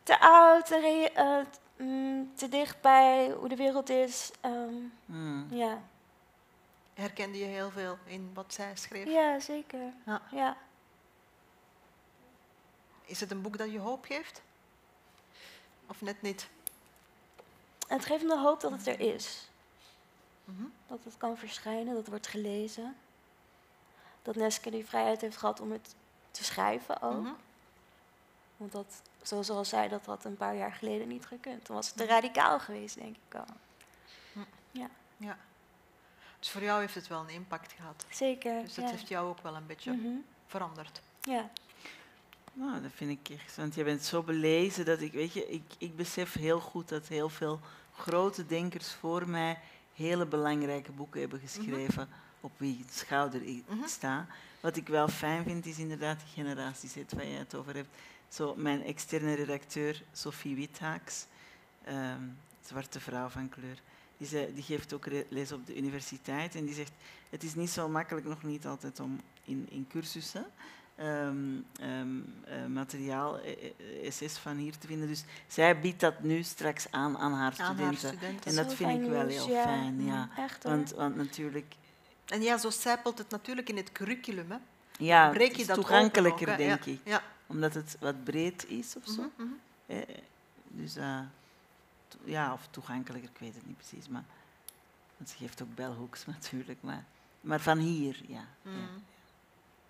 te 0.02 0.20
oud, 0.20 0.66
te, 0.66 1.10
eh, 1.14 1.38
mm, 1.86 2.30
te 2.34 2.48
dicht 2.48 2.80
bij 2.80 3.30
hoe 3.30 3.48
de 3.48 3.56
wereld 3.56 3.88
is. 3.90 4.30
ehm, 4.40 4.74
Hmm. 5.06 5.46
ja. 5.50 5.78
Herkende 6.94 7.38
je 7.38 7.44
heel 7.44 7.70
veel 7.70 7.98
in 8.04 8.30
wat 8.34 8.54
zij 8.54 8.72
schreef? 8.76 9.06
ja, 9.08 9.40
zeker. 9.40 9.92
Ja. 10.06 10.22
Ja. 10.30 10.56
Is 13.08 13.20
het 13.20 13.30
een 13.30 13.42
boek 13.42 13.58
dat 13.58 13.72
je 13.72 13.78
hoop 13.78 14.04
geeft? 14.04 14.42
Of 15.86 16.00
net 16.00 16.22
niet? 16.22 16.48
Het 17.86 18.04
geeft 18.04 18.22
me 18.22 18.28
de 18.28 18.38
hoop 18.38 18.60
dat 18.60 18.70
het 18.70 18.86
er 18.86 19.00
is. 19.00 19.48
Mhm. 20.44 20.62
Dat 20.86 20.98
het 21.04 21.16
kan 21.16 21.36
verschijnen, 21.36 21.86
dat 21.86 21.96
het 21.96 22.08
wordt 22.08 22.26
gelezen. 22.26 22.96
Dat 24.22 24.36
Neske 24.36 24.70
die 24.70 24.86
vrijheid 24.86 25.20
heeft 25.20 25.36
gehad 25.36 25.60
om 25.60 25.72
het 25.72 25.94
te 26.30 26.44
schrijven 26.44 27.02
ook. 27.02 27.22
Mhm. 27.22 27.32
Want 28.56 28.72
dat, 28.72 29.02
zoals 29.22 29.50
al 29.50 29.64
zei, 29.64 29.88
dat 29.88 30.06
had 30.06 30.24
een 30.24 30.36
paar 30.36 30.56
jaar 30.56 30.72
geleden 30.72 31.08
niet 31.08 31.26
gekund. 31.26 31.66
Dan 31.66 31.76
was 31.76 31.86
het 31.86 31.96
te 31.96 32.06
radicaal 32.06 32.60
geweest, 32.60 32.94
denk 32.94 33.16
ik 33.28 33.34
al. 33.34 33.44
Ja. 34.70 35.36
Dus 36.38 36.50
voor 36.50 36.62
jou 36.62 36.80
heeft 36.80 36.94
het 36.94 37.06
wel 37.06 37.20
een 37.20 37.28
impact 37.28 37.72
gehad. 37.72 38.04
Zeker. 38.10 38.62
Dus 38.62 38.74
dat 38.74 38.84
ja. 38.84 38.90
heeft 38.90 39.08
jou 39.08 39.28
ook 39.28 39.40
wel 39.40 39.56
een 39.56 39.66
beetje 39.66 39.92
Mhm. 39.92 40.16
veranderd. 40.46 41.00
ja. 41.20 41.50
Nou, 42.58 42.82
dat 42.82 42.90
vind 42.94 43.10
ik 43.10 43.28
echt. 43.40 43.56
Want 43.56 43.74
je 43.74 43.84
bent 43.84 44.02
zo 44.04 44.22
belezen 44.22 44.84
dat 44.84 45.00
ik, 45.00 45.12
weet 45.12 45.32
je, 45.32 45.48
ik, 45.48 45.62
ik 45.78 45.96
besef 45.96 46.32
heel 46.32 46.60
goed 46.60 46.88
dat 46.88 47.08
heel 47.08 47.28
veel 47.28 47.60
grote 47.94 48.46
denkers 48.46 48.92
voor 48.92 49.28
mij 49.28 49.58
hele 49.94 50.26
belangrijke 50.26 50.92
boeken 50.92 51.20
hebben 51.20 51.40
geschreven 51.40 52.08
op 52.40 52.52
wie 52.56 52.84
schouder 52.90 53.42
ik 53.42 53.62
Mhm. 53.68 53.86
sta. 53.86 54.26
Wat 54.60 54.76
ik 54.76 54.88
wel 54.88 55.08
fijn 55.08 55.44
vind 55.44 55.66
is 55.66 55.78
inderdaad 55.78 56.18
die 56.18 56.28
generatie 56.44 56.88
Z 56.88 56.96
waar 57.14 57.26
je 57.26 57.38
het 57.38 57.54
over 57.54 57.74
hebt. 57.74 57.88
Zo 58.28 58.54
mijn 58.56 58.82
externe 58.84 59.34
redacteur 59.34 60.02
Sophie 60.12 60.54
Withaaks, 60.56 61.26
ehm, 61.84 62.22
zwarte 62.64 63.00
vrouw 63.00 63.28
van 63.28 63.48
kleur. 63.48 63.82
Die, 64.16 64.52
die 64.54 64.62
geeft 64.62 64.92
ook 64.92 65.06
les 65.28 65.52
op 65.52 65.66
de 65.66 65.76
universiteit 65.76 66.54
en 66.54 66.64
die 66.64 66.74
zegt, 66.74 66.92
het 67.30 67.42
is 67.42 67.54
niet 67.54 67.70
zo 67.70 67.88
makkelijk 67.88 68.26
nog 68.26 68.42
niet 68.42 68.66
altijd 68.66 69.00
om 69.00 69.20
in, 69.44 69.66
in 69.70 69.86
cursussen 69.90 70.46
ehm, 70.98 71.36
ehm, 71.80 72.20
eh, 72.44 72.66
materiaal, 72.66 73.38
eh, 73.40 74.10
SS 74.10 74.38
van 74.38 74.56
hier 74.56 74.78
te 74.78 74.86
vinden. 74.86 75.08
Dus 75.08 75.24
zij 75.46 75.80
biedt 75.80 76.00
dat 76.00 76.22
nu 76.22 76.42
straks 76.42 76.90
aan 76.90 77.18
aan 77.18 77.32
haar 77.32 77.54
Aan 77.58 77.78
haar 77.78 77.94
studenten. 77.94 78.50
En 78.50 78.54
dat 78.54 78.74
vind 78.74 79.02
ik 79.02 79.08
wel 79.10 79.26
heel 79.26 79.46
fijn, 79.48 80.04
ja. 80.04 80.28
Echt 80.36 80.62
hoor. 80.62 80.72
Want, 80.72 80.90
want 80.90 81.16
natuurlijk, 81.16 81.74
En 82.26 82.42
ja, 82.42 82.58
zo 82.58 82.70
zijpelt 82.70 83.18
het 83.18 83.30
natuurlijk 83.30 83.68
in 83.68 83.76
het 83.76 83.92
curriculum. 83.92 84.50
Hè. 84.50 84.56
ja, 84.98 85.30
Breek 85.30 85.46
het 85.46 85.56
je 85.56 85.60
is 85.60 85.66
dat 85.66 85.76
toegankelijker, 85.76 86.50
ook, 86.50 86.56
denk 86.56 86.84
ja. 86.84 86.92
ik. 86.92 87.00
Ja. 87.04 87.22
Omdat 87.46 87.74
het 87.74 87.96
wat 88.00 88.24
breed 88.24 88.68
is 88.68 88.96
of 88.96 89.04
zo. 89.14 89.30
Mhm, 89.36 89.42
mhm. 89.46 89.52
Eh, 89.86 89.98
dus 90.68 90.96
eh, 90.96 91.20
to- 92.08 92.18
ja, 92.24 92.52
of 92.52 92.68
toegankelijker, 92.70 93.30
ik 93.30 93.38
weet 93.38 93.54
het 93.54 93.66
niet 93.66 93.76
precies. 93.76 94.08
Maar, 94.08 94.24
want 95.16 95.30
ze 95.30 95.36
geeft 95.36 95.62
ook 95.62 95.74
belhoeks 95.74 96.26
natuurlijk. 96.36 96.78
Maar, 96.82 97.04
maar 97.40 97.60
van 97.60 97.78
hier, 97.78 98.20
ja, 98.26 98.44
ja. 98.62 98.70
Mhm. 98.70 98.98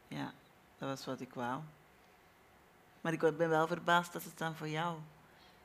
Ja, 0.08 0.32
dat 0.78 0.88
was 0.88 1.06
wat 1.06 1.20
ik 1.20 1.34
wou. 1.34 1.60
Maar 3.00 3.12
ik 3.12 3.36
ben 3.36 3.48
wel 3.48 3.66
verbaasd 3.66 4.12
dat 4.12 4.24
het 4.24 4.38
dan 4.38 4.54
voor 4.54 4.68
jou 4.68 4.96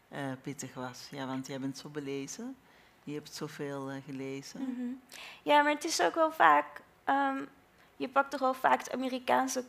eh, 0.09 0.21
pittig 0.41 0.73
was. 0.73 1.07
Ja, 1.11 1.25
want 1.25 1.47
jij 1.47 1.59
bent 1.59 1.77
zo 1.77 1.89
belezen. 1.89 2.55
Je 3.03 3.13
hebt 3.13 3.33
zoveel 3.33 3.89
eh, 3.89 3.95
gelezen. 4.05 4.61
Mhm. 4.61 4.91
Ja, 5.43 5.61
maar 5.61 5.73
het 5.73 5.83
is 5.83 6.01
ook 6.01 6.15
wel 6.15 6.31
vaak. 6.31 6.81
ehm, 7.03 7.37
je 7.95 8.09
pakt 8.09 8.31
toch 8.31 8.39
wel 8.39 8.53
vaak 8.53 8.79
het 8.79 8.91
Amerikaanse 8.91 9.63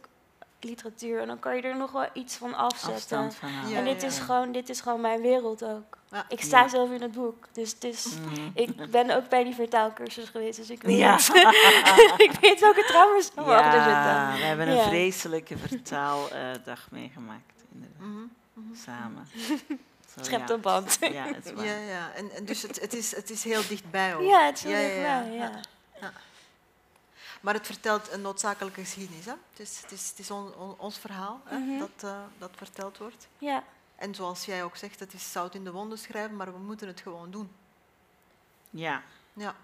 literatuur 0.61 1.21
en 1.21 1.27
dan 1.27 1.39
kan 1.39 1.57
je 1.57 1.63
er 1.63 1.77
nog 1.77 1.93
wel 1.93 2.09
iets 2.13 2.37
van 2.37 2.55
afzetten. 2.55 2.95
Afstand 2.95 3.35
van. 3.35 3.69
Ja, 3.69 3.79
en 3.79 3.85
dit, 3.85 4.03
is 4.03 4.19
gewoon, 4.19 4.53
dit 4.53 4.69
is 4.69 4.81
gewoon 4.81 5.01
mijn 5.01 5.21
wereld 5.21 5.65
ook. 5.65 5.99
Ja. 6.15 6.25
Ik 6.29 6.41
sta 6.41 6.61
Ja. 6.63 6.69
zelf 6.69 6.91
in 6.91 7.03
het 7.03 7.13
boek. 7.13 7.47
Dus 7.53 7.71
het 7.71 7.85
is, 7.85 8.07
Mhm. 8.07 8.51
ik 8.55 8.91
ben 8.91 9.11
ook 9.11 9.29
bij 9.29 9.45
die 9.45 9.55
vertaalkursus 9.55 10.29
geweest. 10.29 10.57
Dus 10.59 10.71
ik 10.71 10.83
weet, 10.83 10.97
Ja. 10.99 11.15
ik 12.27 12.33
weet 12.41 12.61
welke 12.61 12.85
trauma's 12.85 13.25
er 13.37 13.83
zitten. 13.83 14.39
We 14.39 14.45
hebben 14.45 14.69
een 14.69 14.75
Ja. 14.77 14.87
vreselijke 14.87 15.59
vertaaldag 15.59 16.87
meegemaakt. 16.99 17.53
Inderdaad. 17.73 17.99
Mhm, 18.01 18.23
mhm. 18.53 18.75
Samen. 18.85 19.27
Zo, 20.17 20.23
Schept 20.23 20.49
ja. 20.49 20.55
op 20.55 20.63
band. 20.63 20.97
Ja, 21.01 21.25
het 21.27 21.45
is. 21.57 21.63
Ja, 21.65 21.75
ja. 21.77 22.13
En, 22.15 22.31
en 22.31 22.45
dus 22.45 22.63
het, 22.63 22.81
het, 22.81 22.93
is, 22.95 23.17
het 23.17 23.31
is 23.31 23.45
heel 23.45 23.63
dichtbij 23.69 24.15
ook. 24.17 24.23
Ja, 24.23 24.45
het 24.47 24.57
is 24.57 24.63
heel 24.63 24.73
Ja, 24.73 24.81
ja, 24.81 25.19
dichtbij, 25.21 25.37
ja. 25.39 25.51
ja. 26.01 26.13
Maar 27.41 27.55
het 27.55 27.67
vertelt 27.67 28.13
een 28.13 28.21
noodzakelijke 28.21 28.81
geschiedenis. 28.81 29.25
Hè? 29.25 29.33
Het 29.51 29.61
is, 29.61 29.79
het 29.83 29.93
is, 29.93 30.09
het 30.09 30.19
is 30.19 30.31
on- 30.31 30.55
on- 30.59 30.75
ons 30.79 30.99
verhaal 30.99 31.41
hè, 31.45 31.59
Mhm. 31.59 31.79
dat, 31.79 31.91
eh, 32.11 32.17
dat 32.39 32.51
verteld 32.57 32.99
wordt. 32.99 33.27
Ja, 33.39 33.63
En 33.97 34.15
zoals 34.15 34.45
jij 34.45 34.65
ook 34.65 34.77
zegt, 34.77 35.01
het 35.01 35.13
is 35.13 35.33
zout 35.33 35.55
in 35.55 35.65
de 35.65 35.73
wonden 35.73 35.99
schrijven, 35.99 36.37
maar 36.37 36.53
we 36.53 36.59
moeten 36.59 36.87
het 36.87 37.01
gewoon 37.01 37.31
doen. 37.31 37.51
Ja. 38.71 39.03
Ja. 39.33 39.55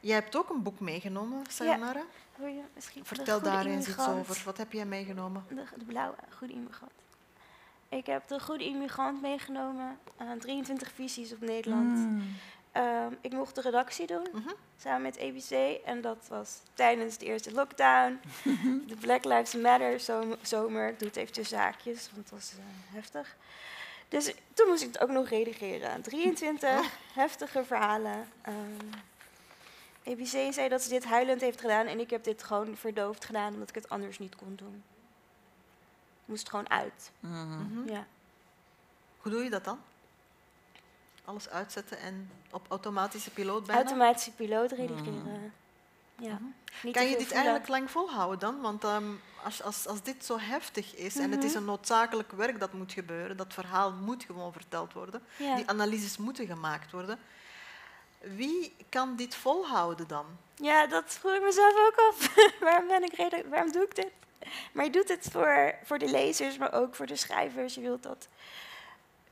Jij 0.00 0.14
hebt 0.14 0.36
ook 0.36 0.50
een 0.50 0.62
boek 0.62 0.80
meegenomen, 0.80 1.44
Sayonara. 1.48 2.02
wil 2.36 2.46
je 2.46 2.62
misschien 2.74 3.04
Vertel 3.04 3.40
daar 3.40 3.66
eens 3.66 3.88
iets 3.88 4.06
over. 4.08 4.42
Wat 4.44 4.56
heb 4.56 4.72
jij 4.72 4.86
meegenomen? 4.86 5.44
De, 5.48 5.64
de 5.76 5.84
blauwe 5.84 6.16
Goede 6.36 6.52
Immigrant. 6.52 6.92
Ik 7.88 8.06
heb 8.06 8.28
de 8.28 8.40
Goede 8.40 8.64
Immigrant 8.64 9.20
meegenomen. 9.20 9.98
aan 10.16 10.38
23 10.38 10.92
visies 10.92 11.32
op 11.32 11.40
Nederland. 11.40 11.96
Mm. 11.96 12.36
Ehm, 12.76 13.12
ik 13.20 13.32
mocht 13.32 13.54
de 13.54 13.60
redactie 13.60 14.06
doen, 14.06 14.26
Mhm. 14.32 14.48
samen 14.80 15.02
met 15.02 15.20
ABC. 15.20 15.80
En 15.84 16.00
dat 16.00 16.26
was 16.28 16.58
tijdens 16.74 17.16
de 17.18 17.24
eerste 17.24 17.52
lockdown. 17.52 18.20
de 18.88 18.96
Black 19.00 19.24
Lives 19.24 19.54
Matter 19.54 20.00
zom- 20.00 20.36
zomer. 20.42 20.88
Ik 20.88 20.98
doe 20.98 21.08
het 21.08 21.16
even 21.16 21.32
tussen 21.32 21.58
haakjes, 21.58 22.06
want 22.14 22.16
het 22.16 22.30
was 22.30 22.52
eh, 22.52 22.94
heftig. 22.94 23.36
Dus 24.08 24.34
toen 24.54 24.68
moest 24.68 24.82
ik 24.82 24.92
het 24.92 25.00
ook 25.00 25.10
nog 25.10 25.28
redigeren. 25.28 26.02
23 26.02 26.98
heftige 27.14 27.64
verhalen. 27.64 28.28
Ehm, 28.42 28.88
ABC 30.06 30.52
zei 30.52 30.68
dat 30.68 30.82
ze 30.82 30.88
dit 30.88 31.04
huilend 31.04 31.40
heeft 31.40 31.60
gedaan. 31.60 31.86
En 31.86 32.00
ik 32.00 32.10
heb 32.10 32.24
dit 32.24 32.42
gewoon 32.42 32.76
verdoofd 32.76 33.24
gedaan, 33.24 33.52
omdat 33.52 33.68
ik 33.68 33.74
het 33.74 33.88
anders 33.88 34.18
niet 34.18 34.36
kon 34.36 34.54
doen. 34.56 34.82
Moest 36.24 36.48
gewoon 36.50 36.70
uit. 36.70 37.10
Mhm. 37.20 37.58
Mhm. 37.62 37.88
Ja. 37.92 38.06
Hoe 39.18 39.32
doe 39.32 39.44
je 39.44 39.50
dat 39.50 39.64
dan? 39.64 39.78
Alles 41.26 41.48
uitzetten 41.48 41.98
en 41.98 42.30
op 42.50 42.66
automatische 42.68 43.30
piloot 43.30 43.66
bijna? 43.66 43.82
Automatische 43.82 44.30
piloot 44.30 44.72
redigeren. 44.72 45.52
Ja. 46.18 46.32
Mhm. 46.34 46.42
Niet 46.82 46.94
Kan 46.94 47.02
je 47.04 47.08
dit 47.08 47.18
voelen. 47.18 47.36
eigenlijk 47.36 47.68
lang 47.68 47.90
volhouden 47.90 48.38
dan? 48.38 48.60
Want 48.60 48.84
ehm, 48.84 49.04
als, 49.44 49.62
als, 49.62 49.86
als 49.86 50.02
dit 50.02 50.24
zo 50.24 50.38
heftig 50.38 50.94
is 50.94 51.16
en 51.16 51.30
het 51.30 51.44
is 51.44 51.50
Mhm. 51.50 51.58
een 51.58 51.64
noodzakelijk 51.64 52.32
werk 52.32 52.60
dat 52.60 52.72
moet 52.72 52.92
gebeuren, 52.92 53.36
dat 53.36 53.52
verhaal 53.52 53.92
moet 53.92 54.24
gewoon 54.24 54.52
verteld 54.52 54.92
worden, 54.92 55.22
Ja. 55.36 55.54
die 55.56 55.68
analyses 55.68 56.16
moeten 56.16 56.46
gemaakt 56.46 56.90
worden, 56.90 57.18
wie 58.20 58.76
kan 58.88 59.16
dit 59.16 59.34
volhouden 59.34 60.06
dan? 60.08 60.26
Ja, 60.54 60.86
dat 60.86 61.04
vroeg 61.20 61.32
ik 61.32 61.42
mezelf 61.42 61.74
ook 61.86 61.96
af. 62.10 62.34
waarom, 62.60 62.86
ben 62.88 63.02
ik 63.04 63.12
reden, 63.12 63.48
waarom 63.48 63.72
doe 63.72 63.82
ik 63.82 63.94
dit? 63.94 64.10
Maar 64.72 64.84
je 64.84 64.90
doet 64.90 65.08
het 65.08 65.28
voor, 65.32 65.74
voor 65.84 65.98
de 65.98 66.10
lezers, 66.10 66.58
maar 66.58 66.72
ook 66.72 66.94
voor 66.94 67.06
de 67.06 67.16
schrijvers. 67.16 67.74
Je 67.74 67.80
wilt 67.80 68.02
dat 68.02 68.28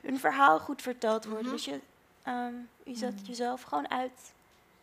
hun 0.05 0.19
verhaal 0.19 0.59
goed 0.59 0.83
verteld 0.83 1.25
wordt. 1.25 1.43
Mhm. 1.43 1.53
Dus 1.53 1.65
je, 1.65 1.81
ehm, 2.23 2.55
je 2.85 2.97
zet 2.97 3.15
Mhm. 3.15 3.25
jezelf 3.25 3.63
gewoon 3.63 3.91
uit 3.91 4.33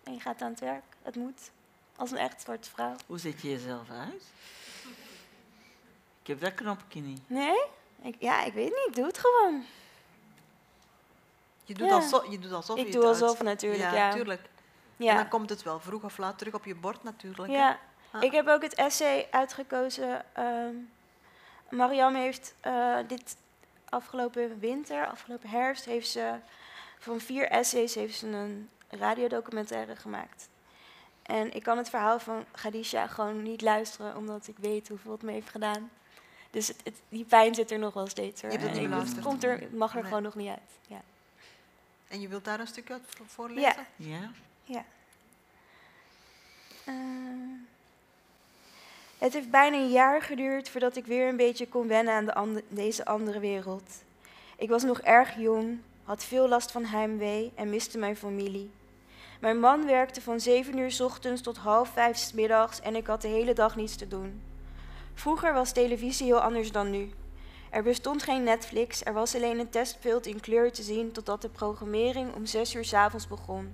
en 0.03 0.13
je 0.13 0.19
gaat 0.19 0.41
aan 0.41 0.49
het 0.51 0.59
werk. 0.59 0.83
Het 1.01 1.15
moet. 1.15 1.51
Als 1.95 2.11
een 2.11 2.17
echt 2.17 2.41
zwarte 2.41 2.69
vrouw. 2.69 2.95
Hoe 3.07 3.19
zet 3.19 3.41
je 3.41 3.49
jezelf 3.49 3.89
uit? 3.89 4.23
Ik 6.21 6.27
heb 6.27 6.39
dat 6.41 6.53
knopje 6.53 7.01
niet. 7.01 7.21
Nee? 7.27 7.61
Ik, 8.01 8.15
ja, 8.19 8.43
ik 8.43 8.53
weet 8.53 8.69
niet. 8.85 8.95
Doe 8.95 9.05
het 9.05 9.17
gewoon. 9.17 9.63
Je 11.63 11.73
doet, 11.73 11.87
Ja. 11.87 11.93
alsof, 11.95 12.29
je 12.31 12.39
doet 12.39 12.51
alsof 12.51 12.75
je 12.75 12.81
ik 12.85 12.87
het 12.93 13.01
doe 13.01 13.09
alsof 13.09 13.29
uit- 13.29 13.41
natuurlijk, 13.43 13.81
ja. 13.81 13.93
ja. 13.93 14.11
tuurlijk. 14.11 14.41
En 14.97 15.05
Ja. 15.05 15.15
dan 15.15 15.27
komt 15.27 15.49
het 15.49 15.63
wel 15.63 15.79
vroeg 15.79 16.03
of 16.03 16.17
laat 16.17 16.37
terug 16.37 16.53
op 16.53 16.65
je 16.65 16.75
bord 16.75 17.03
natuurlijk. 17.03 17.51
Ja, 17.51 17.79
Ah. 18.11 18.23
ik 18.23 18.31
heb 18.31 18.47
ook 18.47 18.61
het 18.61 18.73
essay 18.75 19.27
uitgekozen. 19.31 20.23
ehm 20.35 20.75
Mariam 21.69 22.15
heeft 22.15 22.53
eh, 22.59 22.97
dit 23.07 23.35
afgelopen 23.91 24.59
winter, 24.59 25.07
afgelopen 25.07 25.49
herfst, 25.49 25.85
heeft 25.85 26.09
ze 26.09 26.35
van 26.99 27.19
vier 27.19 27.47
essays 27.49 27.95
heeft 27.95 28.17
ze 28.17 28.27
een 28.27 28.69
radiodocumentaire 28.89 29.95
gemaakt. 29.95 30.49
En 31.21 31.53
ik 31.53 31.63
kan 31.63 31.77
het 31.77 31.89
verhaal 31.89 32.19
van 32.19 32.45
Khadija 32.51 33.07
gewoon 33.07 33.43
niet 33.43 33.61
luisteren, 33.61 34.15
omdat 34.17 34.47
ik 34.47 34.57
weet 34.57 34.87
hoeveel 34.87 35.11
het 35.11 35.21
me 35.21 35.31
heeft 35.31 35.49
gedaan. 35.49 35.89
Dus 36.51 36.67
het, 36.67 36.81
het- 36.83 37.01
die 37.09 37.25
pijn 37.25 37.55
zit 37.55 37.71
er 37.71 37.79
nog 37.79 37.93
wel 37.93 38.07
steeds. 38.07 38.41
Hoor. 38.41 38.51
Je 38.51 38.57
hebt 38.57 38.69
het 38.77 38.79
niet 38.89 39.21
komt 39.23 39.43
er, 39.43 39.59
het 39.59 39.73
mag 39.73 39.89
er 39.91 39.95
Nee. 39.95 40.05
gewoon 40.05 40.23
nog 40.23 40.35
niet 40.35 40.49
uit. 40.49 40.59
Ja. 40.87 41.01
En 42.07 42.21
je 42.21 42.27
wilt 42.27 42.45
daar 42.45 42.59
een 42.59 42.67
stukje 42.67 42.93
uit 42.93 43.03
vo- 43.07 43.23
voorlezen? 43.27 43.85
Ja? 43.95 44.31
Ja. 44.63 44.85
Eh, 46.85 46.93
het 49.21 49.33
heeft 49.33 49.49
bijna 49.49 49.77
een 49.77 49.91
jaar 49.91 50.21
geduurd 50.21 50.69
voordat 50.69 50.95
ik 50.95 51.05
weer 51.05 51.27
een 51.27 51.37
beetje 51.37 51.67
kon 51.67 51.87
wennen 51.87 52.35
aan 52.35 52.53
de 52.53 52.63
deze 52.67 53.05
andere 53.05 53.39
wereld. 53.39 54.03
Ik 54.57 54.69
was 54.69 54.83
nog 54.83 55.01
erg 55.01 55.35
jong, 55.37 55.79
had 56.03 56.23
veel 56.23 56.47
last 56.47 56.71
van 56.71 56.85
heimwee 56.85 57.51
en 57.55 57.69
miste 57.69 57.97
mijn 57.97 58.15
familie. 58.15 58.71
Mijn 59.39 59.59
man 59.59 59.85
werkte 59.85 60.21
van 60.21 60.39
7 60.39 60.77
uur 60.77 60.97
ochtends 61.01 61.41
tot 61.41 61.57
half 61.57 61.89
vijf 61.89 62.17
's 62.17 62.33
middags 62.33 62.79
en 62.79 62.95
ik 62.95 63.07
had 63.07 63.21
de 63.21 63.27
hele 63.27 63.53
dag 63.53 63.75
niets 63.75 63.95
te 63.95 64.07
doen. 64.07 64.41
Vroeger 65.13 65.53
was 65.53 65.71
televisie 65.71 66.25
heel 66.25 66.41
anders 66.41 66.71
dan 66.71 66.89
nu. 66.89 67.11
Er 67.69 67.83
bestond 67.83 68.23
geen 68.23 68.43
Netflix, 68.43 69.05
er 69.05 69.13
was 69.13 69.35
alleen 69.35 69.59
een 69.59 69.69
testbeeld 69.69 70.25
in 70.25 70.39
kleur 70.39 70.71
te 70.71 70.83
zien 70.83 71.11
totdat 71.11 71.41
de 71.41 71.49
programmering 71.49 72.33
om 72.33 72.45
6 72.45 72.75
uur 72.75 72.85
's 72.85 72.93
avonds 72.93 73.27
begon. 73.27 73.73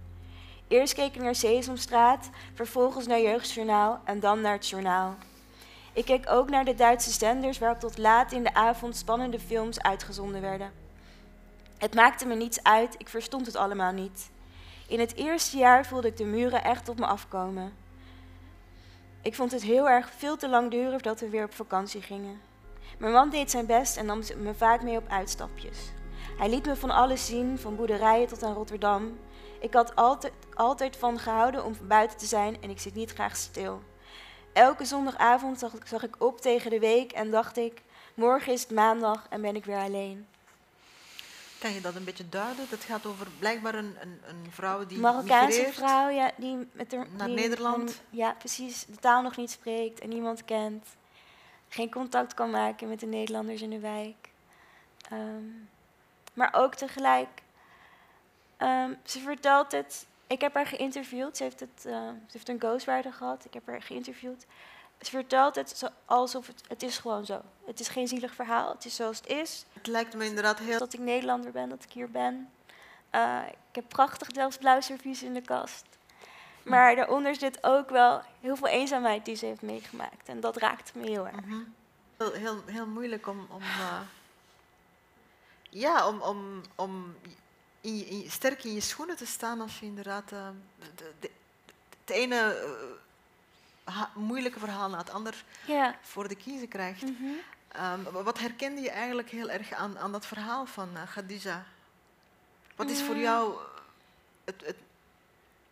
Eerst 0.68 0.94
keek 0.94 1.16
ik 1.16 1.22
naar 1.22 1.36
Sesamstraat, 1.36 2.30
vervolgens 2.54 3.08
naar 3.08 3.22
Jeugdjournaal 3.22 4.02
en 4.04 4.20
dan 4.20 4.42
naar 4.42 4.54
het 4.54 4.70
journaal. 4.70 5.16
Ik 5.98 6.06
keek 6.06 6.30
ook 6.30 6.50
naar 6.50 6.66
de 6.66 6.76
Duitse 6.76 7.12
zenders 7.12 7.58
waarop 7.58 7.80
tot 7.80 7.98
laat 7.98 8.32
in 8.32 8.44
de 8.44 8.54
avond 8.54 8.96
spannende 8.96 9.40
films 9.40 9.82
uitgezonden 9.82 10.42
werden. 10.42 10.72
Het 11.78 11.96
maakte 11.96 12.26
me 12.26 12.36
niets 12.36 12.64
uit, 12.64 12.96
ik 12.98 13.10
verstond 13.10 13.46
het 13.46 13.56
allemaal 13.56 13.92
niet. 13.92 14.30
In 14.88 15.00
het 15.00 15.16
eerste 15.16 15.58
jaar 15.58 15.86
voelde 15.86 16.08
ik 16.08 16.18
de 16.18 16.26
muren 16.26 16.64
echt 16.64 16.90
op 16.90 17.00
me 17.00 17.06
afkomen. 17.06 17.74
Ik 19.22 19.36
vond 19.36 19.52
het 19.52 19.62
heel 19.62 19.90
erg 19.90 20.12
veel 20.18 20.38
te 20.38 20.50
lang 20.50 20.72
duren 20.72 20.92
voordat 20.92 21.20
we 21.20 21.30
weer 21.30 21.44
op 21.44 21.54
vakantie 21.54 22.02
gingen. 22.02 22.42
Mijn 22.98 23.14
man 23.14 23.30
deed 23.30 23.52
zijn 23.52 23.66
best 23.66 23.98
en 23.98 24.06
nam 24.06 24.22
me 24.38 24.54
vaak 24.54 24.82
mee 24.82 24.98
op 24.98 25.08
uitstapjes. 25.10 25.78
Hij 26.38 26.50
liet 26.50 26.66
me 26.66 26.76
van 26.76 26.92
alles 26.92 27.26
zien, 27.26 27.60
van 27.60 27.76
boerderijen 27.76 28.28
tot 28.28 28.44
aan 28.44 28.54
Rotterdam. 28.54 29.20
Ik 29.60 29.74
had 29.74 29.96
altijd, 29.96 30.34
altijd 30.54 30.98
van 30.98 31.20
gehouden 31.20 31.66
om 31.66 31.74
buiten 31.88 32.18
te 32.18 32.26
zijn 32.26 32.62
en 32.62 32.70
ik 32.70 32.80
zit 32.80 32.96
niet 32.96 33.14
graag 33.14 33.36
stil. 33.36 33.82
Elke 34.58 34.86
zondagavond 34.86 35.60
zag 35.60 35.74
ik, 35.74 35.86
zag 35.86 36.04
ik 36.04 36.16
op 36.18 36.42
tegen 36.42 36.70
de 36.70 36.80
week 36.80 37.12
en 37.12 37.32
dacht 37.32 37.58
ik, 37.58 37.82
morgen 38.14 38.54
is 38.54 38.62
het 38.62 38.72
maandag 38.72 39.26
en 39.30 39.42
ben 39.42 39.56
ik 39.56 39.66
weer 39.66 39.78
alleen. 39.78 40.28
Kan 41.60 41.74
je 41.74 41.82
dat 41.82 41.96
een 41.96 42.04
beetje 42.04 42.30
duiden? 42.30 42.66
Dat 42.70 42.84
gaat 42.84 43.06
over 43.06 43.28
blijkbaar 43.40 43.76
een, 43.76 43.96
een, 44.02 44.22
een 44.28 44.52
vrouw 44.52 44.86
die 44.86 44.98
Marokkaanse 44.98 45.70
vrouw, 45.74 46.10
ja, 46.10 46.32
die 46.38 46.68
met 46.72 46.92
haar, 46.92 47.08
Naar 47.18 47.28
die 47.28 47.36
Nederland. 47.36 48.02
ja, 48.10 48.32
precies, 48.32 48.86
de 48.86 48.96
taal 48.96 49.22
nog 49.22 49.38
niet 49.38 49.52
spreekt 49.52 50.00
en 50.00 50.10
niemand 50.10 50.46
kent. 50.46 50.86
Geen 51.70 51.92
contact 51.92 52.34
kan 52.34 52.50
maken 52.50 52.88
met 52.88 53.00
de 53.00 53.06
Nederlanders 53.06 53.62
in 53.62 53.70
de 53.70 53.80
wijk. 53.80 54.30
Ehm, 55.10 55.46
maar 56.34 56.50
ook 56.52 56.76
tegelijk, 56.76 57.42
ehm, 58.58 58.94
ze 59.04 59.20
vertelt 59.20 59.72
het. 59.72 60.06
Ik 60.28 60.42
heb 60.42 60.54
haar 60.54 60.66
geïnterviewd. 60.66 61.38
Ze 61.38 61.44
heeft, 61.44 61.60
het, 61.60 61.86
eh, 61.86 61.94
ze 62.08 62.32
heeft 62.32 62.50
een 62.50 62.60
ghostwriter 62.60 63.14
gehad. 63.14 63.46
Ik 63.46 63.54
heb 63.54 63.68
haar 63.68 63.82
geïnterviewd. 63.82 64.46
Ze 65.02 65.10
vertelt 65.10 65.56
het 65.56 65.92
alsof 66.06 66.48
het, 66.48 66.64
het 66.68 66.84
is 66.84 66.98
gewoon 66.98 67.26
zo. 67.26 67.42
Het 67.66 67.80
is 67.80 67.88
geen 67.88 68.08
zielig 68.08 68.34
verhaal. 68.34 68.72
Het 68.72 68.86
is 68.86 68.96
zoals 68.96 69.18
het 69.18 69.28
is. 69.28 69.66
Het 69.74 69.88
lijkt 69.88 70.16
me 70.16 70.26
inderdaad 70.26 70.60
heel... 70.60 70.80
Dat 70.80 70.94
ik 70.94 71.00
Nederlander 71.00 71.52
ben, 71.52 71.70
dat 71.70 71.84
ik 71.84 71.92
hier 71.92 72.12
ben. 72.12 72.50
Eh, 73.10 73.40
ik 73.48 73.76
heb 73.76 73.88
prachtig 73.88 74.28
Delfts 74.28 74.58
blauw 74.58 74.82
servies 74.82 75.24
in 75.24 75.34
de 75.34 75.42
kast. 75.42 75.86
Maar 76.64 76.96
daaronder 76.96 77.36
zit 77.36 77.64
ook 77.64 77.90
wel 77.90 78.22
heel 78.42 78.56
veel 78.56 78.68
eenzaamheid 78.68 79.26
die 79.26 79.36
ze 79.36 79.46
heeft 79.46 79.62
meegemaakt. 79.62 80.30
En 80.30 80.40
dat 80.40 80.58
raakt 80.58 80.96
me 80.96 81.08
heel 81.08 81.28
erg. 81.28 81.46
Mhm. 81.46 81.62
heel, 82.18 82.32
heel, 82.32 82.64
heel 82.66 82.88
moeilijk 82.88 83.28
om... 83.28 83.48
om 83.50 83.62
eh, 83.62 84.00
ja, 85.70 86.08
om, 86.08 86.22
om, 86.22 86.62
om 86.76 87.16
in 87.88 87.98
je- 87.98 88.06
in 88.06 88.22
je- 88.24 88.30
sterk 88.30 88.64
in 88.64 88.74
je 88.74 88.82
schoenen 88.82 89.16
te 89.16 89.26
staan 89.26 89.62
als 89.62 89.80
je 89.80 89.86
inderdaad 89.86 90.32
eh, 90.32 90.48
de, 90.96 91.12
de- 91.20 91.32
het 92.06 92.10
ene 92.16 92.36
eh, 93.86 93.94
ha- 93.94 94.12
moeilijke 94.16 94.60
verhaal 94.60 94.90
na 94.90 94.98
het 94.98 95.10
ander 95.12 95.44
voor 96.02 96.28
de 96.28 96.36
kiezer 96.36 96.68
krijgt. 96.68 97.02
Mhm. 97.02 97.24
Ehm, 97.68 98.04
wa- 98.04 98.24
wat 98.24 98.40
herkende 98.40 98.82
je 98.82 98.90
eigenlijk 98.90 99.30
heel 99.30 99.50
erg 99.50 99.72
aan, 99.74 99.98
aan 100.00 100.12
dat 100.12 100.26
verhaal 100.26 100.66
van 100.66 100.90
Khadija? 101.14 101.66
Wat 102.76 102.90
is 102.90 103.02
voor 103.02 103.18
jou 103.18 103.58
het, 104.46 104.64
het, 104.66 104.76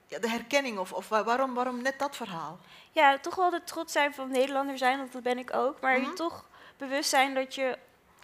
ja, 0.07 0.19
de 0.19 0.29
herkenning 0.29 0.77
of, 0.77 0.93
of 0.93 1.09
wa- 1.09 1.23
waarom, 1.23 1.53
waarom 1.53 1.81
net 1.81 1.99
dat 1.99 2.15
verhaal? 2.15 2.59
ja, 2.91 3.17
toch 3.19 3.35
wel 3.35 3.49
de 3.49 3.63
trots 3.63 3.93
zijn 3.93 4.13
van 4.13 4.29
Nederlander 4.31 4.77
zijn, 4.77 4.97
want 4.97 5.11
dat 5.11 5.23
ben 5.23 5.37
ik 5.37 5.53
ook. 5.53 5.81
Maar 5.81 5.99
Mhm. 5.99 6.09
je 6.09 6.13
toch 6.15 6.45
bewust 6.77 7.09
zijn 7.09 7.33
dat 7.33 7.55
je 7.55 7.77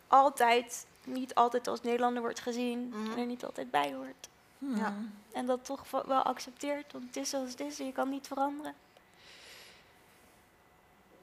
altijd, 0.08 0.86
niet 1.06 1.36
altijd 1.36 1.68
als 1.68 1.82
Nederlander 1.82 2.22
wordt 2.22 2.39
gezien. 2.39 2.88
Mhm. 2.89 3.12
En 3.12 3.18
er 3.18 3.26
niet 3.26 3.45
altijd 3.45 3.72
bij 3.72 3.93
hoort. 3.93 4.30
Ja. 4.58 4.95
En 5.32 5.45
dat 5.45 5.66
toch 5.66 5.91
wel- 5.91 6.22
accepteert, 6.24 6.91
want 6.91 7.06
het 7.06 7.16
is 7.18 7.30
zoals 7.30 7.49
het 7.49 7.60
is 7.60 7.80
en 7.80 7.86
je 7.86 7.91
kan 7.91 8.10
niet 8.10 8.28
veranderen. 8.28 8.74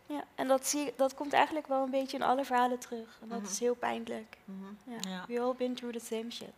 Ja, 0.07 0.25
en 0.35 0.49
dat, 0.49 0.67
zie, 0.67 0.93
dat 0.97 1.15
komt 1.15 1.33
eigenlijk 1.33 1.67
wel 1.67 1.83
een 1.83 1.91
beetje 1.91 2.17
in 2.17 2.23
alle 2.23 2.45
verhalen 2.45 2.79
terug. 2.79 3.19
En 3.23 3.29
dat 3.29 3.41
Mhm. 3.41 3.51
is 3.51 3.59
heel 3.59 3.75
pijnlijk. 3.75 4.37
Mhm. 4.45 4.93
Ja. 4.93 5.11
Ja. 5.11 5.25
We 5.29 5.41
all 5.41 5.55
been 5.55 5.75
through 5.75 5.99
the 5.99 6.05
same 6.05 6.31
shit. 6.31 6.55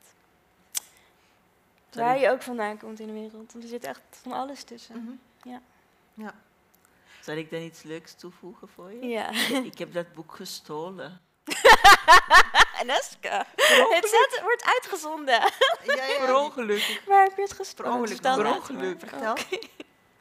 Sorry. 1.90 2.06
Waar 2.08 2.18
je 2.18 2.30
ook 2.30 2.42
vandaan 2.42 2.78
komt 2.78 3.00
in 3.00 3.06
de 3.06 3.12
wereld. 3.12 3.32
Want 3.52 3.62
er 3.62 3.68
zit 3.68 3.84
echt 3.84 4.00
van 4.10 4.32
alles 4.32 4.64
tussen. 4.64 5.02
Mhm. 5.04 5.50
Ja. 5.52 5.60
Ja. 6.14 6.34
Zal 7.20 7.36
ik 7.36 7.50
dan 7.50 7.60
iets 7.60 7.82
leuks 7.82 8.14
toevoegen 8.14 8.68
voor 8.68 8.92
je? 8.92 9.06
Ja. 9.06 9.30
Ik 9.64 9.78
heb 9.78 9.92
dat 9.92 10.12
boek 10.12 10.34
gestolen. 10.34 11.20
Aneska. 12.80 13.46
Het 13.90 14.08
zet, 14.08 14.40
wordt 14.42 14.64
uitgezonden. 14.64 15.34
Ja, 15.34 15.94
ja, 16.04 16.24
Per 16.24 16.34
ongeluk. 16.34 17.00
Waar 17.06 17.22
heb 17.24 17.36
je 17.36 17.42
het 17.42 17.52
gestolen? 17.52 17.92
ongeluk. 17.92 18.20
Per 18.20 18.46
ongeluk. 18.46 18.98
Vertel. 19.00 19.36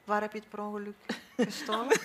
Waar 0.03 0.21
heb 0.21 0.31
je 0.33 0.39
het 0.39 0.49
per 0.49 0.59
ongeluk 0.59 0.95
gestolen? 1.37 1.87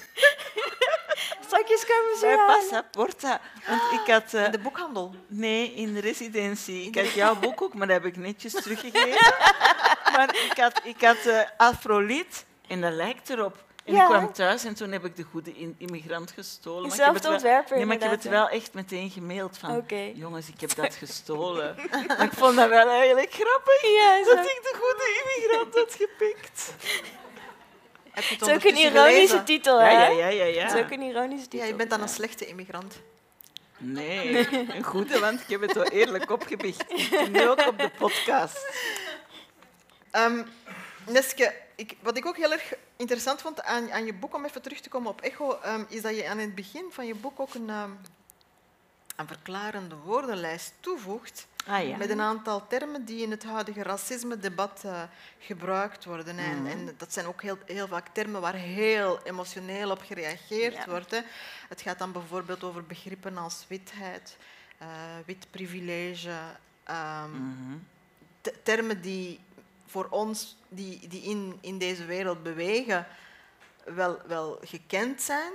Straks 1.47 1.87
komen 1.87 2.19
ze 2.19 2.21
Bij. 2.21 2.47
Passaporta. 2.47 3.41
Want 3.67 3.83
ik 3.93 4.13
had... 4.13 4.35
eh, 4.35 4.45
In 4.45 4.51
de 4.51 4.59
boekhandel. 4.59 5.15
Nee, 5.27 5.75
in 5.75 5.95
de 5.95 6.01
residentie. 6.01 6.87
Ik 6.87 6.95
had 6.97 7.13
jouw 7.13 7.35
boek 7.37 7.63
ook, 7.63 7.75
maar 7.75 7.87
dat 7.87 7.97
heb 7.97 8.05
ik 8.07 8.17
netjes 8.17 8.53
teruggegeven. 8.53 9.35
maar 10.17 10.35
ik 10.35 10.53
had, 10.57 10.81
ik 10.85 11.01
had 11.03 11.17
eh, 11.17 11.41
Afrolied 11.57 12.45
en 12.69 12.81
dat 12.81 12.93
lijkt 12.93 13.31
erop. 13.31 13.65
En 13.85 13.95
Ja. 13.95 14.03
ik 14.03 14.09
kwam 14.09 14.33
thuis 14.33 14.65
en 14.65 14.75
toen 14.75 14.93
heb 14.93 15.05
ik 15.05 15.17
de 15.17 15.23
goede 15.23 15.53
immigrant 15.79 16.31
gestolen. 16.31 16.83
Maar 16.89 16.91
ik 16.99 17.05
heb 17.05 17.05
Zelfde 17.05 17.15
het 17.19 17.23
wel- 17.27 17.33
ontwerper 17.33 17.77
Nee, 17.77 17.87
maar 17.87 17.97
ik 17.97 18.03
heb 18.03 18.11
het 18.11 18.25
wel 18.25 18.49
echt 18.49 18.75
meteen 18.75 19.11
gemaild 19.11 19.59
van... 19.59 19.85
Jongens, 20.15 20.49
ik 20.49 20.61
heb 20.61 20.75
dat 20.75 20.95
gestolen. 21.05 21.77
maar 22.09 22.23
ik 22.23 22.33
vond 22.33 22.57
dat 22.57 22.69
wel 22.69 22.89
eigenlijk 22.89 23.33
grappig. 23.33 23.83
Ja, 23.83 24.17
Dat 24.19 24.27
zo. 24.27 24.33
ik 24.43 24.61
de 24.63 24.75
goede 24.81 25.23
immigrant 25.25 25.75
had 25.75 25.95
gepikt. 25.95 26.75
Het 28.11 28.29
Het 28.29 28.41
is 28.43 28.49
ook 28.55 28.65
een 28.65 28.77
ironische 28.77 28.95
gelezen? 28.97 29.45
titel, 29.45 29.81
Ja, 29.81 29.87
hè? 29.87 30.07
ja, 30.07 30.29
ja, 30.29 30.45
ja. 30.45 30.63
Het 30.63 30.75
is 30.75 30.81
ook 30.81 30.89
ja. 30.89 30.97
een 30.97 31.03
ironische 31.03 31.49
titel. 31.49 31.59
Ja, 31.59 31.65
je 31.65 31.75
bent 31.75 31.91
dan 31.91 32.01
een 32.03 32.09
slechte 32.09 32.47
immigrant. 32.47 32.95
Nee, 33.79 34.49
een 34.77 34.83
goede, 34.83 35.19
want 35.19 35.41
ik 35.41 35.47
heb 35.49 35.61
het 35.61 35.73
wel 35.73 35.85
eerlijk 35.85 36.31
opgebiecht. 36.31 36.85
En 37.13 37.31
nu 37.33 37.49
ook 37.49 37.67
op 37.67 37.79
de 37.79 37.91
podcast. 37.99 38.67
Ehm, 40.11 40.43
Neske, 41.07 41.55
ik, 41.75 41.97
wat 42.01 42.17
ik 42.17 42.27
ook 42.27 42.37
heel 42.37 42.53
erg 42.53 42.73
interessant 42.97 43.41
vond 43.41 43.63
aan, 43.63 43.93
aan 43.93 44.05
je 44.05 44.15
boek, 44.15 44.35
om 44.35 44.45
even 44.45 44.63
terug 44.63 44.81
te 44.81 44.89
komen 44.89 45.11
op 45.11 45.21
Echo, 45.21 45.59
ehm, 45.61 45.85
is 45.89 46.03
dat 46.03 46.17
je 46.17 46.29
aan 46.29 46.39
het 46.39 46.55
begin 46.55 46.85
van 46.91 47.07
je 47.07 47.15
boek 47.15 47.41
ook 47.41 47.55
een, 47.55 47.71
ehm, 47.71 47.91
een 49.17 49.27
verklarende 49.27 49.97
woordenlijst 49.97 50.73
toevoegt 50.81 51.47
Ah 51.67 51.89
ja. 51.89 51.97
met 51.97 52.11
een 52.11 52.21
aantal 52.21 52.67
termen 52.67 53.05
die 53.05 53.23
in 53.23 53.31
het 53.31 53.45
huidige 53.45 53.83
racisme-debat 53.83 54.83
eh, 54.85 55.03
gebruikt 55.39 56.05
worden. 56.05 56.39
En, 56.39 56.57
Mhm. 56.63 56.67
en 56.67 56.95
dat 56.97 57.13
zijn 57.13 57.27
ook 57.27 57.43
heel, 57.43 57.59
heel 57.67 57.87
vaak 57.89 58.09
termen 58.13 58.41
waar 58.41 58.55
heel 58.55 59.21
emotioneel 59.23 59.91
op 59.91 60.01
gereageerd 60.03 60.75
Ja. 60.75 60.85
wordt. 60.89 61.11
Hè. 61.11 61.21
Het 61.69 61.81
gaat 61.81 61.99
dan 61.99 62.13
bijvoorbeeld 62.13 62.65
over 62.65 62.85
begrippen 62.85 63.37
als 63.39 63.65
witheid, 63.69 64.37
eh, 64.79 64.89
wit 65.27 65.47
privilege, 65.51 66.35
ehm, 66.85 67.31
Mhm. 67.31 67.77
te- 68.41 68.55
termen 68.63 69.01
die 69.01 69.41
voor 69.95 70.07
ons, 70.11 70.57
die, 70.69 71.09
die 71.09 71.23
in, 71.23 71.59
in 71.61 71.79
deze 71.79 72.05
wereld 72.05 72.43
bewegen, 72.43 73.07
wel, 73.85 74.19
wel 74.27 74.59
gekend 74.65 75.23
zijn. 75.23 75.53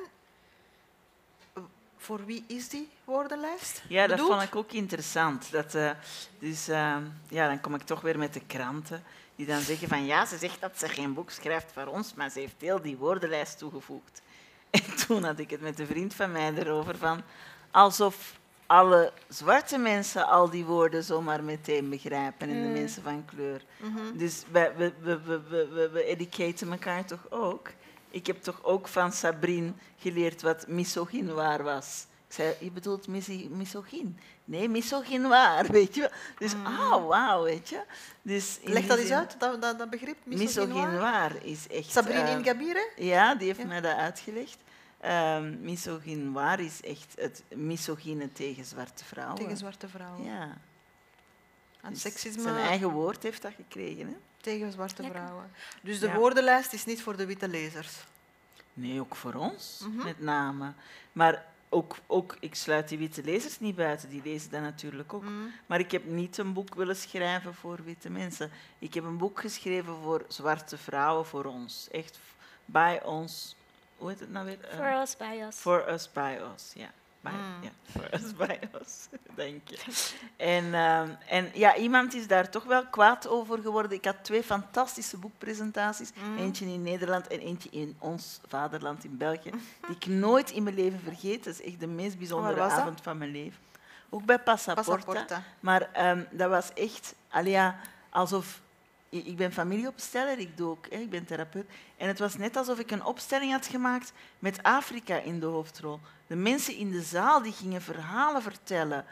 Voor 1.98 2.26
wie 2.26 2.44
is 2.48 2.70
die 2.70 2.90
woordenlijst? 3.04 3.82
Ja, 3.88 4.08
dat 4.08 4.16
bedoeld? 4.18 4.32
vond 4.32 4.48
ik 4.48 4.56
ook 4.56 4.72
interessant. 4.72 5.52
Dat, 5.52 5.76
eh, 5.76 5.92
dus 6.40 6.68
eh, 6.68 6.98
ja, 7.30 7.48
dan 7.48 7.62
kom 7.62 7.76
ik 7.76 7.82
toch 7.82 8.02
weer 8.02 8.18
met 8.18 8.34
de 8.34 8.46
kranten 8.48 9.04
die 9.36 9.46
dan 9.46 9.62
zeggen 9.62 9.88
van 9.88 10.06
ja, 10.06 10.26
ze 10.26 10.38
zegt 10.38 10.62
dat 10.62 10.80
ze 10.80 10.90
geen 10.90 11.14
boek 11.14 11.30
schrijft 11.30 11.72
voor 11.74 11.86
ons, 11.86 12.14
maar 12.14 12.30
ze 12.30 12.40
heeft 12.40 12.62
heel 12.62 12.82
die 12.82 12.98
woordenlijst 12.98 13.58
toegevoegd. 13.58 14.22
En 14.70 14.96
toen 15.08 15.24
had 15.24 15.40
ik 15.40 15.50
het 15.50 15.62
met 15.62 15.80
een 15.80 15.88
vriend 15.88 16.14
van 16.14 16.32
mij 16.32 16.54
erover 16.54 16.98
van 16.98 17.22
alsof 17.72 18.39
alle 18.70 19.12
zwarte 19.28 19.78
mensen 19.78 20.28
al 20.28 20.50
die 20.50 20.66
woorden 20.66 21.04
zomaar 21.04 21.44
meteen 21.44 21.90
begrijpen 21.90 22.50
en 22.50 22.62
de 22.62 22.68
Mm. 22.68 22.74
mensen 22.74 23.04
van 23.04 23.26
kleur. 23.26 23.62
Mhm. 23.78 24.18
Dus 24.18 24.44
we, 24.52 24.72
we, 24.78 24.94
we, 25.02 25.20
we, 25.50 25.90
we, 25.94 26.04
educaten 26.04 26.72
elkaar 26.72 27.06
toch 27.06 27.26
ook. 27.30 27.70
Ik 28.10 28.28
heb 28.28 28.42
toch 28.44 28.64
ook 28.64 28.88
van 28.88 29.12
Sabrine 29.12 29.72
geleerd 29.98 30.42
wat 30.42 30.68
misogynoir 30.68 31.64
was. 31.64 32.06
Ik 32.28 32.36
zei, 32.36 32.54
je 32.60 32.72
bedoelt 32.72 33.08
miso- 33.08 33.48
misogyn? 33.50 34.20
Nee, 34.46 34.70
misogynoir, 34.70 35.66
weet 35.72 35.96
je 35.96 36.02
wel. 36.02 36.10
Dus, 36.40 36.54
ah, 36.64 37.08
wauw, 37.08 37.44
weet 37.44 37.70
je. 37.70 37.82
Dus 38.22 38.60
Mm. 38.66 38.74
Leg 38.74 38.86
dat 38.86 38.98
eens 38.98 39.12
uit, 39.12 39.36
dat, 39.40 39.62
dat, 39.62 39.80
dat 39.80 39.90
begrip. 39.90 40.18
misogynoir. 40.24 40.88
Misogynoir 40.88 41.32
is 41.46 41.68
echt... 41.68 41.92
Sabrine 41.92 42.22
eh, 42.22 42.32
Ingabire? 42.32 42.92
ja, 42.96 43.36
die 43.36 43.48
heeft 43.48 43.60
Ja. 43.60 43.66
mij 43.66 43.82
dat 43.82 43.96
uitgelegd. 43.96 44.58
Ehm 45.00 45.62
misogynoir 45.62 46.60
is 46.60 46.82
echt 46.82 47.14
het 47.18 47.44
misogyne 47.56 48.32
tegen 48.32 48.66
zwarte 48.66 49.06
vrouwen. 49.06 49.36
Tegen 49.36 49.58
zwarte 49.58 49.88
vrouwen. 49.90 50.24
Ja. 50.24 50.58
En 51.82 51.90
Dus 51.90 52.02
seksisme 52.02 52.42
Zijn 52.42 52.56
eigen 52.56 52.90
woord 52.92 53.24
heeft 53.24 53.42
dat 53.42 53.54
gekregen. 53.56 54.08
Hè? 54.08 54.16
tegen 54.42 54.72
zwarte 54.72 55.02
Lekker. 55.02 55.20
vrouwen. 55.22 55.52
Dus 55.82 56.00
de 56.00 56.08
Ja. 56.08 56.16
woordenlijst 56.16 56.74
is 56.74 56.86
niet 56.86 57.02
voor 57.04 57.18
de 57.18 57.26
witte 57.26 57.48
lezers. 57.48 58.04
Nee, 58.74 59.00
ook 59.00 59.16
voor 59.16 59.34
ons, 59.34 59.82
Mhm. 59.84 60.04
met 60.04 60.20
name. 60.22 60.74
Maar 61.12 61.46
ook, 61.70 61.98
ook, 62.08 62.38
ik 62.40 62.56
sluit 62.56 62.88
die 62.90 62.98
witte 62.98 63.24
lezers 63.24 63.60
niet 63.60 63.76
buiten, 63.76 64.10
die 64.10 64.22
lezen 64.24 64.52
dat 64.52 64.62
natuurlijk 64.62 65.14
ook. 65.14 65.24
Mm. 65.24 65.52
Maar 65.66 65.80
ik 65.80 65.92
heb 65.92 66.06
niet 66.06 66.38
een 66.38 66.54
boek 66.54 66.76
willen 66.76 66.96
schrijven 66.96 67.54
voor 67.56 67.84
witte 67.84 68.10
mensen. 68.10 68.52
Ik 68.80 68.94
heb 68.94 69.04
een 69.04 69.18
boek 69.18 69.40
geschreven 69.40 69.96
voor 70.04 70.26
zwarte 70.28 70.78
vrouwen, 70.78 71.26
voor 71.26 71.46
ons. 71.46 71.88
Echt 71.92 72.20
bij 72.66 73.04
ons. 73.04 73.56
Hoe 74.00 74.10
heet 74.10 74.20
het 74.20 74.32
nou 74.32 74.46
weer? 74.46 74.58
Eh, 74.70 74.78
Voor 74.78 75.00
ons, 75.00 75.18
bij 75.18 75.46
ons. 75.46 75.56
For 75.56 75.90
us, 75.94 76.12
by 76.12 76.38
us, 76.56 76.72
ja. 76.74 76.90
By, 77.22 77.30
Mm. 77.30 77.64
ja, 77.64 77.70
for 77.92 78.14
us, 78.14 78.36
by 78.48 78.58
us, 78.82 79.08
denk 79.36 79.68
je. 79.68 79.78
En, 80.38 80.74
ehm, 80.74 81.10
en 81.28 81.50
ja, 81.54 81.76
iemand 81.76 82.14
is 82.14 82.28
daar 82.28 82.50
toch 82.50 82.64
wel 82.64 82.86
kwaad 82.86 83.28
over 83.28 83.60
geworden. 83.62 83.92
Ik 83.92 84.06
had 84.06 84.16
twee 84.22 84.44
fantastische 84.44 85.18
boekpresentaties. 85.18 86.12
Mm. 86.16 86.38
Eentje 86.38 86.66
in 86.66 86.84
Nederland 86.84 87.28
en 87.28 87.40
eentje 87.40 87.70
in 87.70 87.96
ons 88.00 88.40
vaderland 88.48 89.04
in 89.04 89.18
België. 89.18 89.50
Die 89.88 89.96
ik 89.96 90.06
nooit 90.06 90.52
in 90.52 90.64
mijn 90.64 90.76
leven 90.76 91.00
vergeet. 91.00 91.44
Dat 91.44 91.54
is 91.54 91.62
echt 91.62 91.80
de 91.80 91.88
meest 91.88 92.18
bijzondere 92.18 92.56
dat? 92.56 92.72
avond 92.72 93.02
van 93.02 93.18
mijn 93.18 93.32
leven. 93.32 93.60
Ook 94.10 94.26
bij 94.26 94.40
Passaporta. 94.40 94.92
Passaporta. 94.92 95.44
Maar 95.60 95.90
ehm, 95.94 96.24
dat 96.32 96.50
was 96.50 96.74
echt, 96.74 97.16
ja, 97.44 97.80
alsof... 98.10 98.62
Ik 99.10 99.38
ben 99.38 99.54
familieopsteller, 99.54 100.40
ik, 100.40 100.58
doe 100.58 100.70
ook, 100.70 100.86
hè, 100.90 100.98
ik 100.98 101.10
ben 101.10 101.26
therapeut. 101.26 101.70
En 101.98 102.08
het 102.08 102.20
was 102.20 102.38
net 102.38 102.58
alsof 102.58 102.80
ik 102.80 102.92
een 102.92 103.04
opstelling 103.06 103.52
had 103.52 103.68
gemaakt 103.68 104.14
met 104.40 104.64
Afrika 104.64 105.16
in 105.16 105.40
de 105.40 105.46
hoofdrol. 105.46 106.00
De 106.28 106.36
mensen 106.36 106.76
in 106.76 106.92
de 106.92 107.02
zaal 107.02 107.42
die 107.42 107.52
gingen 107.54 107.82
verhalen 107.82 108.42
vertellen. 108.42 109.06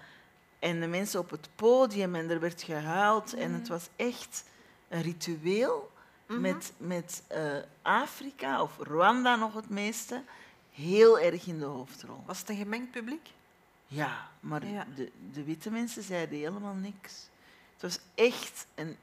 En 0.59 0.79
de 0.79 0.87
mensen 0.87 1.19
op 1.19 1.29
het 1.29 1.49
podium 1.55 2.15
en 2.15 2.29
er 2.29 2.39
werd 2.39 2.61
gehuild. 2.61 3.33
En 3.33 3.51
het 3.53 3.67
was 3.67 3.89
echt 3.95 4.43
een 4.87 5.01
ritueel 5.01 5.95
Mhm. 6.27 6.41
met, 6.41 6.73
met 6.77 7.23
eh, 7.27 7.41
Afrika, 7.81 8.61
of 8.61 8.77
Rwanda 8.79 9.35
nog 9.35 9.53
het 9.53 9.69
meeste, 9.69 10.23
heel 10.73 11.19
erg 11.19 11.45
in 11.47 11.59
de 11.59 11.65
hoofdrol. 11.65 12.23
Was 12.25 12.39
het 12.39 12.49
een 12.49 12.55
gemengd 12.57 12.91
publiek? 12.91 13.27
Ja, 13.85 14.29
maar 14.39 14.65
Ja. 14.67 14.85
De, 14.95 15.11
de 15.33 15.43
witte 15.43 15.69
mensen 15.71 16.03
zeiden 16.03 16.37
helemaal 16.37 16.73
niks. 16.73 17.29
Het 17.73 17.81
was 17.81 17.99
echt 18.15 18.67
een... 18.75 18.97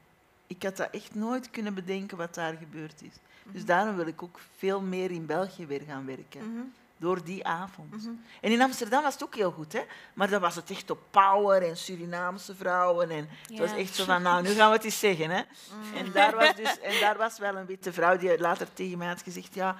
Ik 0.47 0.63
had 0.63 0.77
dat 0.77 0.89
echt 0.91 1.15
nooit 1.15 1.51
kunnen 1.51 1.73
bedenken 1.73 2.17
wat 2.17 2.35
daar 2.35 2.53
gebeurd 2.53 3.01
is. 3.01 3.13
Dus 3.51 3.65
daarom 3.65 3.95
wil 3.95 4.07
ik 4.07 4.23
ook 4.23 4.39
veel 4.57 4.81
meer 4.81 5.11
in 5.11 5.25
België 5.25 5.65
weer 5.65 5.81
gaan 5.87 6.05
werken. 6.05 6.53
Mhm. 6.53 6.63
Door 6.97 7.23
die 7.23 7.45
avond. 7.45 7.91
Mhm. 7.91 8.13
En 8.41 8.51
in 8.51 8.61
Amsterdam 8.61 9.03
was 9.03 9.13
het 9.13 9.23
ook 9.23 9.35
heel 9.35 9.51
goed, 9.51 9.73
hè? 9.73 9.81
maar 10.13 10.29
dan 10.29 10.41
was 10.41 10.55
het 10.55 10.69
echt 10.69 10.89
op 10.89 10.99
power 11.11 11.61
en 11.63 11.77
Surinaamse 11.77 12.55
vrouwen. 12.55 13.09
En 13.09 13.29
het 13.47 13.59
was 13.59 13.71
echt 13.71 13.95
zo 13.95 14.03
van, 14.03 14.21
nou, 14.21 14.43
nu 14.43 14.49
gaan 14.49 14.69
we 14.69 14.75
het 14.75 14.85
eens 14.85 14.99
zeggen. 14.99 15.29
Hè? 15.29 15.41
Mhm. 15.41 15.97
En, 15.97 16.11
daar 16.11 16.35
was 16.35 16.55
dus, 16.55 16.79
en 16.79 16.99
daar 16.99 17.17
was 17.17 17.39
wel 17.39 17.55
een 17.55 17.65
witte 17.65 17.93
vrouw 17.93 18.17
die 18.17 18.39
later 18.39 18.73
tegen 18.73 18.97
mij 18.97 19.07
had 19.07 19.21
gezegd, 19.21 19.53
ja, 19.53 19.75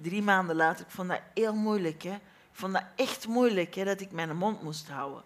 drie 0.00 0.22
maanden 0.22 0.56
later, 0.56 0.84
ik 0.84 0.92
vond 0.92 1.08
dat 1.08 1.20
heel 1.34 1.54
moeilijk. 1.54 2.02
Hè? 2.02 2.14
Ik 2.14 2.58
vond 2.58 2.72
dat 2.72 2.84
echt 2.96 3.26
moeilijk, 3.26 3.74
hè, 3.74 3.84
dat 3.84 4.00
ik 4.00 4.12
mijn 4.12 4.36
mond 4.36 4.62
moest 4.62 4.88
houden. 4.88 5.22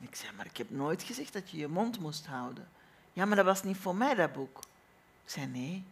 En 0.00 0.06
ik 0.06 0.14
zei, 0.14 0.32
maar 0.36 0.46
ik 0.46 0.56
heb 0.56 0.70
nooit 0.70 1.02
gezegd 1.02 1.32
dat 1.32 1.50
je 1.50 1.56
je 1.56 1.68
mond 1.68 2.00
moest 2.00 2.26
houden. 2.26 2.68
Ja, 3.12 3.24
maar 3.24 3.36
dat 3.36 3.44
was 3.44 3.62
niet 3.62 3.76
voor 3.76 3.96
mij, 3.96 4.14
dat 4.14 4.32
boek. 4.32 4.58
Ik 5.24 5.30
zei, 5.30 5.46
nee. 5.46 5.84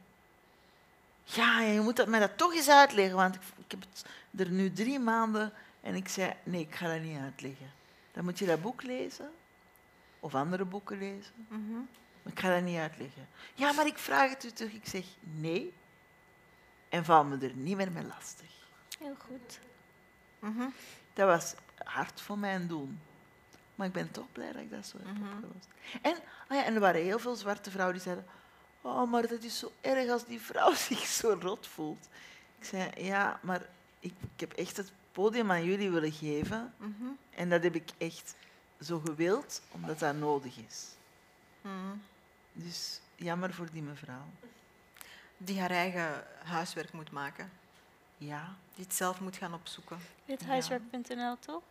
Ja, 1.25 1.61
je 1.61 1.81
moet 1.81 1.97
dat, 1.97 2.09
mij 2.09 2.21
dat 2.21 2.39
toch 2.39 2.55
eens 2.55 2.68
uitleggen, 2.68 3.16
want 3.16 3.35
ik, 3.35 3.43
ik 3.57 3.71
heb 3.71 3.81
het 3.81 4.05
er 4.41 4.51
nu 4.51 4.73
drie 4.73 4.99
maanden... 4.99 5.53
En 5.81 5.95
ik 5.95 6.09
zei, 6.09 6.35
nee, 6.43 6.61
ik 6.61 6.75
ga 6.75 6.87
dat 6.87 7.01
niet 7.01 7.18
uitleggen. 7.18 7.71
Dan 8.12 8.25
moet 8.25 8.39
je 8.39 8.47
dat 8.47 8.62
boek 8.62 8.83
lezen, 8.83 9.31
of 10.21 10.35
andere 10.35 10.64
boeken 10.64 10.99
lezen. 10.99 11.47
Mhm. 11.49 11.73
Maar 12.23 12.33
ik 12.33 12.41
ga 12.41 12.55
dat 12.55 12.62
niet 12.62 12.79
uitleggen. 12.79 13.29
Ja, 13.55 13.73
maar 13.73 13.87
ik 13.87 13.99
vraag 13.99 14.31
het 14.31 14.45
u 14.45 14.51
terug. 14.51 14.73
Ik 14.73 14.87
zeg 14.87 15.05
nee. 15.21 15.73
En 16.89 17.05
val 17.05 17.25
me 17.25 17.39
er 17.39 17.55
niet 17.55 17.77
meer 17.77 17.93
mee 17.93 18.05
lastig. 18.05 18.51
Heel 18.99 19.16
goed. 19.18 19.61
Mhm. 20.39 20.68
Dat 21.12 21.27
was 21.27 21.55
hard 21.85 22.21
voor 22.21 22.39
mijn 22.39 22.66
doen. 22.66 23.01
Maar 23.81 23.89
ik 23.89 23.95
ben 23.95 24.11
toch 24.11 24.33
blij 24.33 24.53
dat 24.53 24.62
ik 24.62 24.70
dat 24.70 24.87
zo 24.87 24.97
heb 24.97 25.07
Mhm. 25.07 25.22
opgelost. 25.24 25.68
En, 26.03 26.14
ah 26.49 26.57
ja, 26.57 26.64
en 26.64 26.74
er 26.74 26.81
waren 26.81 27.03
heel 27.03 27.18
veel 27.18 27.35
zwarte 27.37 27.70
vrouwen 27.70 27.95
die 27.95 28.05
zeiden... 28.05 28.24
Oh, 28.81 29.11
maar 29.11 29.26
dat 29.28 29.43
is 29.43 29.59
zo 29.59 29.72
erg 29.81 30.11
als 30.11 30.24
die 30.24 30.41
vrouw 30.41 30.74
zich 30.89 30.99
zo 31.07 31.39
rot 31.41 31.66
voelt. 31.66 32.09
Ik 32.59 32.64
zei, 32.64 32.91
ja, 32.97 33.39
maar 33.43 33.61
ik, 33.99 34.12
ik 34.35 34.41
heb 34.41 34.53
echt 34.53 34.76
het 34.76 34.93
podium 35.12 35.51
aan 35.51 35.64
jullie 35.64 35.91
willen 35.91 36.12
geven. 36.12 36.74
Mhm. 36.76 37.05
En 37.31 37.49
dat 37.49 37.62
heb 37.62 37.74
ik 37.74 37.91
echt 37.99 38.35
zo 38.81 38.99
gewild, 39.05 39.62
omdat 39.70 39.99
dat 39.99 40.14
nodig 40.14 40.57
is. 40.68 40.87
Mhm. 41.61 41.97
Dus 42.53 43.01
jammer 43.16 43.55
voor 43.55 43.70
die 43.72 43.83
mevrouw. 43.83 44.24
Die 45.37 45.61
haar 45.61 45.70
eigen 45.70 46.24
huiswerk 46.45 46.93
moet 46.93 47.11
maken. 47.11 47.51
Ja. 48.18 48.57
Die 48.74 48.85
het 48.85 48.95
zelf 48.95 49.20
moet 49.20 49.37
gaan 49.37 49.55
opzoeken. 49.55 49.99
Withuiswerk.nl, 50.24 51.37
toch? 51.39 51.62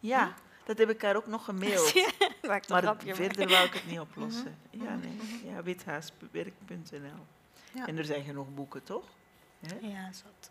Ja, 0.00 0.34
dat 0.68 0.78
heb 0.78 0.90
ik 0.90 1.02
haar 1.02 1.16
ook 1.16 1.26
nog 1.26 1.44
gemaild. 1.44 1.94
Maar 2.48 2.62
grapje 2.66 3.06
mee. 3.06 3.14
verder 3.14 3.48
wou 3.48 3.66
ik 3.66 3.72
het 3.74 3.86
niet 3.86 4.00
oplossen. 4.00 4.58
Ja, 4.70 4.94
nee. 4.94 5.42
Ja, 5.44 5.62
withuiswerk.nl. 5.62 7.26
Ja. 7.72 7.86
En 7.86 7.98
er 7.98 8.04
zijn 8.04 8.24
genoeg 8.24 8.54
boeken, 8.54 8.82
toch? 8.84 9.04
Hè? 9.60 9.88
Ja, 9.88 10.12
zat. 10.12 10.50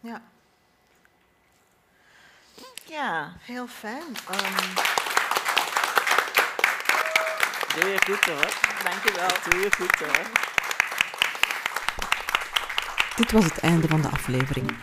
Ja, 0.00 0.22
Ja, 2.84 3.32
heel 3.40 3.66
fijn. 3.66 4.16
Ehm, 4.30 4.74
doe 7.80 7.90
je 7.90 7.98
goed 8.04 8.24
hoor. 8.24 8.52
Dank 8.84 9.02
je 9.02 9.12
wel. 9.16 9.50
Doe 9.50 9.60
je 9.60 9.72
goed 9.72 9.98
hoor. 9.98 10.26
Dit 13.16 13.32
was 13.32 13.44
het 13.44 13.58
einde 13.58 13.88
van 13.88 14.00
de 14.02 14.08
aflevering. 14.08 14.76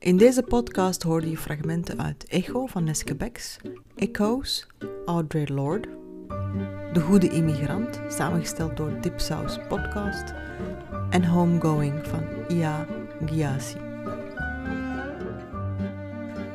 In 0.00 0.16
deze 0.16 0.42
podcast 0.42 1.02
hoorde 1.02 1.30
je 1.30 1.36
fragmenten 1.36 2.02
uit 2.02 2.24
Echo 2.24 2.66
van 2.66 2.84
Neske 2.84 3.14
Becks, 3.14 3.56
Echoes, 3.96 4.66
Audre 5.06 5.52
Lorde, 5.52 5.88
De 6.92 7.00
Goede 7.00 7.28
Immigrant, 7.28 8.00
samengesteld 8.08 8.76
door 8.76 9.00
Dipsaus 9.00 9.58
Podcast, 9.68 10.34
en 11.10 11.24
Homegoing 11.24 12.06
van 12.06 12.22
Ia 12.48 12.86
Gyasi. 13.26 13.76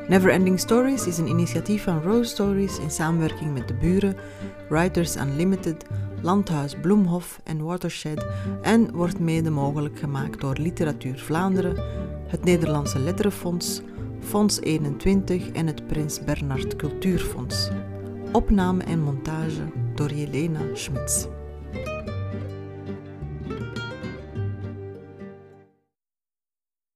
Neverending 0.08 0.60
Stories 0.60 1.08
is 1.08 1.18
een 1.18 1.30
initiatief 1.30 1.84
van 1.84 2.02
Rose 2.02 2.30
Stories 2.30 2.80
in 2.80 2.92
samenwerking 2.92 3.54
met 3.54 3.68
de 3.68 3.74
buren, 3.74 4.16
Writers 4.70 5.16
Unlimited, 5.16 5.86
Landhuis 6.22 6.76
Bloemhof 6.82 7.40
en 7.44 7.64
Watershed 7.64 8.26
en 8.62 8.92
wordt 8.92 9.20
mede 9.20 9.50
mogelijk 9.50 10.00
gemaakt 10.00 10.42
door 10.42 10.58
Literatuur 10.58 11.20
Vlaanderen, 11.20 11.76
het 12.28 12.44
Nederlandse 12.44 13.00
Letterenfonds, 13.00 13.82
Fonds 14.20 14.62
21 14.62 15.52
en 15.52 15.68
het 15.68 15.88
Prins 15.88 16.24
Bernhard 16.24 16.76
Cultuurfonds. 16.76 17.70
Opname 18.32 18.84
en 18.84 19.00
montage 19.00 19.64
door 19.96 20.14
Jelena 20.14 20.62
Schmitz. 20.74 21.28